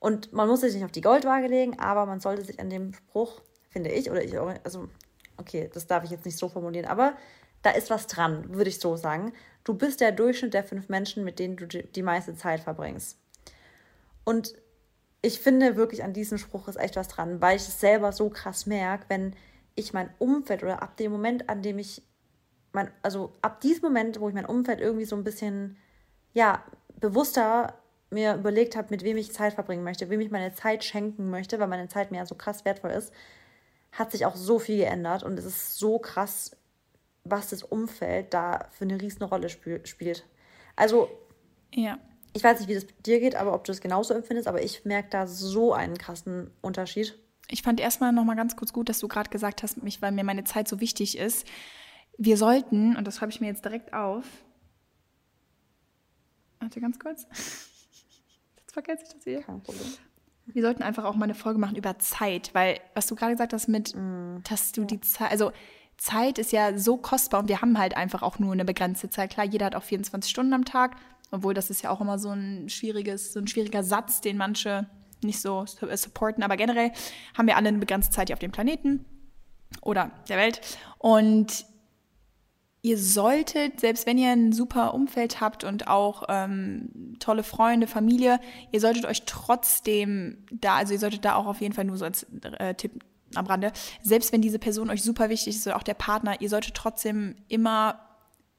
Und 0.00 0.32
man 0.32 0.48
muss 0.48 0.62
sich 0.62 0.74
nicht 0.74 0.84
auf 0.84 0.90
die 0.90 1.02
Goldwaage 1.02 1.46
legen, 1.46 1.78
aber 1.78 2.06
man 2.06 2.20
sollte 2.20 2.44
sich 2.44 2.60
an 2.60 2.70
dem 2.70 2.94
Spruch, 2.94 3.42
finde 3.68 3.90
ich, 3.90 4.10
oder 4.10 4.22
ich, 4.22 4.34
also, 4.64 4.88
okay, 5.36 5.70
das 5.72 5.86
darf 5.86 6.04
ich 6.04 6.10
jetzt 6.10 6.24
nicht 6.24 6.38
so 6.38 6.48
formulieren, 6.48 6.86
aber 6.86 7.14
da 7.62 7.70
ist 7.70 7.90
was 7.90 8.06
dran, 8.06 8.54
würde 8.54 8.70
ich 8.70 8.80
so 8.80 8.96
sagen. 8.96 9.32
Du 9.64 9.74
bist 9.74 10.00
der 10.00 10.12
Durchschnitt 10.12 10.52
der 10.54 10.64
fünf 10.64 10.88
Menschen, 10.88 11.24
mit 11.24 11.38
denen 11.38 11.56
du 11.56 11.66
die 11.66 12.02
meiste 12.02 12.34
Zeit 12.34 12.60
verbringst. 12.60 13.18
Und 14.24 14.54
ich 15.24 15.40
finde 15.40 15.76
wirklich 15.76 16.04
an 16.04 16.12
diesem 16.12 16.36
Spruch 16.36 16.68
ist 16.68 16.76
echt 16.76 16.96
was 16.96 17.08
dran, 17.08 17.40
weil 17.40 17.56
ich 17.56 17.62
es 17.62 17.80
selber 17.80 18.12
so 18.12 18.28
krass 18.28 18.66
merke, 18.66 19.06
wenn 19.08 19.34
ich 19.74 19.94
mein 19.94 20.10
Umfeld 20.18 20.62
oder 20.62 20.82
ab 20.82 20.98
dem 20.98 21.12
Moment, 21.12 21.48
an 21.48 21.62
dem 21.62 21.78
ich 21.78 22.02
mein, 22.72 22.90
also 23.02 23.32
ab 23.40 23.62
diesem 23.62 23.84
Moment, 23.84 24.20
wo 24.20 24.28
ich 24.28 24.34
mein 24.34 24.44
Umfeld 24.44 24.80
irgendwie 24.80 25.06
so 25.06 25.16
ein 25.16 25.24
bisschen, 25.24 25.78
ja, 26.34 26.62
bewusster 27.00 27.74
mir 28.10 28.34
überlegt 28.34 28.76
habe, 28.76 28.88
mit 28.90 29.02
wem 29.02 29.16
ich 29.16 29.32
Zeit 29.32 29.54
verbringen 29.54 29.82
möchte, 29.82 30.10
wem 30.10 30.20
ich 30.20 30.30
meine 30.30 30.52
Zeit 30.52 30.84
schenken 30.84 31.30
möchte, 31.30 31.58
weil 31.58 31.68
meine 31.68 31.88
Zeit 31.88 32.10
mir 32.10 32.18
ja 32.18 32.26
so 32.26 32.34
krass 32.34 32.66
wertvoll 32.66 32.90
ist, 32.90 33.10
hat 33.92 34.12
sich 34.12 34.26
auch 34.26 34.36
so 34.36 34.58
viel 34.58 34.76
geändert 34.76 35.22
und 35.22 35.38
es 35.38 35.46
ist 35.46 35.78
so 35.78 35.98
krass, 35.98 36.54
was 37.24 37.48
das 37.48 37.62
Umfeld 37.62 38.34
da 38.34 38.68
für 38.72 38.84
eine 38.84 39.00
riesen 39.00 39.22
Rolle 39.22 39.46
sp 39.48 39.80
spielt. 39.84 40.26
Also, 40.76 41.08
ja. 41.72 41.98
Ich 42.34 42.42
weiß 42.42 42.58
nicht, 42.58 42.68
wie 42.68 42.74
das 42.74 42.86
dir 43.06 43.20
geht, 43.20 43.36
aber 43.36 43.54
ob 43.54 43.64
du 43.64 43.72
das 43.72 43.80
genauso 43.80 44.12
empfindest, 44.12 44.48
aber 44.48 44.62
ich 44.62 44.84
merke 44.84 45.08
da 45.08 45.26
so 45.26 45.72
einen 45.72 45.96
krassen 45.96 46.50
Unterschied. 46.60 47.16
Ich 47.48 47.62
fand 47.62 47.80
erstmal 47.80 48.12
nochmal 48.12 48.36
ganz 48.36 48.56
kurz 48.56 48.72
gut, 48.72 48.88
dass 48.88 48.98
du 48.98 49.08
gerade 49.08 49.30
gesagt 49.30 49.62
hast, 49.62 49.82
mich, 49.82 50.02
weil 50.02 50.12
mir 50.12 50.24
meine 50.24 50.44
Zeit 50.44 50.66
so 50.66 50.80
wichtig 50.80 51.16
ist. 51.16 51.46
Wir 52.18 52.36
sollten, 52.36 52.96
und 52.96 53.06
das 53.06 53.16
schreibe 53.16 53.30
ich 53.30 53.40
mir 53.40 53.46
jetzt 53.46 53.64
direkt 53.64 53.92
auf. 53.92 54.24
Warte 56.58 56.80
ganz 56.80 56.98
kurz. 56.98 57.26
Jetzt 58.56 58.72
vergesse 58.72 59.04
ich 59.04 59.12
das 59.12 59.24
hier. 59.24 59.42
Kein 59.42 59.62
Problem. 59.62 59.86
Wir 60.46 60.62
sollten 60.62 60.82
einfach 60.82 61.04
auch 61.04 61.14
mal 61.14 61.24
eine 61.24 61.34
Folge 61.34 61.58
machen 61.58 61.76
über 61.76 61.98
Zeit, 61.98 62.50
weil 62.54 62.80
was 62.94 63.06
du 63.06 63.14
gerade 63.14 63.32
gesagt 63.32 63.52
hast 63.52 63.68
mit, 63.68 63.94
mm, 63.94 64.42
dass 64.48 64.72
du 64.72 64.84
die 64.84 65.00
Zeit, 65.00 65.30
also 65.30 65.52
Zeit 65.96 66.38
ist 66.38 66.52
ja 66.52 66.76
so 66.76 66.96
kostbar 66.96 67.40
und 67.40 67.48
wir 67.48 67.60
haben 67.60 67.78
halt 67.78 67.96
einfach 67.96 68.22
auch 68.22 68.38
nur 68.38 68.52
eine 68.52 68.64
begrenzte 68.64 69.10
Zeit. 69.10 69.30
Klar, 69.30 69.46
jeder 69.46 69.66
hat 69.66 69.74
auch 69.74 69.82
24 69.82 70.30
Stunden 70.30 70.52
am 70.52 70.64
Tag, 70.64 70.96
obwohl 71.30 71.54
das 71.54 71.70
ist 71.70 71.82
ja 71.82 71.90
auch 71.90 72.00
immer 72.00 72.18
so 72.18 72.30
ein 72.30 72.68
schwieriges, 72.68 73.32
so 73.32 73.40
ein 73.40 73.46
schwieriger 73.46 73.82
Satz, 73.82 74.20
den 74.20 74.36
manche 74.36 74.88
nicht 75.22 75.40
so 75.40 75.64
supporten. 75.66 76.42
Aber 76.42 76.56
generell 76.56 76.92
haben 77.36 77.46
wir 77.46 77.56
alle 77.56 77.68
eine 77.68 77.78
begrenzte 77.78 78.12
Zeit 78.12 78.28
hier 78.28 78.34
auf 78.34 78.40
dem 78.40 78.52
Planeten 78.52 79.04
oder 79.82 80.10
der 80.28 80.36
Welt. 80.38 80.60
Und 80.98 81.66
ihr 82.82 82.98
solltet, 82.98 83.80
selbst 83.80 84.06
wenn 84.06 84.18
ihr 84.18 84.30
ein 84.30 84.52
super 84.52 84.92
Umfeld 84.92 85.40
habt 85.40 85.64
und 85.64 85.88
auch 85.88 86.24
ähm, 86.28 87.16
tolle 87.18 87.42
Freunde, 87.42 87.86
Familie, 87.86 88.38
ihr 88.72 88.80
solltet 88.80 89.06
euch 89.06 89.24
trotzdem 89.24 90.44
da, 90.52 90.76
also 90.76 90.92
ihr 90.92 90.98
solltet 90.98 91.24
da 91.24 91.34
auch 91.34 91.46
auf 91.46 91.60
jeden 91.60 91.74
Fall 91.74 91.86
nur 91.86 91.96
so 91.96 92.04
als 92.04 92.26
äh, 92.58 92.74
Tipp 92.74 93.02
am 93.34 93.46
Rande, 93.46 93.72
selbst 94.02 94.32
wenn 94.32 94.42
diese 94.42 94.58
Person 94.58 94.90
euch 94.90 95.02
super 95.02 95.28
wichtig 95.28 95.56
ist 95.56 95.66
oder 95.66 95.76
auch 95.76 95.82
der 95.82 95.94
Partner, 95.94 96.40
ihr 96.40 96.48
solltet 96.50 96.74
trotzdem 96.74 97.36
immer 97.48 97.98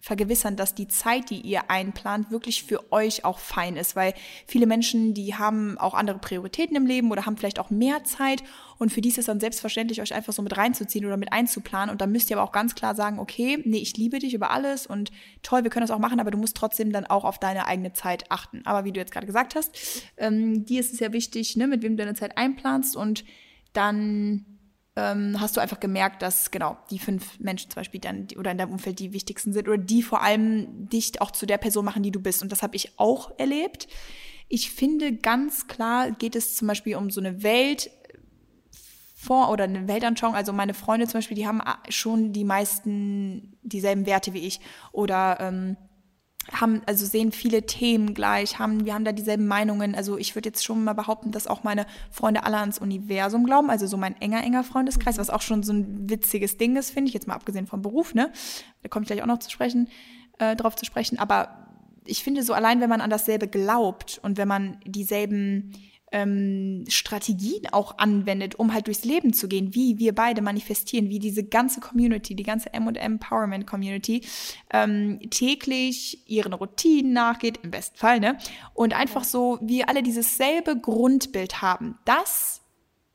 vergewissern, 0.06 0.56
dass 0.56 0.76
die 0.76 0.88
Zeit, 0.88 1.32
die 1.32 1.42
ihr 1.42 1.72
einplant, 1.72 2.30
wirklich 2.30 2.64
für 2.64 2.92
euch 2.92 3.26
auch 3.26 3.40
fein 3.40 3.76
ist, 3.76 3.96
weil 3.96 4.14
viele 4.46 4.68
Menschen, 4.68 5.16
die 5.16 5.34
haben 5.34 5.80
auch 5.80 5.96
andere 5.96 6.20
Prioritäten 6.20 6.76
im 6.76 6.86
Leben 6.86 7.10
oder 7.10 7.26
haben 7.26 7.38
vielleicht 7.38 7.58
auch 7.58 7.72
mehr 7.72 8.04
Zeit. 8.04 8.44
Und 8.78 8.94
für 8.94 9.02
die 9.02 9.10
ist 9.10 9.18
es 9.18 9.26
dann 9.26 9.40
selbstverständlich, 9.40 10.04
euch 10.04 10.14
einfach 10.14 10.32
so 10.32 10.44
mit 10.44 10.56
reinzuziehen 10.56 11.08
oder 11.08 11.18
mit 11.18 11.34
einzuplanen. 11.34 11.90
Und 11.90 12.02
da 12.02 12.06
müsst 12.06 12.30
ihr 12.30 12.38
aber 12.38 12.48
auch 12.48 12.52
ganz 12.52 12.76
klar 12.76 12.94
sagen, 12.94 13.18
okay, 13.18 13.58
nee, 13.66 13.80
ich 13.80 13.98
liebe 13.98 14.20
dich 14.20 14.36
über 14.36 14.52
alles 14.52 14.86
und 14.86 15.10
toll, 15.42 15.64
wir 15.64 15.72
können 15.72 15.88
das 15.88 15.96
auch 15.96 15.98
machen, 15.98 16.20
aber 16.20 16.30
du 16.30 16.38
musst 16.38 16.56
trotzdem 16.56 16.92
dann 16.92 17.08
auch 17.08 17.24
auf 17.24 17.40
deine 17.40 17.66
eigene 17.66 17.94
Zeit 17.94 18.30
achten. 18.30 18.62
Aber 18.66 18.86
wie 18.86 18.92
du 18.92 19.00
jetzt 19.00 19.12
gerade 19.12 19.26
gesagt 19.26 19.56
hast, 19.56 20.04
ähm, 20.18 20.66
dir 20.66 20.82
ist 20.82 20.94
es 20.94 21.00
ja 21.00 21.14
wichtig, 21.14 21.56
ne, 21.56 21.66
mit 21.66 21.82
wem 21.82 21.98
du 21.98 22.04
deine 22.04 22.16
Zeit 22.16 22.38
einplanst 22.38 22.96
und 22.96 23.26
dann 23.74 24.55
ähm, 24.96 25.40
hast 25.42 25.58
du 25.58 25.62
einfach 25.62 25.80
gemerkt, 25.80 26.22
dass 26.22 26.52
genau 26.52 26.78
die 26.90 27.00
fünf 27.00 27.40
Menschen 27.40 27.70
zum 27.70 27.82
Beispiel 27.82 28.00
dann 28.00 28.28
oder 28.38 28.52
in 28.52 28.58
deinem 28.58 28.72
Umfeld 28.72 29.00
die 29.00 29.14
wichtigsten 29.14 29.52
sind 29.52 29.68
oder 29.68 29.78
die 29.78 30.02
vor 30.02 30.22
allem 30.22 30.90
dich 30.90 31.22
auch 31.22 31.32
zu 31.32 31.46
der 31.46 31.58
Person 31.58 31.84
machen, 31.84 32.04
die 32.04 32.12
du 32.12 32.22
bist. 32.22 32.42
Und 32.42 32.52
das 32.52 32.64
habe 32.64 32.76
ich 32.76 32.98
auch 32.98 33.38
erlebt. 33.38 33.88
Ich 34.48 34.72
finde 34.72 35.14
ganz 35.14 35.68
klar 35.68 36.12
geht 36.12 36.36
es 36.36 36.56
zum 36.56 36.68
Beispiel 36.68 36.96
um 36.96 37.10
so 37.10 37.20
eine 37.20 37.44
Welt 37.44 37.90
vor 39.16 39.50
oder 39.50 39.66
eine 39.66 39.88
Weltanschauung. 39.88 40.36
Also 40.36 40.54
meine 40.54 40.74
Freunde 40.74 41.08
zum 41.08 41.18
Beispiel, 41.18 41.36
die 41.36 41.48
haben 41.48 41.62
schon 41.90 42.32
die 42.32 42.46
meisten 42.46 43.58
dieselben 43.64 44.06
Werte 44.06 44.34
wie 44.34 44.48
ich 44.48 44.62
oder 44.92 45.38
ähm, 45.42 45.78
haben, 46.52 46.82
also 46.86 47.06
sehen 47.06 47.32
viele 47.32 47.66
Themen 47.66 48.14
gleich, 48.14 48.60
haben, 48.60 48.86
wir 48.86 48.94
haben 48.94 49.06
da 49.06 49.12
dieselben 49.12 49.48
Meinungen. 49.48 49.96
Also 49.96 50.18
ich 50.18 50.36
würde 50.36 50.50
jetzt 50.50 50.64
schon 50.64 50.84
mal 50.84 50.94
behaupten, 50.94 51.32
dass 51.32 51.48
auch 51.48 51.64
meine 51.64 51.86
Freunde 52.12 52.44
alle 52.44 52.58
ans 52.58 52.78
Universum 52.80 53.46
glauben, 53.46 53.70
also 53.70 53.88
so 53.88 53.98
mein 53.98 54.20
enger, 54.22 54.44
enger 54.44 54.64
Freundeskreis, 54.64 55.18
was 55.18 55.30
auch 55.30 55.42
schon 55.42 55.64
so 55.64 55.74
ein 55.74 56.10
witziges 56.10 56.58
Ding 56.58 56.76
ist, 56.76 56.92
finde 56.92 57.10
ich, 57.10 57.14
jetzt 57.14 57.28
mal 57.28 57.36
abgesehen 57.36 57.68
vom 57.68 57.82
Beruf, 57.82 58.14
ne? 58.14 58.32
Da 58.84 58.90
komme 58.90 59.04
ich 59.04 59.08
gleich 59.08 59.22
auch 59.22 59.28
noch 59.28 59.40
zu 59.40 59.50
sprechen, 59.50 59.90
äh, 60.40 60.56
drauf 60.56 60.76
zu 60.76 60.86
sprechen. 60.86 61.18
Aber 61.20 61.68
ich 62.06 62.24
finde 62.24 62.44
so 62.44 62.54
allein, 62.54 62.82
wenn 62.82 62.90
man 62.90 63.02
an 63.02 63.10
dasselbe 63.10 63.48
glaubt 63.48 64.20
und 64.22 64.38
wenn 64.38 64.48
man 64.48 64.78
dieselben 64.86 65.74
ähm, 66.16 66.86
Strategien 66.88 67.68
auch 67.74 67.98
anwendet, 67.98 68.56
um 68.56 68.74
halt 68.74 68.88
durchs 68.88 69.04
Leben 69.04 69.34
zu 69.34 69.50
gehen, 69.50 69.76
wie 69.76 70.00
wir 70.00 70.16
beide 70.16 70.42
manifestieren, 70.42 71.10
wie 71.10 71.20
diese 71.20 71.44
ganze 71.44 71.82
Community, 71.82 72.36
die 72.36 72.44
ganze 72.44 72.74
M&M 72.74 72.96
Empowerment 72.96 73.68
Community 73.68 74.22
ähm, 74.72 75.20
täglich 75.30 76.26
ihren 76.26 76.54
Routinen 76.54 77.12
nachgeht, 77.12 77.60
im 77.64 77.72
besten 77.72 77.98
Fall, 77.98 78.22
ne? 78.22 78.38
Und 78.74 78.94
einfach 78.94 79.26
so, 79.26 79.60
wir 79.62 79.90
alle 79.90 80.04
dieses 80.04 80.38
selbe 80.38 80.80
Grundbild 80.80 81.62
haben. 81.62 81.98
Das 82.06 82.62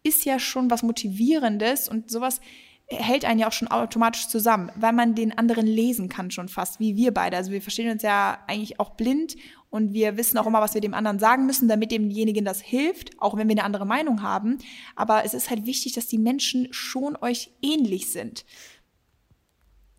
ist 0.02 0.26
ja 0.26 0.38
schon 0.38 0.70
was 0.70 0.82
Motivierendes 0.82 1.88
und 1.88 2.10
sowas 2.10 2.42
hält 2.90 3.24
einen 3.24 3.40
ja 3.40 3.48
auch 3.48 3.52
schon 3.52 3.68
automatisch 3.68 4.28
zusammen, 4.28 4.70
weil 4.74 4.92
man 4.92 5.14
den 5.14 5.36
anderen 5.38 5.66
lesen 5.66 6.08
kann 6.08 6.30
schon 6.30 6.48
fast, 6.48 6.80
wie 6.80 6.96
wir 6.96 7.14
beide. 7.14 7.36
Also 7.36 7.52
wir 7.52 7.62
verstehen 7.62 7.90
uns 7.90 8.02
ja 8.02 8.38
eigentlich 8.46 8.78
auch 8.80 8.90
blind 8.90 9.36
und 9.70 9.92
wir 9.92 10.16
wissen 10.16 10.36
auch 10.36 10.46
immer, 10.46 10.60
was 10.60 10.74
wir 10.74 10.80
dem 10.80 10.94
anderen 10.94 11.20
sagen 11.20 11.46
müssen, 11.46 11.68
damit 11.68 11.92
demjenigen 11.92 12.44
das 12.44 12.60
hilft, 12.60 13.18
auch 13.20 13.36
wenn 13.36 13.48
wir 13.48 13.54
eine 13.54 13.64
andere 13.64 13.86
Meinung 13.86 14.22
haben. 14.22 14.58
Aber 14.96 15.24
es 15.24 15.32
ist 15.32 15.48
halt 15.48 15.64
wichtig, 15.64 15.92
dass 15.92 16.08
die 16.08 16.18
Menschen 16.18 16.68
schon 16.72 17.16
euch 17.20 17.52
ähnlich 17.62 18.12
sind. 18.12 18.44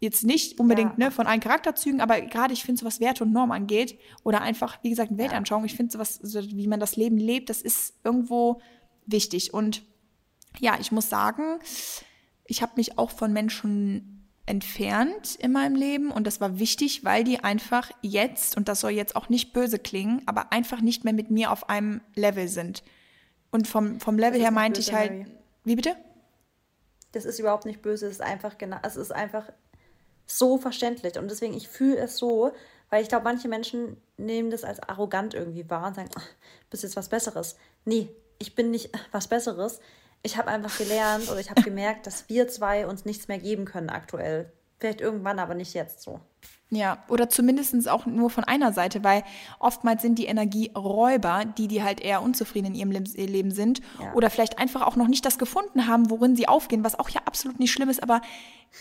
Jetzt 0.02 0.26
nicht 0.26 0.60
unbedingt 0.60 0.98
ja. 0.98 1.06
ne, 1.06 1.12
von 1.12 1.26
allen 1.26 1.40
Charakterzügen, 1.40 2.02
aber 2.02 2.20
gerade 2.22 2.54
ich 2.54 2.64
finde, 2.64 2.80
so 2.80 2.86
was 2.86 3.00
Werte 3.00 3.24
und 3.24 3.32
Norm 3.32 3.52
angeht 3.52 3.98
oder 4.24 4.42
einfach, 4.42 4.80
wie 4.84 4.90
gesagt, 4.90 5.16
Weltanschauung, 5.16 5.64
ich 5.64 5.76
finde 5.76 5.92
sowas, 5.94 6.16
so, 6.16 6.42
wie 6.42 6.68
man 6.68 6.80
das 6.80 6.96
Leben 6.96 7.18
lebt, 7.18 7.50
das 7.50 7.62
ist 7.62 7.94
irgendwo 8.04 8.62
wichtig. 9.06 9.54
Und 9.54 9.84
ja, 10.60 10.78
ich 10.82 10.92
muss 10.92 11.08
sagen, 11.08 11.60
ich 12.46 12.62
habe 12.62 12.74
mich 12.76 12.98
auch 12.98 13.12
von 13.12 13.32
Menschen 13.32 14.11
entfernt 14.46 15.36
in 15.36 15.52
meinem 15.52 15.76
Leben 15.76 16.12
und 16.12 16.26
das 16.26 16.42
war 16.42 16.60
wichtig, 16.60 17.06
weil 17.06 17.24
die 17.24 17.44
einfach 17.44 17.92
jetzt, 18.02 18.58
und 18.58 18.68
das 18.68 18.82
soll 18.82 18.92
jetzt 18.92 19.16
auch 19.16 19.30
nicht 19.30 19.54
böse 19.54 19.80
klingen, 19.80 20.22
aber 20.26 20.52
einfach 20.52 20.82
nicht 20.82 21.04
mehr 21.04 21.14
mit 21.14 21.30
mir 21.32 21.52
auf 21.52 21.70
einem 21.70 22.02
Level 22.16 22.48
sind. 22.48 22.84
Und 23.52 23.68
vom, 23.68 24.00
vom 24.00 24.18
Level 24.18 24.42
her 24.42 24.52
meinte 24.52 24.80
böse, 24.80 24.92
ich 24.92 24.98
halt. 24.98 25.12
Mary. 25.12 25.26
Wie 25.64 25.76
bitte? 25.76 25.96
Das 27.12 27.26
ist 27.26 27.40
überhaupt 27.40 27.66
nicht 27.66 27.82
böse, 27.82 28.08
es 28.08 28.14
ist 28.14 28.22
einfach 28.22 28.58
genau, 28.58 28.78
es 28.84 28.96
ist 28.96 29.12
einfach 29.12 29.52
so 30.26 30.58
verständlich. 30.58 31.18
Und 31.18 31.30
deswegen, 31.30 31.54
ich 31.54 31.68
fühle 31.68 31.98
es 31.98 32.18
so, 32.18 32.52
weil 32.90 33.04
ich 33.04 33.10
glaube, 33.10 33.26
manche 33.26 33.48
Menschen 33.48 33.98
nehmen 34.18 34.50
das 34.50 34.64
als 34.64 34.80
arrogant 34.82 35.34
irgendwie 35.34 35.70
wahr 35.70 35.88
und 35.88 35.96
sagen, 35.96 36.10
ach, 36.16 36.28
bist 36.70 36.84
jetzt 36.84 36.96
was 36.96 37.10
Besseres. 37.10 37.58
Nee, 37.86 38.10
ich 38.40 38.56
bin 38.56 38.72
nicht 38.72 38.90
was 39.12 39.28
Besseres 39.28 39.80
ich 40.24 40.38
habe 40.38 40.50
einfach 40.50 40.78
gelernt 40.78 41.30
oder 41.30 41.40
ich 41.40 41.50
habe 41.50 41.62
gemerkt, 41.62 42.08
dass 42.08 42.30
wir 42.30 42.48
zwei 42.48 42.86
uns 42.88 43.06
nichts 43.06 43.28
mehr 43.28 43.40
geben 43.40 43.66
können 43.66 43.90
aktuell. 43.90 44.52
Vielleicht 44.82 45.00
irgendwann, 45.00 45.38
aber 45.38 45.54
nicht 45.54 45.76
jetzt 45.76 46.02
so. 46.02 46.20
Ja, 46.72 47.04
oder 47.08 47.30
zumindest 47.30 47.88
auch 47.88 48.08
nur 48.08 48.32
von 48.32 48.46
einer 48.46 48.74
Seite, 48.74 49.04
weil 49.04 49.24
oftmals 49.60 50.02
sind 50.02 50.18
die 50.18 50.26
Energieräuber, 50.26 51.44
die, 51.46 51.68
die 51.68 51.84
halt 51.84 52.00
eher 52.00 52.24
unzufrieden 52.24 52.74
in 52.74 52.76
ihrem 52.76 52.92
Leben 52.92 53.52
sind 53.52 53.82
ja. 54.00 54.14
oder 54.14 54.32
vielleicht 54.32 54.58
einfach 54.58 54.82
auch 54.88 54.96
noch 54.96 55.08
nicht 55.10 55.24
das 55.24 55.38
gefunden 55.38 55.88
haben, 55.88 56.10
worin 56.10 56.36
sie 56.36 56.48
aufgehen, 56.48 56.84
was 56.84 56.98
auch 56.98 57.10
ja 57.10 57.22
absolut 57.26 57.60
nicht 57.60 57.72
schlimm 57.72 57.90
ist, 57.90 58.02
aber 58.02 58.22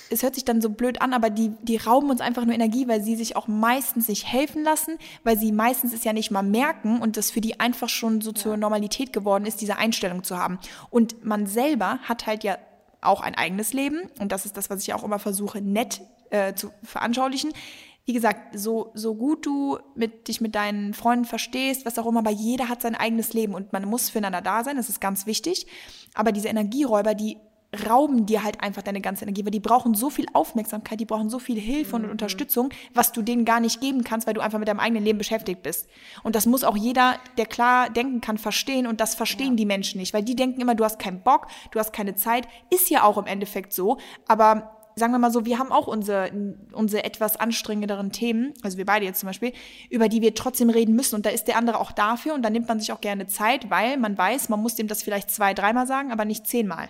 es 0.09 0.23
hört 0.23 0.37
sich 0.37 0.45
dann 0.45 0.63
so 0.63 0.71
blöd 0.71 1.03
an, 1.03 1.13
aber 1.13 1.29
die, 1.29 1.51
die 1.63 1.77
rauben 1.77 2.09
uns 2.09 2.21
einfach 2.21 2.45
nur 2.45 2.55
Energie, 2.55 2.89
weil 2.89 3.03
sie 3.03 3.17
sich 3.17 3.35
auch 3.37 3.49
meistens 3.49 4.09
nicht 4.09 4.25
helfen 4.25 4.63
lassen, 4.63 4.97
weil 5.25 5.37
sie 5.37 5.53
meistens 5.53 5.93
es 5.93 6.05
ja 6.05 6.13
nicht 6.15 6.31
mal 6.31 6.43
merken 6.43 7.03
und 7.03 7.19
das 7.19 7.33
für 7.33 7.43
die 7.43 7.61
einfach 7.61 7.91
schon 7.91 8.23
so 8.23 8.33
zur 8.33 8.57
Normalität 8.57 9.13
geworden 9.13 9.47
ist, 9.47 9.61
diese 9.61 9.77
Einstellung 9.77 10.23
zu 10.23 10.39
haben. 10.39 10.61
Und 10.91 11.25
man 11.25 11.47
selber 11.47 11.99
hat 12.05 12.27
halt 12.27 12.45
ja 12.45 12.57
auch 13.01 13.21
ein 13.21 13.35
eigenes 13.35 13.73
Leben 13.73 14.03
und 14.19 14.33
das 14.33 14.45
ist 14.45 14.57
das, 14.57 14.71
was 14.71 14.83
ich 14.83 14.95
auch 14.95 15.05
immer 15.05 15.19
versuche, 15.19 15.61
nett 15.61 16.01
äh, 16.31 16.55
zu 16.55 16.71
veranschaulichen. 16.83 17.53
Wie 18.07 18.13
gesagt, 18.13 18.59
so, 18.59 18.91
so 18.95 19.15
gut 19.15 19.47
du 19.47 19.79
mit, 19.95 20.29
dich 20.29 20.41
mit 20.41 20.55
deinen 20.55 20.95
Freunden 20.95 21.27
verstehst, 21.27 21.87
was 21.87 21.99
auch 21.99 22.07
immer, 22.07 22.21
aber 22.21 22.31
jeder 22.31 22.69
hat 22.69 22.83
sein 22.83 22.95
eigenes 22.95 23.35
Leben 23.35 23.55
und 23.55 23.73
man 23.73 23.85
muss 23.85 24.11
füreinander 24.11 24.41
da 24.41 24.65
sein, 24.65 24.77
das 24.77 24.89
ist 24.89 25.01
ganz 25.01 25.27
wichtig. 25.27 25.67
Aber 26.15 26.33
diese 26.33 26.49
Energieräuber, 26.49 27.15
die 27.15 27.37
rauben 27.89 28.27
dir 28.27 28.43
halt 28.43 28.63
einfach 28.63 28.83
deine 28.83 29.01
ganze 29.01 29.25
Energie, 29.25 29.45
weil 29.45 29.53
die 29.53 29.61
brauchen 29.61 29.95
so 29.95 30.11
viel 30.11 30.27
Aufmerksamkeit, 30.33 30.99
die 30.99 31.05
brauchen 31.05 31.31
so 31.31 31.39
viel 31.39 31.59
Hilfe 31.59 31.97
und 31.97 32.03
mhm. 32.03 32.11
Unterstützung, 32.11 32.71
was 32.95 33.13
du 33.13 33.23
denen 33.23 33.45
gar 33.45 33.61
nicht 33.61 33.81
geben 33.81 34.03
kannst, 34.03 34.27
weil 34.27 34.35
du 34.35 34.41
einfach 34.41 34.59
mit 34.59 34.69
deinem 34.69 34.81
eigenen 34.81 35.05
Leben 35.05 35.19
beschäftigt 35.19 35.63
bist. 35.63 35.89
Und 36.23 36.35
das 36.35 36.47
muss 36.47 36.65
auch 36.65 36.77
jeder, 36.77 37.17
der 37.39 37.47
klar 37.47 37.91
denken 37.91 38.21
kann, 38.21 38.39
verstehen 38.39 38.87
und 38.87 39.01
das 39.01 39.15
verstehen 39.15 39.53
ja. 39.53 39.57
die 39.57 39.67
Menschen 39.67 40.01
nicht, 40.01 40.13
weil 40.13 40.23
die 40.23 40.37
denken 40.37 40.61
immer, 40.61 40.75
du 40.75 40.85
hast 40.85 40.99
keinen 40.99 41.23
Bock, 41.23 41.47
du 41.71 41.79
hast 41.79 41.93
keine 41.93 42.15
Zeit, 42.17 42.49
ist 42.71 42.91
ja 42.91 43.05
auch 43.05 43.19
im 43.19 43.27
Endeffekt 43.27 43.73
so, 43.73 43.99
aber 44.27 44.77
sagen 44.97 45.13
wir 45.13 45.19
mal 45.19 45.31
so, 45.31 45.47
wir 45.47 45.59
haben 45.59 45.73
auch 45.73 45.87
unsere, 45.87 46.31
unsere 46.73 47.05
etwas 47.05 47.37
anstrengenderen 47.37 48.11
Themen, 48.11 48.53
also 48.63 48.77
wir 48.79 48.85
beide 48.85 49.07
jetzt 49.07 49.21
zum 49.21 49.29
Beispiel, 49.29 49.53
über 49.89 50.09
die 50.09 50.21
wir 50.21 50.35
trotzdem 50.35 50.69
reden 50.69 50.95
müssen. 50.95 51.15
Und 51.15 51.25
da 51.27 51.31
ist 51.31 51.45
der 51.45 51.57
andere 51.57 51.79
auch 51.79 51.93
dafür 51.93 52.35
und 52.35 52.43
da 52.43 52.51
nimmt 52.51 52.69
man 52.69 52.81
sich 52.81 52.93
auch 52.93 53.01
gerne 53.01 53.27
Zeit, 53.27 53.71
weil 53.71 53.97
man 53.97 54.19
weiß, 54.19 54.49
man 54.49 54.61
muss 54.61 54.75
dem 54.75 54.89
das 54.89 55.03
vielleicht 55.03 55.31
zwei, 55.31 55.55
dreimal 55.55 55.87
sagen, 55.87 56.13
aber 56.13 56.25
nicht 56.25 56.47
zehnmal. 56.47 56.89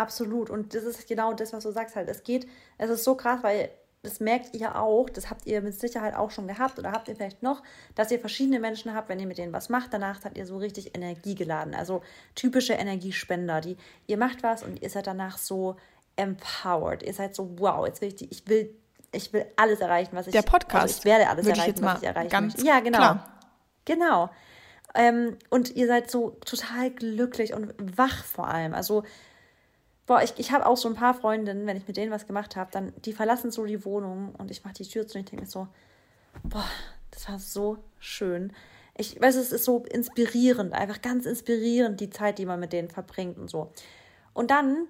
Absolut. 0.00 0.48
Und 0.48 0.74
das 0.74 0.84
ist 0.84 1.06
genau 1.06 1.34
das, 1.34 1.52
was 1.52 1.62
du 1.62 1.72
sagst 1.72 1.94
halt. 1.94 2.08
Es 2.08 2.22
geht, 2.22 2.48
es 2.78 2.88
ist 2.88 3.04
so 3.04 3.14
krass, 3.14 3.42
weil 3.42 3.68
das 4.02 4.18
merkt 4.18 4.54
ihr 4.54 4.76
auch, 4.76 5.10
das 5.10 5.28
habt 5.28 5.46
ihr 5.46 5.60
mit 5.60 5.78
Sicherheit 5.78 6.16
auch 6.16 6.30
schon 6.30 6.48
gehabt 6.48 6.78
oder 6.78 6.92
habt 6.92 7.08
ihr 7.08 7.16
vielleicht 7.16 7.42
noch, 7.42 7.62
dass 7.94 8.10
ihr 8.10 8.18
verschiedene 8.18 8.58
Menschen 8.58 8.94
habt, 8.94 9.10
wenn 9.10 9.20
ihr 9.20 9.26
mit 9.26 9.36
denen 9.36 9.52
was 9.52 9.68
macht, 9.68 9.92
danach 9.92 10.22
seid 10.22 10.38
ihr 10.38 10.46
so 10.46 10.56
richtig 10.56 10.96
energiegeladen. 10.96 11.74
Also 11.74 12.00
typische 12.34 12.72
Energiespender, 12.72 13.60
die 13.60 13.76
ihr 14.06 14.16
macht 14.16 14.42
was 14.42 14.62
und 14.62 14.80
ihr 14.80 14.88
seid 14.88 15.06
danach 15.06 15.36
so 15.36 15.76
empowered. 16.16 17.02
Ihr 17.02 17.12
seid 17.12 17.34
so, 17.34 17.50
wow, 17.58 17.86
jetzt 17.86 18.00
will 18.00 18.08
ich 18.08 18.16
die, 18.16 18.30
ich 18.30 18.48
will, 18.48 18.74
ich 19.12 19.34
will 19.34 19.44
alles 19.56 19.80
erreichen, 19.80 20.16
was 20.16 20.28
ich. 20.28 20.32
Der 20.32 20.42
Podcast. 20.42 20.82
Also 20.82 20.98
ich 21.00 21.04
werde 21.04 21.28
alles 21.28 21.46
erreichen, 21.46 21.74
ich 21.76 21.82
was 21.82 22.00
ich 22.00 22.08
erreichen 22.08 22.30
ganz 22.30 22.54
möchte. 22.54 22.66
Ja, 22.66 22.80
genau. 22.80 22.98
Klar. 22.98 23.38
Genau. 23.84 24.30
Ähm, 24.94 25.36
und 25.50 25.76
ihr 25.76 25.86
seid 25.86 26.10
so 26.10 26.30
total 26.46 26.90
glücklich 26.90 27.52
und 27.52 27.74
wach 27.98 28.24
vor 28.24 28.48
allem. 28.48 28.72
Also 28.72 29.04
boah, 30.10 30.24
ich, 30.24 30.32
ich 30.38 30.50
habe 30.50 30.66
auch 30.66 30.76
so 30.76 30.88
ein 30.88 30.96
paar 30.96 31.14
Freundinnen, 31.14 31.68
wenn 31.68 31.76
ich 31.76 31.86
mit 31.86 31.96
denen 31.96 32.10
was 32.10 32.26
gemacht 32.26 32.56
habe, 32.56 32.68
dann 32.72 32.92
die 33.04 33.12
verlassen 33.12 33.52
so 33.52 33.64
die 33.64 33.84
Wohnung 33.84 34.34
und 34.38 34.50
ich 34.50 34.64
mache 34.64 34.74
die 34.74 34.82
Tür 34.82 35.06
zu 35.06 35.16
und 35.16 35.20
ich 35.20 35.30
denke 35.30 35.44
mir 35.44 35.48
so, 35.48 35.68
boah, 36.42 36.64
das 37.12 37.28
war 37.28 37.38
so 37.38 37.78
schön. 38.00 38.52
Ich 38.96 39.20
weiß, 39.20 39.36
es 39.36 39.52
ist 39.52 39.64
so 39.64 39.84
inspirierend, 39.84 40.72
einfach 40.72 41.00
ganz 41.00 41.26
inspirierend, 41.26 42.00
die 42.00 42.10
Zeit, 42.10 42.38
die 42.38 42.44
man 42.44 42.58
mit 42.58 42.72
denen 42.72 42.90
verbringt 42.90 43.38
und 43.38 43.48
so. 43.48 43.70
Und 44.34 44.50
dann 44.50 44.88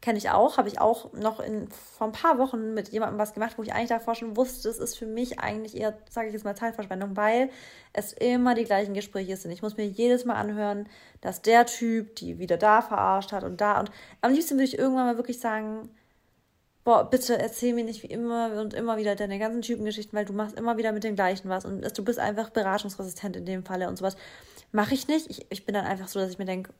kenne 0.00 0.18
ich 0.18 0.30
auch, 0.30 0.56
habe 0.56 0.68
ich 0.68 0.80
auch 0.80 1.12
noch 1.12 1.40
in, 1.40 1.68
vor 1.68 2.06
ein 2.06 2.12
paar 2.12 2.38
Wochen 2.38 2.72
mit 2.72 2.88
jemandem 2.88 3.18
was 3.18 3.34
gemacht, 3.34 3.58
wo 3.58 3.62
ich 3.62 3.74
eigentlich 3.74 3.90
davor 3.90 4.14
schon 4.14 4.36
wusste, 4.36 4.68
es 4.68 4.78
ist 4.78 4.96
für 4.96 5.06
mich 5.06 5.40
eigentlich 5.40 5.76
eher, 5.76 5.98
sage 6.08 6.28
ich 6.28 6.32
jetzt 6.32 6.44
mal, 6.44 6.56
Zeitverschwendung, 6.56 7.16
weil 7.16 7.50
es 7.92 8.12
immer 8.14 8.54
die 8.54 8.64
gleichen 8.64 8.94
Gespräche 8.94 9.36
sind. 9.36 9.50
Ich 9.50 9.62
muss 9.62 9.76
mir 9.76 9.86
jedes 9.86 10.24
Mal 10.24 10.34
anhören, 10.34 10.88
dass 11.20 11.42
der 11.42 11.66
Typ 11.66 12.16
die 12.16 12.38
wieder 12.38 12.56
da 12.56 12.80
verarscht 12.80 13.32
hat 13.32 13.44
und 13.44 13.60
da 13.60 13.80
und 13.80 13.90
am 14.22 14.32
liebsten 14.32 14.54
würde 14.54 14.64
ich 14.64 14.78
irgendwann 14.78 15.06
mal 15.06 15.16
wirklich 15.16 15.38
sagen, 15.38 15.90
boah, 16.84 17.08
bitte 17.08 17.38
erzähl 17.38 17.74
mir 17.74 17.84
nicht 17.84 18.02
wie 18.02 18.08
immer 18.08 18.58
und 18.60 18.72
immer 18.72 18.96
wieder 18.96 19.14
deine 19.16 19.38
ganzen 19.38 19.60
Typengeschichten, 19.60 20.16
weil 20.16 20.24
du 20.24 20.32
machst 20.32 20.58
immer 20.58 20.78
wieder 20.78 20.92
mit 20.92 21.04
dem 21.04 21.14
gleichen 21.14 21.50
was 21.50 21.66
und 21.66 21.86
du 21.96 22.04
bist 22.04 22.18
einfach 22.18 22.50
beratungsresistent 22.50 23.36
in 23.36 23.44
dem 23.44 23.64
Falle 23.64 23.88
und 23.88 23.96
sowas. 23.96 24.16
Mache 24.72 24.94
ich 24.94 25.08
nicht. 25.08 25.28
Ich, 25.28 25.46
ich 25.50 25.66
bin 25.66 25.74
dann 25.74 25.84
einfach 25.84 26.08
so, 26.08 26.20
dass 26.20 26.30
ich 26.30 26.38
mir 26.38 26.46
denke, 26.46 26.72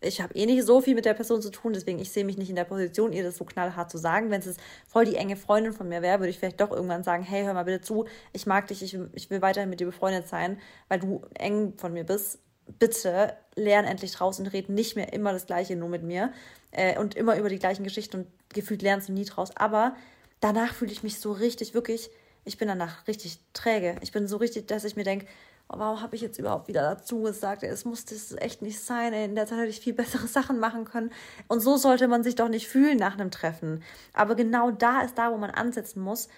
ich 0.00 0.20
habe 0.20 0.34
eh 0.34 0.46
nicht 0.46 0.64
so 0.64 0.80
viel 0.80 0.94
mit 0.94 1.04
der 1.04 1.14
Person 1.14 1.42
zu 1.42 1.50
tun, 1.50 1.72
deswegen 1.72 1.98
ich 1.98 2.12
sehe 2.12 2.24
mich 2.24 2.38
nicht 2.38 2.50
in 2.50 2.56
der 2.56 2.64
Position, 2.64 3.12
ihr 3.12 3.24
das 3.24 3.36
so 3.36 3.44
knallhart 3.44 3.90
zu 3.90 3.98
sagen. 3.98 4.30
Wenn 4.30 4.40
es 4.40 4.56
voll 4.86 5.04
die 5.04 5.16
enge 5.16 5.36
Freundin 5.36 5.72
von 5.72 5.88
mir 5.88 6.02
wäre, 6.02 6.20
würde 6.20 6.30
ich 6.30 6.38
vielleicht 6.38 6.60
doch 6.60 6.70
irgendwann 6.70 7.02
sagen, 7.02 7.22
hey, 7.22 7.44
hör 7.44 7.54
mal 7.54 7.64
bitte 7.64 7.80
zu, 7.80 8.06
ich 8.32 8.46
mag 8.46 8.68
dich, 8.68 8.82
ich, 8.82 8.98
ich 9.12 9.30
will 9.30 9.42
weiterhin 9.42 9.70
mit 9.70 9.80
dir 9.80 9.86
befreundet 9.86 10.28
sein, 10.28 10.58
weil 10.88 11.00
du 11.00 11.22
eng 11.34 11.74
von 11.76 11.92
mir 11.92 12.04
bist. 12.04 12.38
Bitte 12.78 13.34
lern 13.56 13.86
endlich 13.86 14.12
draus 14.12 14.38
und 14.38 14.46
red 14.48 14.68
nicht 14.68 14.94
mehr 14.94 15.12
immer 15.12 15.32
das 15.32 15.46
Gleiche 15.46 15.74
nur 15.74 15.88
mit 15.88 16.02
mir 16.02 16.32
äh, 16.70 16.98
und 16.98 17.14
immer 17.14 17.38
über 17.38 17.48
die 17.48 17.58
gleichen 17.58 17.82
Geschichten 17.82 18.18
und 18.18 18.26
gefühlt 18.50 18.82
lernst 18.82 19.08
du 19.08 19.12
nie 19.12 19.24
draus. 19.24 19.56
Aber 19.56 19.96
danach 20.40 20.74
fühle 20.74 20.92
ich 20.92 21.02
mich 21.02 21.18
so 21.18 21.32
richtig, 21.32 21.72
wirklich, 21.72 22.10
ich 22.44 22.58
bin 22.58 22.68
danach 22.68 23.06
richtig 23.08 23.40
träge. 23.52 23.96
Ich 24.02 24.12
bin 24.12 24.28
so 24.28 24.36
richtig, 24.36 24.68
dass 24.68 24.84
ich 24.84 24.96
mir 24.96 25.04
denke, 25.04 25.26
warum 25.68 26.00
habe 26.00 26.16
ich 26.16 26.22
jetzt 26.22 26.38
überhaupt 26.38 26.68
wieder 26.68 26.82
dazu 26.82 27.22
gesagt? 27.22 27.62
Es 27.62 27.84
muss 27.84 28.04
das 28.04 28.32
echt 28.38 28.62
nicht 28.62 28.80
sein. 28.80 29.12
In 29.12 29.34
der 29.34 29.46
Zeit 29.46 29.58
hätte 29.58 29.68
ich 29.68 29.80
viel 29.80 29.92
bessere 29.92 30.26
Sachen 30.28 30.58
machen 30.58 30.84
können. 30.84 31.10
Und 31.46 31.60
so 31.60 31.76
sollte 31.76 32.08
man 32.08 32.22
sich 32.22 32.34
doch 32.34 32.48
nicht 32.48 32.68
fühlen 32.68 32.98
nach 32.98 33.14
einem 33.14 33.30
Treffen. 33.30 33.82
Aber 34.14 34.34
genau 34.34 34.70
da 34.70 35.02
ist 35.02 35.18
da, 35.18 35.30
wo 35.32 35.36
man 35.36 35.50
ansetzen 35.50 36.00
muss. 36.00 36.28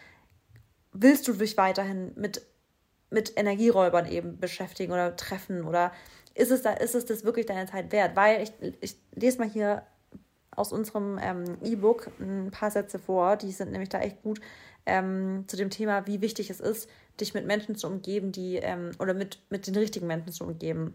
Willst 0.92 1.28
du 1.28 1.34
dich 1.34 1.56
weiterhin 1.56 2.12
mit, 2.16 2.44
mit 3.10 3.38
Energieräubern 3.38 4.06
eben 4.06 4.38
beschäftigen 4.38 4.92
oder 4.92 5.14
treffen? 5.14 5.64
Oder 5.64 5.92
ist 6.34 6.50
es, 6.50 6.62
da, 6.62 6.72
ist 6.72 6.96
es 6.96 7.06
das 7.06 7.24
wirklich 7.24 7.46
deine 7.46 7.70
Zeit 7.70 7.92
wert? 7.92 8.16
Weil 8.16 8.42
ich, 8.42 8.52
ich 8.80 8.96
lese 9.14 9.38
mal 9.38 9.48
hier 9.48 9.86
aus 10.56 10.72
unserem 10.72 11.18
ähm, 11.22 11.58
E-Book 11.62 12.10
ein 12.18 12.50
paar 12.50 12.72
Sätze 12.72 12.98
vor, 12.98 13.36
die 13.36 13.52
sind 13.52 13.70
nämlich 13.70 13.88
da 13.88 14.00
echt 14.00 14.22
gut 14.22 14.40
ähm, 14.84 15.44
zu 15.46 15.56
dem 15.56 15.70
Thema, 15.70 16.06
wie 16.06 16.20
wichtig 16.20 16.50
es 16.50 16.58
ist, 16.58 16.88
dich 17.20 17.34
mit 17.34 17.46
Menschen 17.46 17.76
zu 17.76 17.86
umgeben, 17.86 18.32
die 18.32 18.56
ähm, 18.56 18.92
oder 18.98 19.14
mit, 19.14 19.38
mit 19.50 19.66
den 19.66 19.76
richtigen 19.76 20.06
Menschen 20.06 20.32
zu 20.32 20.44
umgeben. 20.44 20.94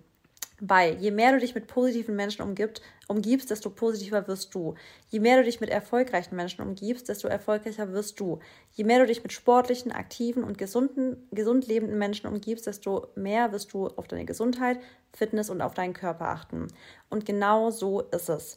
Weil 0.61 0.95
je 1.01 1.11
mehr 1.11 1.34
du 1.34 1.39
dich 1.39 1.53
mit 1.53 1.67
positiven 1.67 2.15
Menschen 2.15 2.41
umgibt, 2.41 2.82
umgibst, 3.09 3.51
desto 3.51 3.69
positiver 3.69 4.26
wirst 4.30 4.55
du. 4.55 4.76
Je 5.09 5.19
mehr 5.19 5.38
du 5.38 5.43
dich 5.43 5.59
mit 5.59 5.69
erfolgreichen 5.69 6.36
Menschen 6.38 6.61
umgibst, 6.61 7.09
desto 7.09 7.28
erfolgreicher 7.28 7.91
wirst 7.91 8.21
du. 8.21 8.39
Je 8.71 8.86
mehr 8.86 8.99
du 8.99 9.05
dich 9.05 9.21
mit 9.21 9.34
sportlichen, 9.34 9.91
aktiven 9.91 10.45
und 10.45 10.57
gesunden, 10.57 11.28
gesund 11.32 11.67
lebenden 11.67 11.97
Menschen 11.97 12.28
umgibst, 12.28 12.67
desto 12.67 13.07
mehr 13.15 13.51
wirst 13.51 13.73
du 13.73 13.88
auf 13.88 14.07
deine 14.07 14.23
Gesundheit, 14.23 14.80
Fitness 15.11 15.49
und 15.49 15.61
auf 15.61 15.73
deinen 15.73 15.93
Körper 15.93 16.30
achten. 16.30 16.67
Und 17.09 17.26
genau 17.26 17.69
so 17.69 18.01
ist 18.01 18.30
es. 18.30 18.55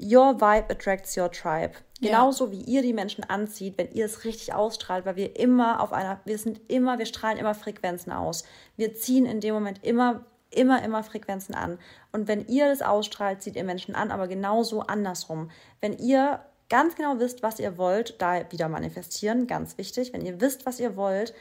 Your 0.00 0.34
vibe 0.40 0.70
attracts 0.70 1.16
your 1.16 1.30
tribe. 1.30 1.72
Genauso 2.00 2.46
ja. 2.46 2.52
wie 2.52 2.60
ihr 2.62 2.82
die 2.82 2.92
Menschen 2.92 3.24
anzieht, 3.24 3.78
wenn 3.78 3.90
ihr 3.92 4.04
es 4.04 4.24
richtig 4.24 4.52
ausstrahlt, 4.52 5.06
weil 5.06 5.16
wir 5.16 5.38
immer 5.38 5.80
auf 5.80 5.92
einer, 5.92 6.20
wir 6.24 6.36
sind 6.36 6.60
immer, 6.68 6.98
wir 6.98 7.06
strahlen 7.06 7.38
immer 7.38 7.54
Frequenzen 7.54 8.12
aus. 8.12 8.44
Wir 8.76 8.94
ziehen 8.94 9.24
in 9.24 9.40
dem 9.40 9.54
Moment 9.54 9.82
immer, 9.82 10.26
immer, 10.50 10.82
immer 10.82 11.02
Frequenzen 11.02 11.54
an. 11.54 11.78
Und 12.12 12.28
wenn 12.28 12.46
ihr 12.48 12.68
das 12.68 12.82
ausstrahlt, 12.82 13.42
zieht 13.42 13.56
ihr 13.56 13.64
Menschen 13.64 13.94
an, 13.94 14.10
aber 14.10 14.28
genauso 14.28 14.82
andersrum. 14.82 15.50
Wenn 15.80 15.96
ihr 15.96 16.40
ganz 16.68 16.96
genau 16.96 17.18
wisst, 17.18 17.42
was 17.42 17.58
ihr 17.58 17.78
wollt, 17.78 18.20
da 18.20 18.50
wieder 18.52 18.68
manifestieren, 18.68 19.46
ganz 19.46 19.78
wichtig, 19.78 20.12
wenn 20.12 20.24
ihr 20.24 20.40
wisst, 20.40 20.66
was 20.66 20.80
ihr 20.80 20.96
wollt, 20.96 21.32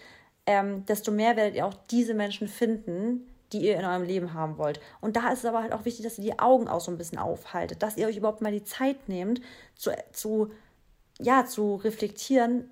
ähm, 0.46 0.86
desto 0.86 1.12
mehr 1.12 1.36
werdet 1.36 1.56
ihr 1.56 1.66
auch 1.66 1.74
diese 1.90 2.14
Menschen 2.14 2.48
finden, 2.48 3.28
die 3.54 3.60
ihr 3.60 3.78
in 3.78 3.86
eurem 3.86 4.04
Leben 4.04 4.34
haben 4.34 4.58
wollt. 4.58 4.80
Und 5.02 5.16
da 5.16 5.32
ist 5.32 5.40
es 5.40 5.46
aber 5.46 5.62
halt 5.62 5.74
auch 5.74 5.86
wichtig, 5.86 6.04
dass 6.04 6.18
ihr 6.18 6.24
die 6.24 6.40
Augen 6.40 6.68
auch 6.68 6.82
so 6.82 6.92
ein 6.92 6.98
bisschen 6.98 7.18
aufhaltet, 7.18 7.84
dass 7.84 7.98
ihr 7.98 8.08
euch 8.08 8.18
überhaupt 8.18 8.42
mal 8.42 8.52
die 8.52 8.64
Zeit 8.64 9.08
nehmt, 9.08 9.42
zu, 9.76 9.92
zu, 10.12 10.52
ja, 11.20 11.46
zu 11.46 11.76
reflektieren, 11.76 12.70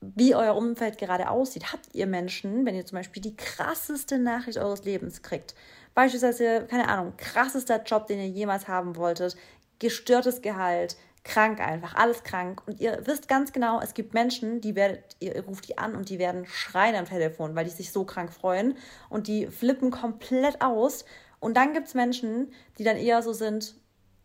wie 0.00 0.34
euer 0.34 0.56
Umfeld 0.56 0.98
gerade 0.98 1.30
aussieht. 1.30 1.72
Habt 1.72 1.94
ihr 1.94 2.06
Menschen, 2.06 2.64
wenn 2.64 2.74
ihr 2.74 2.86
zum 2.86 2.96
Beispiel 2.96 3.22
die 3.22 3.36
krasseste 3.36 4.18
Nachricht 4.18 4.58
eures 4.58 4.84
Lebens 4.84 5.22
kriegt, 5.22 5.54
beispielsweise, 5.94 6.66
keine 6.68 6.88
Ahnung, 6.88 7.12
krassester 7.16 7.82
Job, 7.82 8.06
den 8.06 8.18
ihr 8.18 8.28
jemals 8.28 8.66
haben 8.68 8.96
wolltet, 8.96 9.36
gestörtes 9.78 10.40
Gehalt, 10.40 10.96
krank 11.24 11.60
einfach, 11.60 11.94
alles 11.94 12.22
krank. 12.22 12.62
Und 12.66 12.80
ihr 12.80 13.02
wisst 13.04 13.28
ganz 13.28 13.52
genau, 13.52 13.80
es 13.80 13.94
gibt 13.94 14.14
Menschen, 14.14 14.60
die 14.60 14.74
werdet, 14.74 15.16
ihr 15.20 15.44
ruft 15.44 15.68
die 15.68 15.78
an 15.78 15.94
und 15.94 16.08
die 16.08 16.18
werden 16.18 16.46
schreien 16.46 16.96
am 16.96 17.04
Telefon, 17.04 17.54
weil 17.54 17.64
die 17.64 17.70
sich 17.70 17.92
so 17.92 18.04
krank 18.04 18.32
freuen 18.32 18.76
und 19.08 19.26
die 19.26 19.46
flippen 19.46 19.90
komplett 19.90 20.62
aus. 20.62 21.04
Und 21.38 21.56
dann 21.56 21.72
gibt 21.72 21.88
es 21.88 21.94
Menschen, 21.94 22.52
die 22.78 22.84
dann 22.84 22.96
eher 22.96 23.22
so 23.22 23.32
sind, 23.32 23.74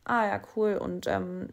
ah 0.04 0.26
ja, 0.26 0.42
cool. 0.56 0.78
Und 0.78 1.08
ähm, 1.08 1.50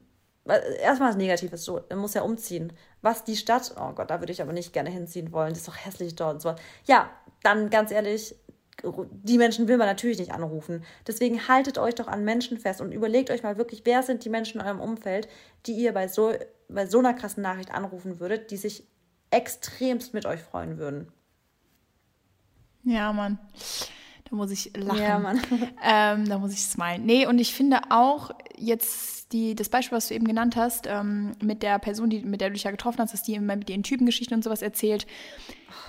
erstmal 0.47 1.11
das 1.11 1.17
Negative 1.17 1.55
ist 1.55 1.65
so, 1.65 1.81
er 1.89 1.97
muss 1.97 2.15
ja 2.15 2.23
umziehen. 2.23 2.73
Was 3.01 3.25
die 3.25 3.37
Stadt, 3.37 3.75
oh 3.79 3.93
Gott, 3.93 4.11
da 4.11 4.21
würde 4.21 4.33
ich 4.33 4.43
aber 4.43 4.53
nicht 4.53 4.73
gerne 4.73 4.91
hinziehen 4.91 5.33
wollen, 5.33 5.51
das 5.51 5.59
ist 5.59 5.69
doch 5.69 5.77
hässlich 5.77 6.15
dort 6.15 6.35
und 6.35 6.43
so. 6.43 6.55
Ja, 6.85 7.11
dann 7.43 7.71
ganz 7.71 7.91
ehrlich, 7.91 8.37
die 8.83 9.39
Menschen 9.39 9.69
will 9.69 9.77
man 9.77 9.87
natürlich 9.87 10.19
nicht 10.19 10.33
anrufen. 10.33 10.85
Deswegen 11.07 11.47
haltet 11.49 11.79
euch 11.79 11.95
doch 11.95 12.09
an 12.09 12.25
Menschen 12.25 12.59
fest 12.59 12.81
und 12.81 12.93
überlegt 12.93 13.31
euch 13.31 13.43
mal 13.43 13.57
wirklich, 13.57 13.83
wer 13.85 14.03
sind 14.03 14.25
die 14.25 14.31
Menschen 14.31 14.61
in 14.61 14.67
eurem 14.67 14.81
Umfeld, 14.81 15.29
die 15.67 15.73
ihr 15.73 15.93
bei 15.93 16.09
so, 16.09 16.33
bei 16.69 16.87
so 16.87 16.99
einer 16.99 17.15
krassen 17.15 17.43
Nachricht 17.43 17.73
anrufen 17.73 18.19
würdet, 18.19 18.51
die 18.51 18.57
sich 18.57 18.85
extremst 19.31 20.15
mit 20.15 20.27
euch 20.27 20.41
freuen 20.41 20.79
würden. 20.79 21.13
Ja, 22.85 23.13
Mann. 23.13 23.39
Da 24.33 24.37
muss 24.39 24.51
ich 24.51 24.73
lachen. 24.75 25.03
Ja, 25.03 25.19
Mann. 25.19 25.41
Ähm, 25.85 26.27
da 26.27 26.39
muss 26.39 26.53
ich 26.53 26.63
smilen. 26.63 27.05
Nee, 27.05 27.27
und 27.27 27.39
ich 27.39 27.55
finde 27.55 27.81
auch 27.91 28.31
jetzt 28.57 29.31
die, 29.35 29.55
das 29.55 29.69
Beispiel, 29.69 29.97
was 29.97 30.09
du 30.09 30.15
eben 30.15 30.27
genannt 30.27 30.57
hast, 30.57 30.87
ähm, 30.87 31.33
mit 31.43 31.63
der 31.63 31.79
Person, 31.79 32.09
die, 32.09 32.23
mit 32.23 32.41
der 32.41 32.49
du 32.49 32.55
dich 32.55 32.63
ja 32.63 32.71
getroffen 32.71 33.01
hast, 33.01 33.13
dass 33.13 33.23
die 33.23 33.35
immer 33.35 33.57
mit 33.57 33.69
ihren 33.69 33.83
Typengeschichten 33.83 34.35
und 34.35 34.43
sowas 34.43 34.63
erzählt. 34.63 35.07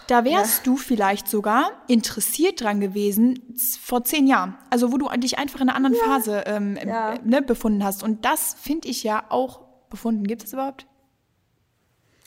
Da 0.07 0.25
wärst 0.25 0.57
ja. 0.57 0.63
du 0.73 0.75
vielleicht 0.75 1.29
sogar 1.29 1.71
interessiert 1.87 2.59
dran 2.59 2.81
gewesen 2.81 3.55
vor 3.79 4.03
zehn 4.03 4.27
Jahren. 4.27 4.57
Also 4.69 4.91
wo 4.91 4.97
du 4.97 5.07
dich 5.17 5.37
einfach 5.37 5.61
in 5.61 5.69
einer 5.69 5.77
anderen 5.77 5.95
ja. 5.95 6.03
Phase 6.03 6.43
ähm, 6.45 6.77
ja. 6.85 7.15
ne, 7.23 7.41
befunden 7.41 7.81
hast. 7.81 8.03
Und 8.03 8.25
das 8.25 8.57
finde 8.59 8.89
ich 8.89 9.03
ja 9.03 9.23
auch 9.29 9.61
befunden. 9.89 10.27
Gibt 10.27 10.43
es 10.43 10.51
überhaupt? 10.51 10.85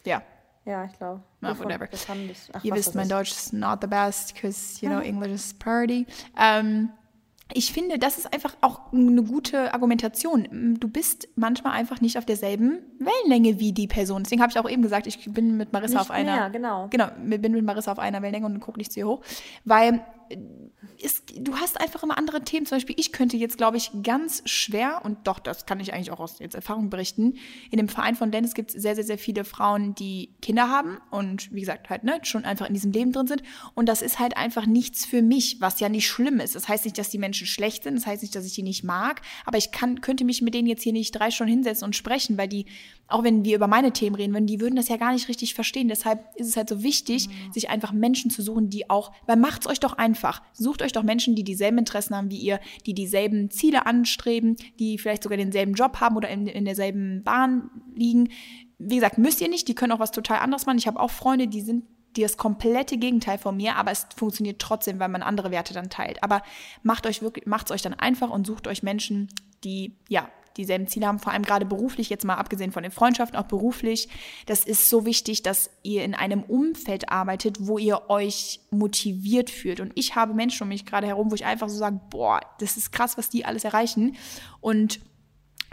Ja. 0.06 0.22
Ja, 0.66 0.84
ich 0.84 0.92
glaube. 0.98 1.22
Ah, 1.42 1.56
whatever. 1.58 1.88
Ach, 2.52 2.64
Ihr 2.64 2.74
wisst, 2.74 2.94
mein 2.96 3.08
Deutsch 3.08 3.30
ist 3.30 3.52
not 3.52 3.78
the 3.80 3.86
best, 3.86 4.34
because, 4.34 4.84
you 4.84 4.90
know, 4.90 4.98
English 4.98 5.32
is 5.32 5.54
priority. 5.54 6.06
Ähm, 6.36 6.90
ich 7.54 7.72
finde, 7.72 7.98
das 8.00 8.18
ist 8.18 8.32
einfach 8.32 8.56
auch 8.60 8.92
eine 8.92 9.22
gute 9.22 9.72
Argumentation. 9.72 10.76
Du 10.80 10.88
bist 10.88 11.28
manchmal 11.36 11.74
einfach 11.74 12.00
nicht 12.00 12.18
auf 12.18 12.26
derselben 12.26 12.80
Wellenlänge 12.98 13.60
wie 13.60 13.72
die 13.72 13.86
Person. 13.86 14.24
Deswegen 14.24 14.42
habe 14.42 14.50
ich 14.50 14.58
auch 14.58 14.68
eben 14.68 14.82
gesagt, 14.82 15.06
ich 15.06 15.32
bin 15.32 15.56
mit 15.56 15.72
Marissa 15.72 15.94
nicht 15.94 16.00
auf 16.00 16.10
einer. 16.10 16.50
Genau. 16.50 16.88
Genau, 16.90 17.06
bin 17.22 17.52
mit 17.52 17.64
Marissa 17.64 17.92
auf 17.92 18.00
einer 18.00 18.20
Wellenlänge 18.20 18.46
und 18.46 18.58
gucke 18.58 18.78
nicht 18.78 18.90
zu 18.92 18.98
ihr 18.98 19.06
hoch. 19.06 19.20
Weil 19.64 20.00
es, 21.02 21.22
du 21.26 21.56
hast 21.56 21.80
einfach 21.80 22.02
immer 22.02 22.18
andere 22.18 22.42
Themen. 22.42 22.66
Zum 22.66 22.76
Beispiel, 22.76 22.96
ich 22.98 23.12
könnte 23.12 23.36
jetzt, 23.36 23.56
glaube 23.58 23.76
ich, 23.76 23.90
ganz 24.02 24.42
schwer, 24.46 25.00
und 25.04 25.26
doch, 25.26 25.38
das 25.38 25.66
kann 25.66 25.80
ich 25.80 25.92
eigentlich 25.92 26.10
auch 26.10 26.20
aus 26.20 26.38
jetzt 26.38 26.54
Erfahrung 26.54 26.90
berichten, 26.90 27.34
in 27.70 27.78
dem 27.78 27.88
Verein 27.88 28.16
von 28.16 28.30
Dennis 28.30 28.54
gibt 28.54 28.74
es 28.74 28.82
sehr, 28.82 28.94
sehr, 28.94 29.04
sehr 29.04 29.18
viele 29.18 29.44
Frauen, 29.44 29.94
die 29.94 30.30
Kinder 30.42 30.68
haben 30.68 30.98
und 31.10 31.52
wie 31.52 31.60
gesagt, 31.60 31.90
halt, 31.90 32.04
ne, 32.04 32.18
schon 32.22 32.44
einfach 32.44 32.66
in 32.66 32.74
diesem 32.74 32.92
Leben 32.92 33.12
drin 33.12 33.26
sind. 33.26 33.42
Und 33.74 33.88
das 33.88 34.02
ist 34.02 34.18
halt 34.18 34.36
einfach 34.36 34.66
nichts 34.66 35.06
für 35.06 35.22
mich, 35.22 35.60
was 35.60 35.80
ja 35.80 35.88
nicht 35.88 36.06
schlimm 36.06 36.40
ist. 36.40 36.54
Das 36.54 36.68
heißt 36.68 36.84
nicht, 36.84 36.98
dass 36.98 37.10
die 37.10 37.18
Menschen 37.18 37.46
schlecht 37.46 37.84
sind, 37.84 37.96
das 37.96 38.06
heißt 38.06 38.22
nicht, 38.22 38.34
dass 38.34 38.46
ich 38.46 38.54
die 38.54 38.62
nicht 38.62 38.84
mag, 38.84 39.22
aber 39.44 39.58
ich 39.58 39.70
kann, 39.70 40.00
könnte 40.00 40.24
mich 40.24 40.42
mit 40.42 40.54
denen 40.54 40.68
jetzt 40.68 40.82
hier 40.82 40.92
nicht 40.92 41.12
drei 41.12 41.30
Stunden 41.30 41.52
hinsetzen 41.52 41.84
und 41.84 41.96
sprechen, 41.96 42.38
weil 42.38 42.48
die, 42.48 42.66
auch 43.08 43.22
wenn 43.22 43.44
wir 43.44 43.56
über 43.56 43.68
meine 43.68 43.92
Themen 43.92 44.16
reden 44.16 44.32
würden, 44.34 44.46
die 44.46 44.60
würden 44.60 44.76
das 44.76 44.88
ja 44.88 44.96
gar 44.96 45.12
nicht 45.12 45.28
richtig 45.28 45.54
verstehen. 45.54 45.88
Deshalb 45.88 46.24
ist 46.36 46.48
es 46.48 46.56
halt 46.56 46.68
so 46.68 46.82
wichtig, 46.82 47.28
mhm. 47.28 47.52
sich 47.52 47.70
einfach 47.70 47.92
Menschen 47.92 48.30
zu 48.30 48.42
suchen, 48.42 48.68
die 48.68 48.90
auch, 48.90 49.12
weil 49.26 49.36
macht's 49.36 49.66
euch 49.66 49.80
doch 49.80 49.92
einfach. 49.94 50.42
Sucht 50.52 50.82
euch 50.82 50.92
doch 50.92 51.02
Menschen, 51.02 51.34
die 51.34 51.44
dieselben 51.44 51.78
Interessen 51.78 52.16
haben 52.16 52.30
wie 52.30 52.38
ihr, 52.38 52.60
die 52.84 52.94
dieselben 52.94 53.50
Ziele 53.50 53.86
anstreben, 53.86 54.56
die 54.78 54.98
vielleicht 54.98 55.22
sogar 55.22 55.38
denselben 55.38 55.74
Job 55.74 56.00
haben 56.00 56.16
oder 56.16 56.28
in, 56.28 56.46
in 56.46 56.64
derselben 56.64 57.22
Bahn 57.22 57.70
liegen. 57.94 58.30
Wie 58.78 58.96
gesagt, 58.96 59.18
müsst 59.18 59.40
ihr 59.40 59.48
nicht, 59.48 59.68
die 59.68 59.74
können 59.74 59.92
auch 59.92 60.00
was 60.00 60.10
total 60.10 60.40
anderes 60.40 60.66
machen. 60.66 60.78
Ich 60.78 60.86
habe 60.86 61.00
auch 61.00 61.10
Freunde, 61.10 61.46
die 61.46 61.60
sind 61.60 61.84
die 62.16 62.22
das 62.22 62.36
komplette 62.36 62.96
Gegenteil 62.96 63.38
von 63.38 63.56
mir, 63.56 63.76
aber 63.76 63.90
es 63.90 64.06
funktioniert 64.16 64.58
trotzdem, 64.58 64.98
weil 64.98 65.08
man 65.08 65.22
andere 65.22 65.50
Werte 65.50 65.74
dann 65.74 65.90
teilt. 65.90 66.22
Aber 66.22 66.42
macht 66.82 67.06
euch 67.06 67.22
wirklich, 67.22 67.46
macht's 67.46 67.70
euch 67.70 67.82
dann 67.82 67.94
einfach 67.94 68.30
und 68.30 68.46
sucht 68.46 68.66
euch 68.66 68.82
Menschen, 68.82 69.28
die, 69.64 69.96
ja, 70.08 70.30
dieselben 70.56 70.86
Ziele 70.86 71.06
haben, 71.06 71.18
vor 71.18 71.32
allem 71.32 71.42
gerade 71.42 71.66
beruflich, 71.66 72.10
jetzt 72.10 72.24
mal 72.24 72.34
abgesehen 72.34 72.72
von 72.72 72.82
den 72.82 72.92
Freundschaften, 72.92 73.38
auch 73.38 73.46
beruflich. 73.46 74.08
Das 74.46 74.64
ist 74.64 74.88
so 74.88 75.04
wichtig, 75.04 75.42
dass 75.42 75.70
ihr 75.82 76.04
in 76.04 76.14
einem 76.14 76.42
Umfeld 76.42 77.10
arbeitet, 77.10 77.58
wo 77.60 77.78
ihr 77.78 78.08
euch 78.08 78.60
motiviert 78.70 79.50
fühlt. 79.50 79.80
Und 79.80 79.92
ich 79.94 80.16
habe 80.16 80.34
Menschen 80.34 80.64
um 80.64 80.68
mich 80.68 80.86
gerade 80.86 81.06
herum, 81.06 81.30
wo 81.30 81.34
ich 81.34 81.44
einfach 81.44 81.68
so 81.68 81.76
sage, 81.76 82.00
boah, 82.10 82.40
das 82.58 82.76
ist 82.76 82.92
krass, 82.92 83.18
was 83.18 83.28
die 83.28 83.44
alles 83.44 83.64
erreichen. 83.64 84.16
Und 84.60 85.00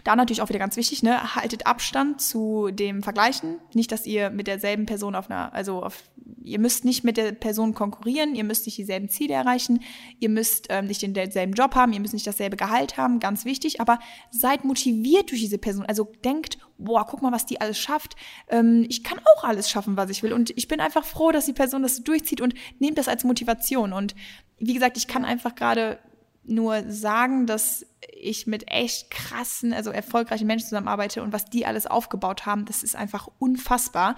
da 0.03 0.15
natürlich 0.15 0.41
auch 0.41 0.49
wieder 0.49 0.59
ganz 0.59 0.75
wichtig, 0.75 1.01
ne, 1.01 1.35
haltet 1.35 1.65
Abstand 1.65 2.21
zu 2.21 2.69
dem 2.71 3.03
Vergleichen. 3.03 3.59
Nicht, 3.73 3.91
dass 3.91 4.05
ihr 4.05 4.29
mit 4.29 4.47
derselben 4.47 4.85
Person 4.85 5.15
auf 5.15 5.29
einer, 5.29 5.53
also 5.53 5.81
auf, 5.81 6.03
ihr 6.43 6.59
müsst 6.59 6.83
nicht 6.83 7.05
mit 7.05 7.15
der 7.15 7.31
Person 7.31 7.73
konkurrieren, 7.73 8.35
ihr 8.35 8.43
müsst 8.43 8.65
nicht 8.65 8.77
dieselben 8.77 9.07
Ziele 9.07 9.33
erreichen, 9.33 9.81
ihr 10.19 10.29
müsst 10.29 10.67
ähm, 10.69 10.87
nicht 10.87 11.01
denselben 11.01 11.53
Job 11.53 11.75
haben, 11.75 11.93
ihr 11.93 12.01
müsst 12.01 12.13
nicht 12.13 12.27
dasselbe 12.27 12.57
Gehalt 12.57 12.97
haben, 12.97 13.19
ganz 13.19 13.45
wichtig, 13.45 13.79
aber 13.79 13.99
seid 14.29 14.65
motiviert 14.65 15.31
durch 15.31 15.41
diese 15.41 15.57
Person. 15.57 15.85
Also 15.85 16.11
denkt, 16.25 16.57
boah, 16.77 17.05
guck 17.07 17.21
mal, 17.21 17.31
was 17.31 17.45
die 17.45 17.61
alles 17.61 17.79
schafft. 17.79 18.15
Ähm, 18.49 18.85
ich 18.89 19.05
kann 19.05 19.19
auch 19.35 19.45
alles 19.45 19.69
schaffen, 19.69 19.95
was 19.95 20.09
ich 20.09 20.21
will. 20.21 20.33
Und 20.33 20.51
ich 20.57 20.67
bin 20.67 20.81
einfach 20.81 21.05
froh, 21.05 21.31
dass 21.31 21.45
die 21.45 21.53
Person 21.53 21.81
das 21.81 22.03
durchzieht 22.03 22.41
und 22.41 22.55
nehmt 22.79 22.97
das 22.97 23.07
als 23.07 23.23
Motivation. 23.23 23.93
Und 23.93 24.15
wie 24.59 24.73
gesagt, 24.73 24.97
ich 24.97 25.07
kann 25.07 25.23
einfach 25.23 25.55
gerade 25.55 25.99
nur 26.45 26.83
sagen, 26.91 27.47
dass 27.47 27.85
ich 28.11 28.47
mit 28.47 28.69
echt 28.71 29.09
krassen, 29.09 29.73
also 29.73 29.91
erfolgreichen 29.91 30.47
Menschen 30.47 30.67
zusammenarbeite 30.67 31.23
und 31.23 31.33
was 31.33 31.45
die 31.45 31.65
alles 31.65 31.87
aufgebaut 31.87 32.45
haben, 32.45 32.65
das 32.65 32.83
ist 32.83 32.95
einfach 32.95 33.29
unfassbar. 33.39 34.15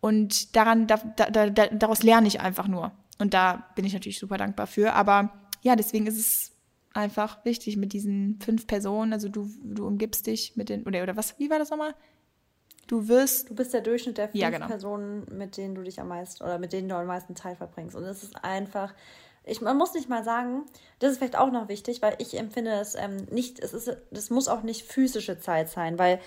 Und 0.00 0.56
daran, 0.56 0.86
da, 0.86 0.96
da, 0.96 1.50
da, 1.50 1.66
daraus 1.68 2.02
lerne 2.02 2.26
ich 2.26 2.40
einfach 2.40 2.66
nur. 2.66 2.92
Und 3.18 3.34
da 3.34 3.68
bin 3.76 3.84
ich 3.84 3.92
natürlich 3.92 4.18
super 4.18 4.36
dankbar 4.36 4.66
für. 4.66 4.94
Aber 4.94 5.32
ja, 5.62 5.76
deswegen 5.76 6.06
ist 6.06 6.18
es 6.18 6.52
einfach 6.92 7.44
wichtig 7.44 7.76
mit 7.76 7.92
diesen 7.92 8.40
fünf 8.40 8.66
Personen. 8.66 9.12
Also 9.12 9.28
du, 9.28 9.48
du 9.62 9.86
umgibst 9.86 10.26
dich 10.26 10.56
mit 10.56 10.68
den, 10.68 10.82
oder, 10.84 11.02
oder 11.04 11.16
was, 11.16 11.38
wie 11.38 11.50
war 11.50 11.58
das 11.58 11.70
nochmal? 11.70 11.94
Du 12.88 13.08
wirst. 13.08 13.48
Du 13.48 13.54
bist 13.54 13.72
der 13.72 13.80
Durchschnitt 13.80 14.18
der 14.18 14.28
fünf 14.28 14.42
ja, 14.42 14.50
genau. 14.50 14.66
Personen, 14.66 15.24
mit 15.30 15.56
denen 15.56 15.74
du 15.74 15.82
dich 15.82 16.00
am 16.00 16.08
meisten, 16.08 16.42
oder 16.42 16.58
mit 16.58 16.72
denen 16.72 16.88
du 16.88 16.96
am 16.96 17.06
meisten 17.06 17.36
Zeit 17.36 17.58
verbringst. 17.58 17.94
Und 17.94 18.02
es 18.04 18.22
ist 18.22 18.44
einfach, 18.44 18.92
ich, 19.44 19.60
man 19.60 19.76
muss 19.76 19.94
nicht 19.94 20.08
mal 20.08 20.22
sagen, 20.22 20.64
das 20.98 21.12
ist 21.12 21.18
vielleicht 21.18 21.36
auch 21.36 21.50
noch 21.50 21.68
wichtig, 21.68 22.00
weil 22.00 22.14
ich 22.18 22.38
empfinde 22.38 22.72
es 22.72 22.94
ähm, 22.94 23.26
nicht, 23.30 23.58
es 23.58 23.74
ist, 23.74 23.96
das 24.10 24.30
muss 24.30 24.48
auch 24.48 24.62
nicht 24.62 24.86
physische 24.86 25.38
Zeit 25.38 25.68
sein, 25.68 25.98
weil 25.98 26.20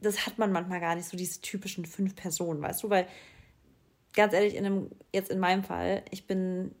das 0.00 0.26
hat 0.26 0.38
man 0.38 0.52
manchmal 0.52 0.80
gar 0.80 0.94
nicht, 0.94 1.08
so 1.08 1.16
diese 1.16 1.40
typischen 1.40 1.84
fünf 1.84 2.14
Personen, 2.14 2.62
weißt 2.62 2.82
du, 2.82 2.90
weil 2.90 3.06
ganz 4.14 4.32
ehrlich, 4.34 4.54
in 4.54 4.66
einem, 4.66 4.90
jetzt 5.12 5.30
in 5.30 5.38
meinem 5.38 5.64
Fall, 5.64 6.02
ich 6.10 6.26
bin 6.26 6.74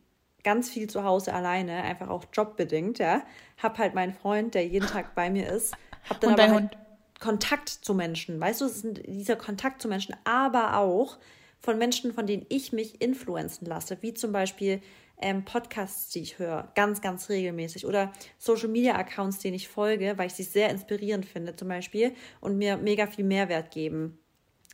ganz 0.44 0.68
viel 0.70 0.88
zu 0.88 1.04
Hause 1.04 1.32
alleine, 1.32 1.82
einfach 1.82 2.08
auch 2.08 2.24
jobbedingt, 2.32 2.98
ja, 2.98 3.22
hab 3.62 3.78
halt 3.78 3.94
meinen 3.94 4.12
Freund, 4.12 4.54
der 4.54 4.66
jeden 4.66 4.86
Tag 4.86 5.14
bei 5.14 5.30
mir 5.30 5.48
ist, 5.48 5.74
hab 6.08 6.20
dann 6.20 6.32
Und 6.32 6.40
aber 6.40 6.52
halt 6.52 6.76
Kontakt 7.20 7.68
zu 7.68 7.94
Menschen, 7.94 8.40
weißt 8.40 8.60
du, 8.60 8.64
es 8.64 8.84
ist 8.84 9.00
dieser 9.06 9.36
Kontakt 9.36 9.80
zu 9.80 9.88
Menschen, 9.88 10.16
aber 10.24 10.76
auch 10.76 11.18
von 11.60 11.78
Menschen, 11.78 12.12
von 12.12 12.26
denen 12.26 12.44
ich 12.48 12.72
mich 12.72 13.00
influenzen 13.00 13.66
lasse, 13.66 13.98
wie 14.00 14.14
zum 14.14 14.32
Beispiel 14.32 14.82
ähm, 15.22 15.44
Podcasts, 15.44 16.10
die 16.10 16.20
ich 16.20 16.38
höre, 16.38 16.70
ganz, 16.74 17.00
ganz 17.00 17.28
regelmäßig 17.28 17.86
oder 17.86 18.12
Social 18.38 18.68
Media 18.68 18.96
Accounts, 18.96 19.38
denen 19.38 19.54
ich 19.54 19.68
folge, 19.68 20.14
weil 20.16 20.26
ich 20.26 20.34
sie 20.34 20.42
sehr 20.42 20.70
inspirierend 20.70 21.26
finde 21.26 21.56
zum 21.56 21.68
Beispiel 21.68 22.14
und 22.40 22.58
mir 22.58 22.76
mega 22.76 23.06
viel 23.06 23.24
Mehrwert 23.24 23.70
geben. 23.70 24.18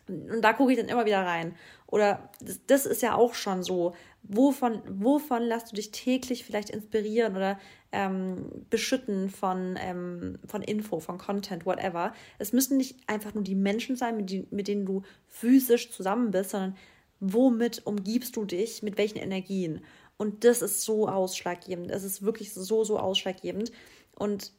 Und 0.08 0.40
da 0.40 0.54
gucke 0.54 0.72
ich 0.72 0.78
dann 0.78 0.88
immer 0.88 1.04
wieder 1.04 1.24
rein. 1.24 1.54
Oder 1.86 2.30
das, 2.40 2.60
das 2.66 2.86
ist 2.86 3.02
ja 3.02 3.14
auch 3.14 3.34
schon 3.34 3.62
so. 3.62 3.94
Wovon, 4.22 4.82
wovon 4.88 5.42
lässt 5.42 5.70
du 5.70 5.76
dich 5.76 5.90
täglich 5.90 6.44
vielleicht 6.44 6.70
inspirieren 6.70 7.36
oder 7.36 7.58
ähm, 7.92 8.66
beschütten 8.70 9.30
von, 9.30 9.78
ähm, 9.80 10.38
von 10.46 10.62
Info, 10.62 11.00
von 11.00 11.18
Content, 11.18 11.66
whatever. 11.66 12.12
Es 12.38 12.52
müssen 12.52 12.76
nicht 12.76 12.96
einfach 13.06 13.34
nur 13.34 13.44
die 13.44 13.54
Menschen 13.54 13.96
sein, 13.96 14.16
mit, 14.16 14.30
die, 14.30 14.46
mit 14.50 14.68
denen 14.68 14.86
du 14.86 15.02
physisch 15.26 15.90
zusammen 15.90 16.30
bist, 16.30 16.50
sondern 16.50 16.76
womit 17.20 17.86
umgibst 17.86 18.36
du 18.36 18.44
dich, 18.44 18.82
mit 18.82 18.98
welchen 18.98 19.18
Energien. 19.18 19.82
Und 20.18 20.44
das 20.44 20.62
ist 20.62 20.82
so 20.82 21.08
ausschlaggebend. 21.08 21.90
Es 21.90 22.04
ist 22.04 22.22
wirklich 22.22 22.52
so, 22.52 22.84
so 22.84 22.98
ausschlaggebend. 22.98 23.72
Und 24.14 24.52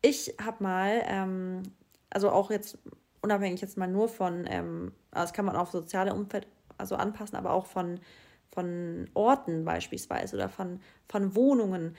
ich 0.00 0.34
habe 0.42 0.62
mal, 0.64 1.02
ähm, 1.06 1.62
also 2.10 2.30
auch 2.30 2.50
jetzt 2.50 2.78
unabhängig 3.20 3.60
jetzt 3.60 3.76
mal 3.76 3.86
nur 3.86 4.08
von, 4.08 4.46
ähm, 4.48 4.92
also 5.12 5.26
das 5.26 5.32
kann 5.32 5.44
man 5.44 5.54
auf 5.54 5.70
soziale 5.70 6.12
Umfeld 6.14 6.48
also 6.76 6.96
anpassen, 6.96 7.36
aber 7.36 7.52
auch 7.52 7.66
von, 7.66 8.00
von 8.50 9.08
Orten 9.14 9.64
beispielsweise 9.64 10.36
oder 10.36 10.48
von, 10.48 10.80
von 11.08 11.36
Wohnungen. 11.36 11.94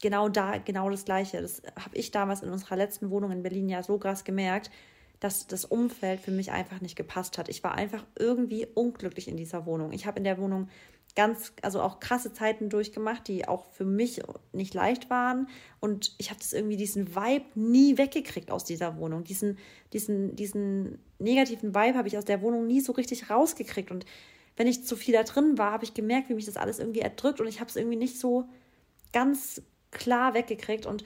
Genau 0.00 0.28
da, 0.28 0.58
genau 0.58 0.90
das 0.90 1.04
Gleiche. 1.04 1.42
Das 1.42 1.62
habe 1.76 1.96
ich 1.96 2.10
damals 2.12 2.42
in 2.42 2.50
unserer 2.50 2.76
letzten 2.76 3.10
Wohnung 3.10 3.32
in 3.32 3.42
Berlin 3.42 3.68
ja 3.68 3.82
so 3.82 3.98
krass 3.98 4.22
gemerkt, 4.22 4.70
dass 5.18 5.48
das 5.48 5.64
Umfeld 5.64 6.20
für 6.20 6.30
mich 6.30 6.52
einfach 6.52 6.80
nicht 6.80 6.94
gepasst 6.94 7.38
hat. 7.38 7.48
Ich 7.48 7.64
war 7.64 7.74
einfach 7.74 8.04
irgendwie 8.16 8.66
unglücklich 8.66 9.26
in 9.26 9.36
dieser 9.36 9.66
Wohnung. 9.66 9.92
Ich 9.92 10.06
habe 10.06 10.18
in 10.18 10.24
der 10.24 10.38
Wohnung 10.38 10.68
ganz, 11.18 11.52
also 11.62 11.82
auch 11.82 11.98
krasse 11.98 12.32
Zeiten 12.32 12.70
durchgemacht, 12.70 13.26
die 13.26 13.48
auch 13.48 13.64
für 13.72 13.84
mich 13.84 14.22
nicht 14.52 14.72
leicht 14.72 15.10
waren. 15.10 15.48
Und 15.80 16.14
ich 16.18 16.30
habe 16.30 16.38
das 16.38 16.52
irgendwie 16.52 16.76
diesen 16.76 17.16
Vibe 17.16 17.44
nie 17.56 17.98
weggekriegt 17.98 18.52
aus 18.52 18.62
dieser 18.62 18.98
Wohnung. 18.98 19.24
Diesen, 19.24 19.58
diesen, 19.92 20.36
diesen 20.36 21.00
negativen 21.18 21.74
Vibe 21.74 21.98
habe 21.98 22.06
ich 22.06 22.16
aus 22.16 22.24
der 22.24 22.40
Wohnung 22.40 22.68
nie 22.68 22.80
so 22.80 22.92
richtig 22.92 23.30
rausgekriegt. 23.30 23.90
Und 23.90 24.06
wenn 24.56 24.68
ich 24.68 24.84
zu 24.84 24.94
viel 24.94 25.12
da 25.12 25.24
drin 25.24 25.58
war, 25.58 25.72
habe 25.72 25.84
ich 25.84 25.92
gemerkt, 25.92 26.28
wie 26.28 26.34
mich 26.34 26.46
das 26.46 26.56
alles 26.56 26.78
irgendwie 26.78 27.00
erdrückt 27.00 27.40
und 27.40 27.48
ich 27.48 27.58
habe 27.58 27.68
es 27.68 27.74
irgendwie 27.74 27.96
nicht 27.96 28.20
so 28.20 28.48
ganz 29.12 29.60
klar 29.90 30.34
weggekriegt. 30.34 30.86
Und 30.86 31.02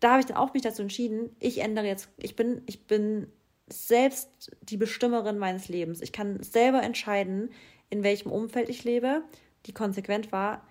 da 0.00 0.10
habe 0.10 0.20
ich 0.20 0.26
dann 0.26 0.38
auch 0.38 0.54
mich 0.54 0.62
dazu 0.64 0.82
entschieden, 0.82 1.36
ich 1.38 1.58
ändere 1.58 1.86
jetzt, 1.86 2.08
ich 2.16 2.34
bin, 2.34 2.62
ich 2.66 2.88
bin 2.88 3.28
selbst 3.68 4.50
die 4.60 4.76
Bestimmerin 4.76 5.38
meines 5.38 5.68
Lebens. 5.68 6.00
Ich 6.00 6.10
kann 6.10 6.42
selber 6.42 6.82
entscheiden, 6.82 7.50
in 7.90 8.02
welchem 8.02 8.32
Umfeld 8.32 8.68
ich 8.68 8.82
lebe 8.82 9.22
die 9.66 9.72
konsequent 9.72 10.32
war, 10.32 10.62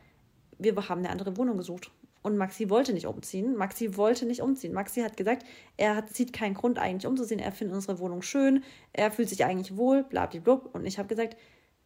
wir 0.57 0.75
haben 0.89 0.99
eine 0.99 1.09
andere 1.09 1.37
Wohnung 1.37 1.57
gesucht. 1.57 1.91
Und 2.23 2.37
Maxi 2.37 2.69
wollte 2.69 2.93
nicht 2.93 3.07
umziehen. 3.07 3.55
Maxi 3.55 3.97
wollte 3.97 4.25
nicht 4.25 4.41
umziehen. 4.41 4.73
Maxi 4.73 5.01
hat 5.01 5.17
gesagt, 5.17 5.43
er 5.77 5.95
hat, 5.95 6.13
sieht 6.13 6.33
keinen 6.33 6.53
Grund 6.53 6.77
eigentlich 6.77 7.07
umzusehen. 7.07 7.39
Er 7.39 7.51
findet 7.51 7.75
unsere 7.75 7.97
Wohnung 7.97 8.21
schön. 8.21 8.63
Er 8.93 9.11
fühlt 9.11 9.29
sich 9.29 9.43
eigentlich 9.43 9.75
wohl, 9.75 10.03
blablablub. 10.03 10.69
Und 10.75 10.85
ich 10.85 10.99
habe 10.99 11.07
gesagt, 11.07 11.35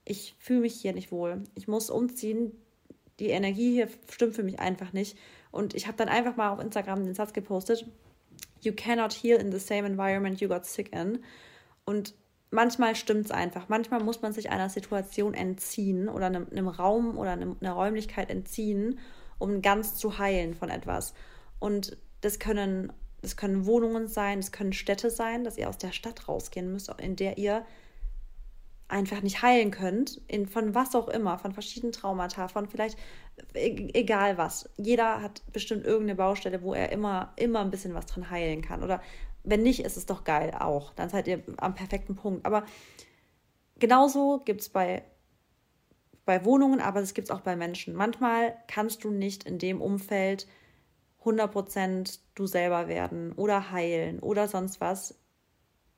ich 0.04 0.36
fühle 0.38 0.62
mich 0.62 0.76
hier 0.76 0.94
nicht 0.94 1.12
wohl. 1.12 1.44
Ich 1.56 1.68
muss 1.68 1.90
umziehen. 1.90 2.52
Die 3.20 3.30
Energie 3.30 3.72
hier 3.72 3.88
stimmt 4.10 4.36
für 4.36 4.44
mich 4.44 4.60
einfach 4.60 4.92
nicht. 4.92 5.18
Und 5.52 5.74
ich 5.74 5.88
habe 5.88 5.96
dann 5.96 6.10
einfach 6.10 6.36
mal 6.36 6.50
auf 6.52 6.60
Instagram 6.60 7.06
den 7.06 7.16
Satz 7.16 7.32
gepostet, 7.32 7.86
You 8.62 8.74
cannot 8.74 9.14
heal 9.14 9.40
in 9.40 9.52
the 9.52 9.60
same 9.60 9.88
environment 9.88 10.42
you 10.42 10.50
got 10.50 10.66
sick 10.66 10.94
in. 10.94 11.24
Und 11.86 12.14
manchmal 12.56 12.96
stimmt 12.96 13.26
es 13.26 13.32
einfach. 13.32 13.70
Manchmal 13.70 14.02
muss 14.02 14.22
man 14.22 14.34
sich 14.34 14.50
einer 14.50 14.70
Situation 14.70 15.34
entziehen 15.34 16.10
oder 16.10 16.26
einem, 16.26 16.48
einem 16.50 16.68
Raum 16.68 17.18
oder 17.18 17.32
einem, 17.32 17.58
einer 17.62 17.74
Räumlichkeit 17.74 18.32
entziehen, 18.32 19.00
um 19.38 19.62
ganz 19.62 19.96
zu 19.96 20.18
heilen 20.18 20.56
von 20.56 20.70
etwas. 20.70 21.14
Und 21.60 21.98
das 22.22 22.40
können, 22.40 22.92
das 23.22 23.38
können 23.38 23.66
Wohnungen 23.66 24.08
sein, 24.08 24.40
das 24.40 24.52
können 24.52 24.74
Städte 24.74 25.12
sein, 25.12 25.44
dass 25.44 25.58
ihr 25.58 25.70
aus 25.70 25.78
der 25.78 25.92
Stadt 25.92 26.28
rausgehen 26.28 26.72
müsst, 26.72 26.90
in 27.00 27.16
der 27.16 27.38
ihr 27.38 27.66
einfach 28.88 29.22
nicht 29.22 29.42
heilen 29.42 29.72
könnt, 29.72 30.22
in, 30.28 30.48
von 30.48 30.76
was 30.76 30.96
auch 30.96 31.08
immer, 31.08 31.40
von 31.40 31.54
verschiedenen 31.54 31.92
Traumata, 31.92 32.48
von 32.48 32.68
vielleicht 32.68 32.98
e, 33.54 33.90
egal 33.94 34.38
was. 34.38 34.70
Jeder 34.78 35.22
hat 35.22 35.42
bestimmt 35.52 35.86
irgendeine 35.86 36.16
Baustelle, 36.16 36.62
wo 36.62 36.74
er 36.74 36.92
immer, 36.92 37.34
immer 37.36 37.62
ein 37.62 37.72
bisschen 37.72 37.96
was 37.96 38.06
dran 38.06 38.30
heilen 38.30 38.62
kann. 38.62 38.84
Oder 38.84 39.02
wenn 39.46 39.64
nicht, 39.64 39.82
ist 39.82 39.98
es 39.98 40.06
doch 40.06 40.24
geil 40.24 40.52
auch. 40.58 40.94
Dann 40.94 41.10
seid 41.10 41.28
ihr 41.28 41.44
am 41.58 41.76
perfekten 41.76 42.16
Punkt. 42.16 42.46
Aber 42.46 42.66
genauso 43.80 44.42
gibt 44.44 44.62
es 44.62 44.70
bei 44.70 45.04
bei 46.26 46.44
Wohnungen, 46.44 46.82
aber 46.82 47.02
das 47.02 47.14
gibt 47.14 47.30
es 47.30 47.32
auch 47.32 47.42
bei 47.42 47.56
Menschen. 47.56 47.94
Manchmal 47.94 48.58
kannst 48.68 49.04
du 49.04 49.12
nicht 49.12 49.44
in 49.44 49.60
dem 49.60 49.80
Umfeld 49.80 50.48
100% 51.24 52.20
du 52.36 52.48
selber 52.48 52.88
werden 52.88 53.32
oder 53.34 53.72
heilen 53.72 54.20
oder 54.20 54.48
sonst 54.48 54.82
was, 54.82 55.16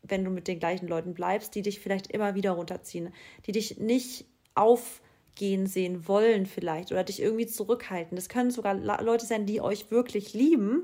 wenn 0.04 0.24
du 0.24 0.30
mit 0.30 0.48
den 0.48 0.60
gleichen 0.60 0.88
Leuten 0.88 1.14
bleibst, 1.14 1.56
die 1.56 1.62
dich 1.62 1.80
vielleicht 1.80 2.08
immer 2.12 2.36
wieder 2.36 2.52
runterziehen, 2.52 3.14
die 3.46 3.52
dich 3.52 3.78
nicht 3.78 4.26
aufgehen 4.56 5.68
sehen 5.68 6.08
wollen 6.08 6.46
vielleicht 6.46 6.92
oder 6.92 7.04
dich 7.04 7.22
irgendwie 7.22 7.48
zurückhalten. 7.48 8.16
Das 8.16 8.30
können 8.30 8.52
sogar 8.52 8.74
Leute 8.74 9.26
sein, 9.26 9.46
die 9.46 9.62
euch 9.62 9.92
wirklich 9.92 10.34
lieben 10.34 10.84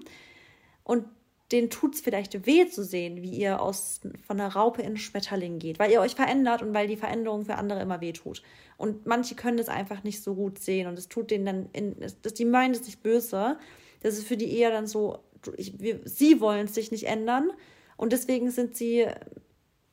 und 0.83 1.05
denen 1.53 1.69
tut 1.69 1.95
es 1.95 2.01
vielleicht 2.01 2.45
weh 2.45 2.67
zu 2.67 2.83
sehen, 2.83 3.21
wie 3.21 3.29
ihr 3.29 3.61
aus, 3.61 4.01
von 4.25 4.39
einer 4.39 4.53
Raupe 4.53 4.81
in 4.81 4.97
Schmetterling 4.97 5.59
geht, 5.59 5.79
weil 5.79 5.91
ihr 5.91 6.01
euch 6.01 6.15
verändert 6.15 6.61
und 6.63 6.73
weil 6.73 6.87
die 6.87 6.97
Veränderung 6.97 7.45
für 7.45 7.55
andere 7.55 7.79
immer 7.81 8.01
weh 8.01 8.11
tut. 8.11 8.41
Und 8.77 9.05
manche 9.05 9.35
können 9.35 9.57
das 9.57 9.69
einfach 9.69 10.03
nicht 10.03 10.23
so 10.23 10.33
gut 10.33 10.59
sehen 10.59 10.87
und 10.87 10.97
es 10.97 11.07
tut 11.07 11.31
denen 11.31 11.45
dann, 11.45 11.69
in, 11.71 11.95
das, 11.99 12.33
die 12.33 12.45
meinen 12.45 12.73
es 12.73 12.83
nicht 12.83 13.03
böse, 13.03 13.57
das 14.01 14.17
ist 14.17 14.27
für 14.27 14.35
die 14.35 14.57
eher 14.57 14.71
dann 14.71 14.87
so, 14.87 15.19
ich, 15.55 15.79
wir, 15.79 16.01
sie 16.03 16.41
wollen 16.41 16.67
sich 16.67 16.91
nicht 16.91 17.05
ändern 17.05 17.51
und 17.97 18.11
deswegen 18.11 18.49
sind 18.49 18.75
sie 18.75 19.07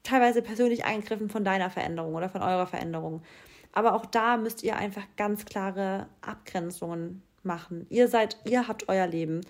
teilweise 0.03 0.43
persönlich 0.43 0.85
eingegriffen 0.85 1.29
von 1.29 1.45
deiner 1.45 1.71
Veränderung 1.71 2.15
oder 2.15 2.31
von 2.31 2.43
eurer 2.43 2.67
Veränderung. 2.67 3.23
Aber 3.73 3.95
auch 3.95 4.07
da 4.07 4.37
müsst 4.37 4.63
ihr 4.63 4.77
einfach 4.77 5.05
ganz 5.17 5.45
klare 5.45 6.09
Abgrenzungen 6.23 7.23
machen. 7.43 7.87
Ihr 7.89 8.09
seid, 8.09 8.39
ihr 8.45 8.67
habt 8.67 8.89
euer 8.89 9.07
Leben. 9.07 9.43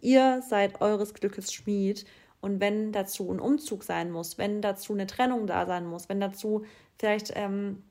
Ihr 0.00 0.42
seid 0.42 0.80
eures 0.80 1.14
Glückes 1.14 1.52
Schmied. 1.52 2.04
Und 2.40 2.60
wenn 2.60 2.92
dazu 2.92 3.30
ein 3.32 3.40
Umzug 3.40 3.82
sein 3.82 4.10
muss, 4.10 4.38
wenn 4.38 4.62
dazu 4.62 4.92
eine 4.92 5.06
Trennung 5.06 5.46
da 5.46 5.66
sein 5.66 5.86
muss, 5.86 6.08
wenn 6.08 6.20
dazu 6.20 6.64
vielleicht 6.96 7.32
ähm, 7.34 7.82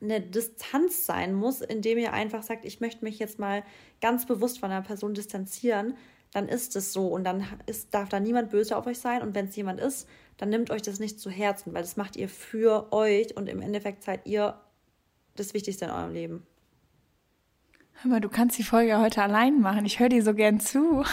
eine 0.00 0.20
Distanz 0.20 1.04
sein 1.04 1.34
muss, 1.34 1.60
indem 1.60 1.98
ihr 1.98 2.12
einfach 2.12 2.42
sagt, 2.42 2.64
ich 2.64 2.80
möchte 2.80 3.04
mich 3.04 3.18
jetzt 3.18 3.38
mal 3.38 3.62
ganz 4.00 4.26
bewusst 4.26 4.60
von 4.60 4.70
einer 4.70 4.82
Person 4.82 5.14
distanzieren, 5.14 5.94
dann 6.32 6.48
ist 6.48 6.74
es 6.76 6.94
so 6.94 7.08
und 7.08 7.24
dann 7.24 7.46
ist, 7.66 7.92
darf 7.92 8.08
da 8.08 8.18
niemand 8.18 8.50
böse 8.50 8.76
auf 8.76 8.86
euch 8.86 8.98
sein. 8.98 9.20
Und 9.20 9.34
wenn 9.34 9.46
es 9.46 9.56
jemand 9.56 9.78
ist, 9.78 10.08
dann 10.38 10.48
nimmt 10.48 10.70
euch 10.70 10.82
das 10.82 10.98
nicht 10.98 11.20
zu 11.20 11.30
Herzen, 11.30 11.74
weil 11.74 11.82
das 11.82 11.96
macht 11.96 12.16
ihr 12.16 12.28
für 12.28 12.92
euch 12.92 13.36
und 13.36 13.48
im 13.48 13.60
Endeffekt 13.60 14.02
seid 14.02 14.26
ihr 14.26 14.58
das 15.36 15.52
Wichtigste 15.52 15.84
in 15.84 15.90
eurem 15.90 16.12
Leben. 16.12 16.46
Hör 18.00 18.10
mal, 18.10 18.20
du 18.20 18.30
kannst 18.30 18.58
die 18.58 18.64
Folge 18.64 18.98
heute 18.98 19.22
allein 19.22 19.60
machen. 19.60 19.84
Ich 19.84 20.00
höre 20.00 20.08
dir 20.08 20.22
so 20.22 20.34
gern 20.34 20.58
zu. 20.58 21.04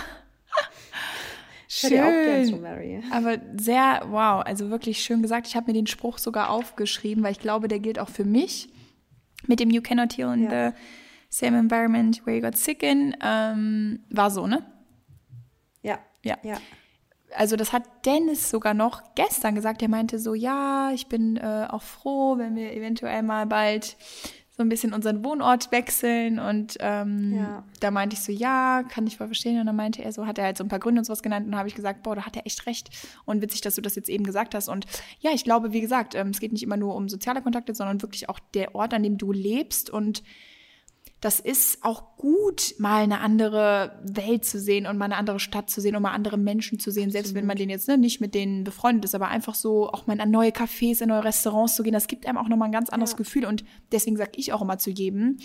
Schön. 1.71 1.99
Auch 1.99 2.09
gern 2.09 2.45
zu, 2.45 2.55
Mary. 2.57 2.99
Aber 3.11 3.37
sehr, 3.55 4.01
wow, 4.09 4.43
also 4.43 4.71
wirklich 4.71 5.03
schön 5.03 5.21
gesagt. 5.21 5.45
Ich 5.45 5.55
habe 5.55 5.67
mir 5.67 5.73
den 5.73 5.85
Spruch 5.85 6.17
sogar 6.17 6.49
aufgeschrieben, 6.49 7.23
weil 7.23 7.31
ich 7.31 7.39
glaube, 7.39 7.67
der 7.67 7.79
gilt 7.79 7.99
auch 7.99 8.09
für 8.09 8.25
mich. 8.25 8.69
Mit 9.45 9.59
dem 9.59 9.69
You 9.69 9.81
cannot 9.81 10.17
heal 10.17 10.33
in 10.33 10.49
ja. 10.49 10.71
the 10.71 10.77
same 11.29 11.57
environment 11.57 12.25
where 12.25 12.35
you 12.35 12.41
got 12.41 12.57
sick 12.57 12.81
in. 12.81 13.15
Ähm, 13.23 13.99
war 14.09 14.31
so, 14.31 14.47
ne? 14.47 14.65
Ja. 15.83 15.99
Ja. 16.23 16.37
ja. 16.41 16.57
Also 17.35 17.55
das 17.55 17.71
hat 17.71 17.83
Dennis 18.03 18.49
sogar 18.49 18.73
noch 18.73 19.03
gestern 19.13 19.53
gesagt. 19.53 19.83
Er 19.83 19.89
meinte 19.89 20.17
so, 20.17 20.33
ja, 20.33 20.89
ich 20.91 21.05
bin 21.05 21.37
äh, 21.37 21.67
auch 21.69 21.83
froh, 21.83 22.39
wenn 22.39 22.55
wir 22.55 22.73
eventuell 22.73 23.21
mal 23.21 23.45
bald 23.45 23.95
so 24.59 24.63
ein 24.63 24.67
bisschen 24.67 24.91
unseren 24.93 25.23
Wohnort 25.23 25.71
wechseln. 25.71 26.37
Und 26.37 26.75
ähm, 26.81 27.33
ja. 27.33 27.63
da 27.79 27.91
meinte 27.91 28.17
ich 28.17 28.21
so, 28.21 28.33
ja, 28.33 28.83
kann 28.83 29.07
ich 29.07 29.15
voll 29.15 29.27
verstehen. 29.27 29.57
Und 29.57 29.67
dann 29.67 29.75
meinte 29.77 30.03
er 30.03 30.11
so, 30.11 30.27
hat 30.27 30.37
er 30.37 30.43
halt 30.43 30.57
so 30.57 30.65
ein 30.65 30.67
paar 30.67 30.79
Gründe 30.79 30.99
und 30.99 31.05
sowas 31.05 31.23
genannt. 31.23 31.45
Und 31.45 31.53
dann 31.53 31.59
habe 31.59 31.69
ich 31.69 31.75
gesagt, 31.75 32.03
boah, 32.03 32.13
da 32.13 32.25
hat 32.25 32.35
er 32.35 32.45
echt 32.45 32.65
recht. 32.65 32.89
Und 33.23 33.41
witzig, 33.41 33.61
dass 33.61 33.75
du 33.75 33.81
das 33.81 33.95
jetzt 33.95 34.09
eben 34.09 34.25
gesagt 34.25 34.53
hast. 34.53 34.67
Und 34.67 34.85
ja, 35.21 35.31
ich 35.33 35.45
glaube, 35.45 35.71
wie 35.71 35.79
gesagt, 35.79 36.13
ähm, 36.13 36.31
es 36.31 36.41
geht 36.41 36.51
nicht 36.51 36.61
immer 36.61 36.75
nur 36.75 36.93
um 36.93 37.07
soziale 37.07 37.41
Kontakte, 37.41 37.73
sondern 37.73 38.01
wirklich 38.01 38.27
auch 38.27 38.37
der 38.53 38.75
Ort, 38.75 38.93
an 38.93 39.01
dem 39.01 39.17
du 39.17 39.31
lebst 39.31 39.89
und 39.89 40.23
das 41.21 41.39
ist 41.39 41.83
auch 41.83 42.15
gut, 42.15 42.75
mal 42.77 43.03
eine 43.03 43.19
andere 43.19 43.99
Welt 44.03 44.45
zu 44.45 44.59
sehen 44.59 44.85
und 44.85 44.97
mal 44.97 45.05
eine 45.05 45.17
andere 45.17 45.39
Stadt 45.39 45.69
zu 45.69 45.81
sehen 45.81 45.95
und 45.95 46.01
mal 46.01 46.13
andere 46.13 46.37
Menschen 46.37 46.79
zu 46.79 46.91
sehen, 46.91 47.11
selbst 47.11 47.33
wenn 47.35 47.45
man 47.45 47.57
den 47.57 47.69
jetzt 47.69 47.87
ne, 47.87 47.97
nicht 47.97 48.21
mit 48.21 48.33
denen 48.33 48.63
befreundet 48.63 49.05
ist, 49.05 49.15
aber 49.15 49.27
einfach 49.27 49.55
so 49.55 49.89
auch 49.89 50.07
mal 50.07 50.19
in 50.19 50.31
neue 50.31 50.51
Cafés, 50.51 51.01
in 51.01 51.09
neue 51.09 51.25
Restaurants 51.25 51.75
zu 51.75 51.83
gehen, 51.83 51.93
das 51.93 52.07
gibt 52.07 52.25
einem 52.25 52.37
auch 52.37 52.47
nochmal 52.47 52.69
ein 52.69 52.73
ganz 52.73 52.89
anderes 52.89 53.11
ja. 53.11 53.17
Gefühl 53.17 53.45
und 53.45 53.65
deswegen 53.91 54.17
sage 54.17 54.31
ich 54.35 54.53
auch 54.53 54.61
immer 54.61 54.77
zu 54.77 54.91
jedem, 54.91 55.37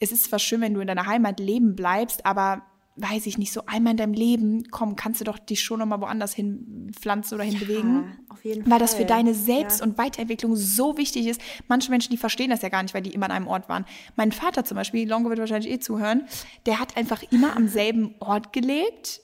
es 0.00 0.10
ist 0.10 0.24
zwar 0.24 0.40
schön, 0.40 0.60
wenn 0.60 0.74
du 0.74 0.80
in 0.80 0.88
deiner 0.88 1.06
Heimat 1.06 1.38
leben 1.38 1.76
bleibst, 1.76 2.26
aber 2.26 2.62
weiß 2.96 3.26
ich 3.26 3.38
nicht, 3.38 3.52
so 3.52 3.62
einmal 3.66 3.92
in 3.92 3.96
deinem 3.96 4.12
Leben, 4.12 4.64
komm, 4.70 4.96
kannst 4.96 5.20
du 5.20 5.24
doch 5.24 5.38
dich 5.38 5.62
schon 5.62 5.78
nochmal 5.78 6.00
woanders 6.00 6.34
hin 6.34 6.92
pflanzen 6.98 7.34
oder 7.34 7.44
hinbewegen. 7.44 8.04
Ja, 8.04 8.16
auf 8.28 8.44
jeden 8.44 8.62
Fall. 8.62 8.72
Weil 8.72 8.78
das 8.78 8.94
für 8.94 9.04
deine 9.04 9.34
Selbst- 9.34 9.80
ja. 9.80 9.86
und 9.86 9.96
Weiterentwicklung 9.96 10.56
so 10.56 10.98
wichtig 10.98 11.26
ist. 11.26 11.40
Manche 11.68 11.90
Menschen, 11.90 12.10
die 12.10 12.18
verstehen 12.18 12.50
das 12.50 12.62
ja 12.62 12.68
gar 12.68 12.82
nicht, 12.82 12.94
weil 12.94 13.02
die 13.02 13.12
immer 13.12 13.26
an 13.26 13.32
einem 13.32 13.48
Ort 13.48 13.68
waren. 13.68 13.86
Mein 14.16 14.30
Vater 14.30 14.64
zum 14.64 14.76
Beispiel, 14.76 15.08
Longo 15.08 15.30
wird 15.30 15.38
wahrscheinlich 15.38 15.72
eh 15.72 15.78
zuhören, 15.78 16.26
der 16.66 16.80
hat 16.80 16.96
einfach 16.96 17.22
immer 17.30 17.56
am 17.56 17.68
selben 17.68 18.14
Ort 18.20 18.52
gelebt. 18.52 19.22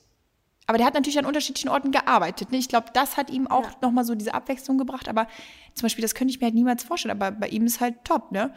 Aber 0.67 0.77
der 0.77 0.87
hat 0.87 0.95
natürlich 0.95 1.19
an 1.19 1.25
unterschiedlichen 1.25 1.71
Orten 1.71 1.93
gearbeitet. 1.93 2.53
Ne? 2.53 2.59
Ich 2.59 2.69
glaube, 2.69 2.89
das 2.93 3.17
hat 3.17 3.31
ihm 3.31 3.47
auch 3.47 3.65
ja. 3.65 3.77
nochmal 3.81 4.05
so 4.05 4.15
diese 4.15 4.35
Abwechslung 4.35 4.77
gebracht. 4.77 5.09
Aber 5.09 5.27
zum 5.75 5.87
Beispiel, 5.87 6.03
das 6.03 6.15
könnte 6.15 6.33
ich 6.33 6.41
mir 6.41 6.47
halt 6.47 6.55
niemals 6.55 6.85
vorstellen. 6.85 7.19
Aber 7.21 7.31
bei 7.31 7.49
ihm 7.49 7.65
ist 7.65 7.81
halt 7.81 8.05
top, 8.05 8.33
ne? 8.33 8.53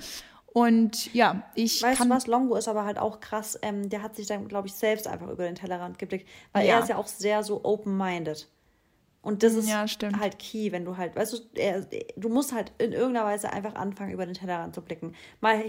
Und 0.54 1.14
ja, 1.14 1.44
ich 1.56 1.82
weißt 1.82 1.98
kann... 1.98 2.10
du 2.10 2.16
was, 2.16 2.28
Longo 2.28 2.56
ist 2.56 2.68
aber 2.68 2.84
halt 2.84 2.98
auch 2.98 3.22
krass, 3.22 3.58
ähm, 3.62 3.90
der 3.90 4.02
hat 4.02 4.16
sich 4.16 4.28
dann, 4.28 4.48
glaube 4.48 4.68
ich, 4.68 4.74
selbst 4.74 5.08
einfach 5.08 5.30
über 5.30 5.46
den 5.46 5.56
Tellerrand 5.56 5.98
geblickt, 5.98 6.28
weil 6.52 6.68
ja. 6.68 6.74
er 6.74 6.80
ist 6.82 6.90
ja 6.90 6.98
auch 6.98 7.08
sehr 7.08 7.44
so 7.44 7.64
open-minded. 7.64 8.50
Und 9.22 9.44
das 9.44 9.54
ist 9.54 9.70
ja, 9.70 9.86
halt 10.20 10.40
key, 10.40 10.72
wenn 10.72 10.84
du 10.84 10.98
halt, 10.98 11.16
weißt 11.16 11.34
du, 11.34 11.38
er, 11.54 11.86
du 12.18 12.28
musst 12.28 12.54
halt 12.54 12.72
in 12.80 12.92
irgendeiner 12.92 13.26
Weise 13.28 13.54
einfach 13.54 13.76
anfangen, 13.76 14.12
über 14.12 14.26
den 14.26 14.34
Tellerrand 14.34 14.74
zu 14.74 14.82
blicken. 14.82 15.14
Mal 15.42 15.64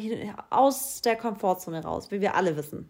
aus 0.48 1.02
der 1.02 1.16
Komfortzone 1.16 1.84
raus, 1.84 2.10
wie 2.10 2.22
wir 2.22 2.34
alle 2.34 2.56
wissen. 2.56 2.88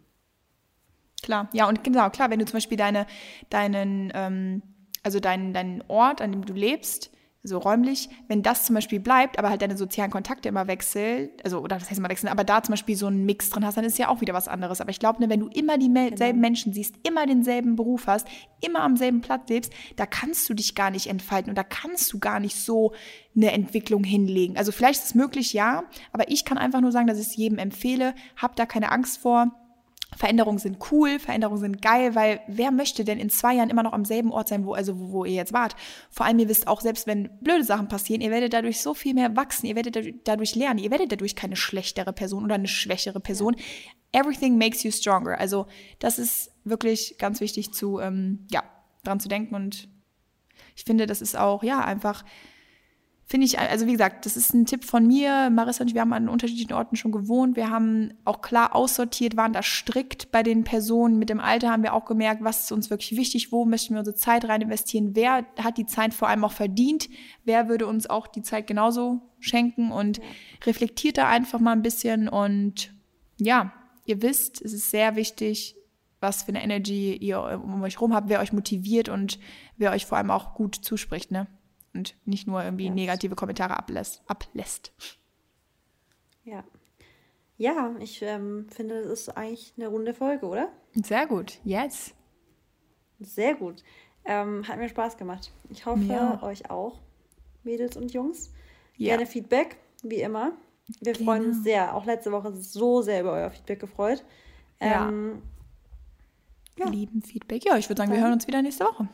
Klar, 1.23 1.49
ja, 1.53 1.69
und 1.69 1.85
genau, 1.85 2.11
klar, 2.11 2.31
wenn 2.31 2.39
du 2.39 2.45
zum 2.45 2.55
Beispiel 2.55 2.79
deine, 2.79 3.07
deinen, 3.51 4.13
ähm, 4.15 4.63
also 5.03 5.21
deinen, 5.21 5.53
deinen 5.53 5.83
Ort, 5.89 6.23
an 6.23 6.33
dem 6.33 6.47
du 6.47 6.53
lebst, 6.53 7.12
so 7.45 7.59
räumlich, 7.59 8.09
wenn 8.29 8.43
das 8.43 8.67
zum 8.67 8.75
Beispiel 8.75 9.01
bleibt, 9.01 9.37
aber 9.37 9.51
halt 9.51 9.63
deine 9.63 9.77
sozialen 9.77 10.13
Kontakte 10.13 10.49
immer 10.49 10.69
wechselt, 10.69 11.45
also, 11.45 11.59
oder 11.59 11.77
das 11.77 11.91
heißt 11.91 11.99
immer 11.99 12.09
wechseln, 12.09 12.29
aber 12.29 12.45
da 12.45 12.63
zum 12.63 12.75
Beispiel 12.75 12.95
so 12.95 13.07
einen 13.07 13.27
Mix 13.27 13.51
drin 13.51 13.67
hast, 13.67 13.77
dann 13.77 13.85
ist 13.85 13.99
ja 13.99 14.09
auch 14.09 14.21
wieder 14.21 14.33
was 14.33 14.47
anderes. 14.47 14.81
Aber 14.81 14.91
ich 14.91 15.01
glaube, 15.01 15.21
ne, 15.21 15.29
wenn 15.29 15.41
du 15.41 15.49
immer 15.49 15.77
dieselben 15.77 16.17
genau. 16.17 16.35
Menschen 16.35 16.73
siehst, 16.73 16.95
immer 17.03 17.27
denselben 17.27 17.75
Beruf 17.75 18.07
hast, 18.07 18.29
immer 18.61 18.83
am 18.83 18.97
selben 18.97 19.23
Platz 19.23 19.49
lebst, 19.49 19.73
da 19.97 20.07
kannst 20.07 20.49
du 20.49 20.55
dich 20.55 20.77
gar 20.77 20.91
nicht 20.91 21.09
entfalten 21.09 21.51
und 21.51 21.57
da 21.57 21.65
kannst 21.65 22.13
du 22.13 22.21
gar 22.21 22.39
nicht 22.39 22.57
so 22.57 22.93
eine 23.35 23.51
Entwicklung 23.51 24.05
hinlegen. 24.05 24.57
Also 24.57 24.71
vielleicht 24.71 25.01
ist 25.01 25.07
es 25.07 25.15
möglich, 25.17 25.53
ja, 25.53 25.83
aber 26.13 26.31
ich 26.31 26.45
kann 26.45 26.59
einfach 26.59 26.81
nur 26.81 26.93
sagen, 26.93 27.09
dass 27.09 27.19
ich 27.19 27.27
es 27.27 27.37
jedem 27.37 27.59
empfehle, 27.59 28.15
hab 28.37 28.55
da 28.55 28.67
keine 28.67 28.93
Angst 28.93 29.19
vor 29.19 29.51
Veränderungen 30.23 30.59
sind 30.59 30.79
cool, 30.93 31.19
Veränderungen 31.19 31.59
sind 31.59 31.83
geil, 31.83 32.15
weil 32.15 32.43
wer 32.47 32.71
möchte 32.71 33.05
denn 33.05 33.19
in 33.19 33.29
zwei 33.29 33.57
Jahren 33.57 33.71
immer 33.71 33.83
noch 33.83 33.93
am 33.93 34.05
selben 34.05 34.31
Ort 34.31 34.47
sein, 34.47 34.65
wo, 34.65 34.73
also 34.73 34.97
wo, 34.97 35.11
wo 35.11 35.25
ihr 35.25 35.35
jetzt 35.35 35.53
wart? 35.53 35.75
Vor 36.11 36.25
allem, 36.25 36.39
ihr 36.39 36.49
wisst 36.49 36.69
auch, 36.69 36.81
selbst 36.81 37.09
wenn 37.09 37.29
blöde 37.41 37.65
Sachen 37.65 37.89
passieren, 37.89 38.21
ihr 38.21 38.31
werdet 38.31 38.53
dadurch 38.53 38.81
so 38.81 38.95
viel 38.95 39.15
mehr 39.15 39.35
wachsen, 39.35 39.67
ihr 39.67 39.75
werdet 39.75 39.99
dadurch 40.23 40.55
lernen, 40.55 40.79
ihr 40.79 40.93
werdet 40.93 41.11
dadurch 41.11 41.35
keine 41.35 41.57
schlechtere 41.57 42.13
Person 42.13 42.45
oder 42.45 42.55
eine 42.55 42.69
schwächere 42.69 43.19
Person. 43.19 43.57
Everything 44.13 44.59
makes 44.59 44.85
you 44.85 44.93
stronger. 44.93 45.41
Also 45.41 45.67
das 45.99 46.21
ist 46.21 46.53
wirklich 46.63 47.17
ganz 47.19 47.41
wichtig 47.41 47.73
zu, 47.73 47.99
ähm, 47.99 48.47
ja, 48.49 48.63
dran 49.03 49.19
zu 49.19 49.29
denken 49.29 49.57
und 49.57 49.89
ich 50.77 50.85
finde, 50.85 51.07
das 51.07 51.21
ist 51.21 51.37
auch, 51.37 51.65
ja, 51.65 51.85
einfach 51.85 52.25
finde 53.33 53.47
ich, 53.47 53.59
also 53.59 53.87
wie 53.87 53.93
gesagt, 53.93 54.27
das 54.27 54.37
ist 54.37 54.53
ein 54.53 54.67
Tipp 54.67 54.85
von 54.85 55.07
mir. 55.07 55.49
Marissa 55.49 55.81
und 55.81 55.89
ich, 55.89 55.95
wir 55.95 56.03
haben 56.03 56.13
an 56.13 56.29
unterschiedlichen 56.29 56.75
Orten 56.75 56.97
schon 56.97 57.13
gewohnt. 57.13 57.57
Wir 57.57 57.71
haben 57.71 58.13
auch 58.27 58.43
klar 58.43 58.77
aussortiert, 58.77 59.39
waren 59.39 59.55
da 59.55 59.63
strikt 59.63 60.31
bei 60.33 60.43
den 60.43 60.65
Personen. 60.65 61.19
Mit 61.19 61.31
dem 61.31 61.41
Alter 61.41 61.71
haben 61.71 61.83
wir 61.83 61.95
auch 61.95 62.05
gemerkt, 62.05 62.45
was 62.45 62.65
ist 62.65 62.73
uns 62.73 62.91
wirklich 62.91 63.19
wichtig, 63.19 63.51
wo 63.51 63.65
möchten 63.65 63.95
wir 63.95 64.01
unsere 64.01 64.19
Zeit 64.19 64.45
rein 64.45 64.61
investieren, 64.61 65.17
wer 65.17 65.47
hat 65.59 65.79
die 65.79 65.87
Zeit 65.87 66.13
vor 66.13 66.29
allem 66.29 66.45
auch 66.45 66.53
verdient, 66.53 67.09
wer 67.45 67.71
würde 67.71 67.87
uns 67.87 68.07
auch 68.07 68.27
die 68.27 68.43
Zeit 68.43 68.67
genauso 68.67 69.23
schenken 69.41 69.93
und 69.93 70.21
reflektiert 70.67 71.17
da 71.17 71.31
einfach 71.31 71.59
mal 71.59 71.73
ein 71.73 71.81
bisschen. 71.81 72.29
Und 72.29 72.93
ja, 73.39 73.73
ihr 74.05 74.21
wisst, 74.21 74.61
es 74.61 74.75
ist 74.75 74.91
sehr 74.91 75.17
wichtig, 75.17 75.75
was 76.21 76.43
für 76.43 76.51
eine 76.51 76.63
Energy 76.63 77.17
ihr 77.17 77.41
um 77.65 77.83
euch 77.83 77.99
rum 77.99 78.13
habt, 78.13 78.29
wer 78.29 78.41
euch 78.41 78.53
motiviert 78.53 79.09
und 79.09 79.39
wer 79.79 79.93
euch 79.93 80.05
vor 80.05 80.19
allem 80.19 80.31
auch 80.31 80.53
gut 80.53 80.75
zuspricht, 80.75 81.31
ne? 81.31 81.47
Und 81.95 82.17
nicht 82.25 82.47
nur 82.47 82.63
irgendwie 82.63 82.87
ja. 82.87 82.93
negative 82.93 83.35
Kommentare 83.35 83.77
ablässt. 83.77 84.23
ablässt. 84.27 84.93
Ja. 86.45 86.65
Ja, 87.59 87.95
ich 88.01 88.23
ähm, 88.23 88.67
finde, 88.71 89.03
das 89.03 89.13
ist 89.21 89.29
eigentlich 89.37 89.75
eine 89.77 89.89
runde 89.89 90.15
Folge, 90.15 90.47
oder? 90.47 90.73
Sehr 90.95 91.27
gut, 91.27 91.61
yes. 91.65 92.15
Sehr 93.21 93.55
gut. 93.55 93.85
Ähm, 94.25 94.67
hat 94.67 94.79
mir 94.79 94.89
Spaß 94.89 95.17
gemacht. 95.17 95.53
Ich 95.71 95.87
hoffe, 95.87 96.03
ja. 96.03 96.43
euch 96.43 96.71
auch, 96.71 97.01
Mädels 97.63 97.97
und 97.97 98.13
Jungs. 98.13 98.53
Ja. 98.97 99.11
Gerne 99.17 99.27
Feedback, 99.27 99.77
wie 100.03 100.21
immer. 100.21 100.53
Wir 101.01 101.13
genau. 101.13 101.33
freuen 101.33 101.47
uns 101.47 101.63
sehr. 101.63 101.95
Auch 101.95 102.05
letzte 102.05 102.33
Woche 102.33 102.53
so 102.53 103.03
sehr 103.03 103.21
über 103.21 103.33
euer 103.33 103.51
Feedback 103.51 103.81
gefreut. 103.81 104.25
Ähm, 104.81 105.43
ja. 106.79 106.89
Lieben 106.89 107.23
Feedback. 107.23 107.65
Ja, 107.65 107.77
ich 107.77 107.89
würde 107.89 108.01
sagen, 108.01 108.13
wir 108.13 108.21
hören 108.21 108.33
uns 108.33 108.47
wieder 108.47 108.63
nächste 108.63 108.85
Woche. 108.85 109.09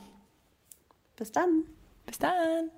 Bis 1.16 1.32
dann. 1.32 1.64
Bis 2.08 2.16
dann. 2.18 2.70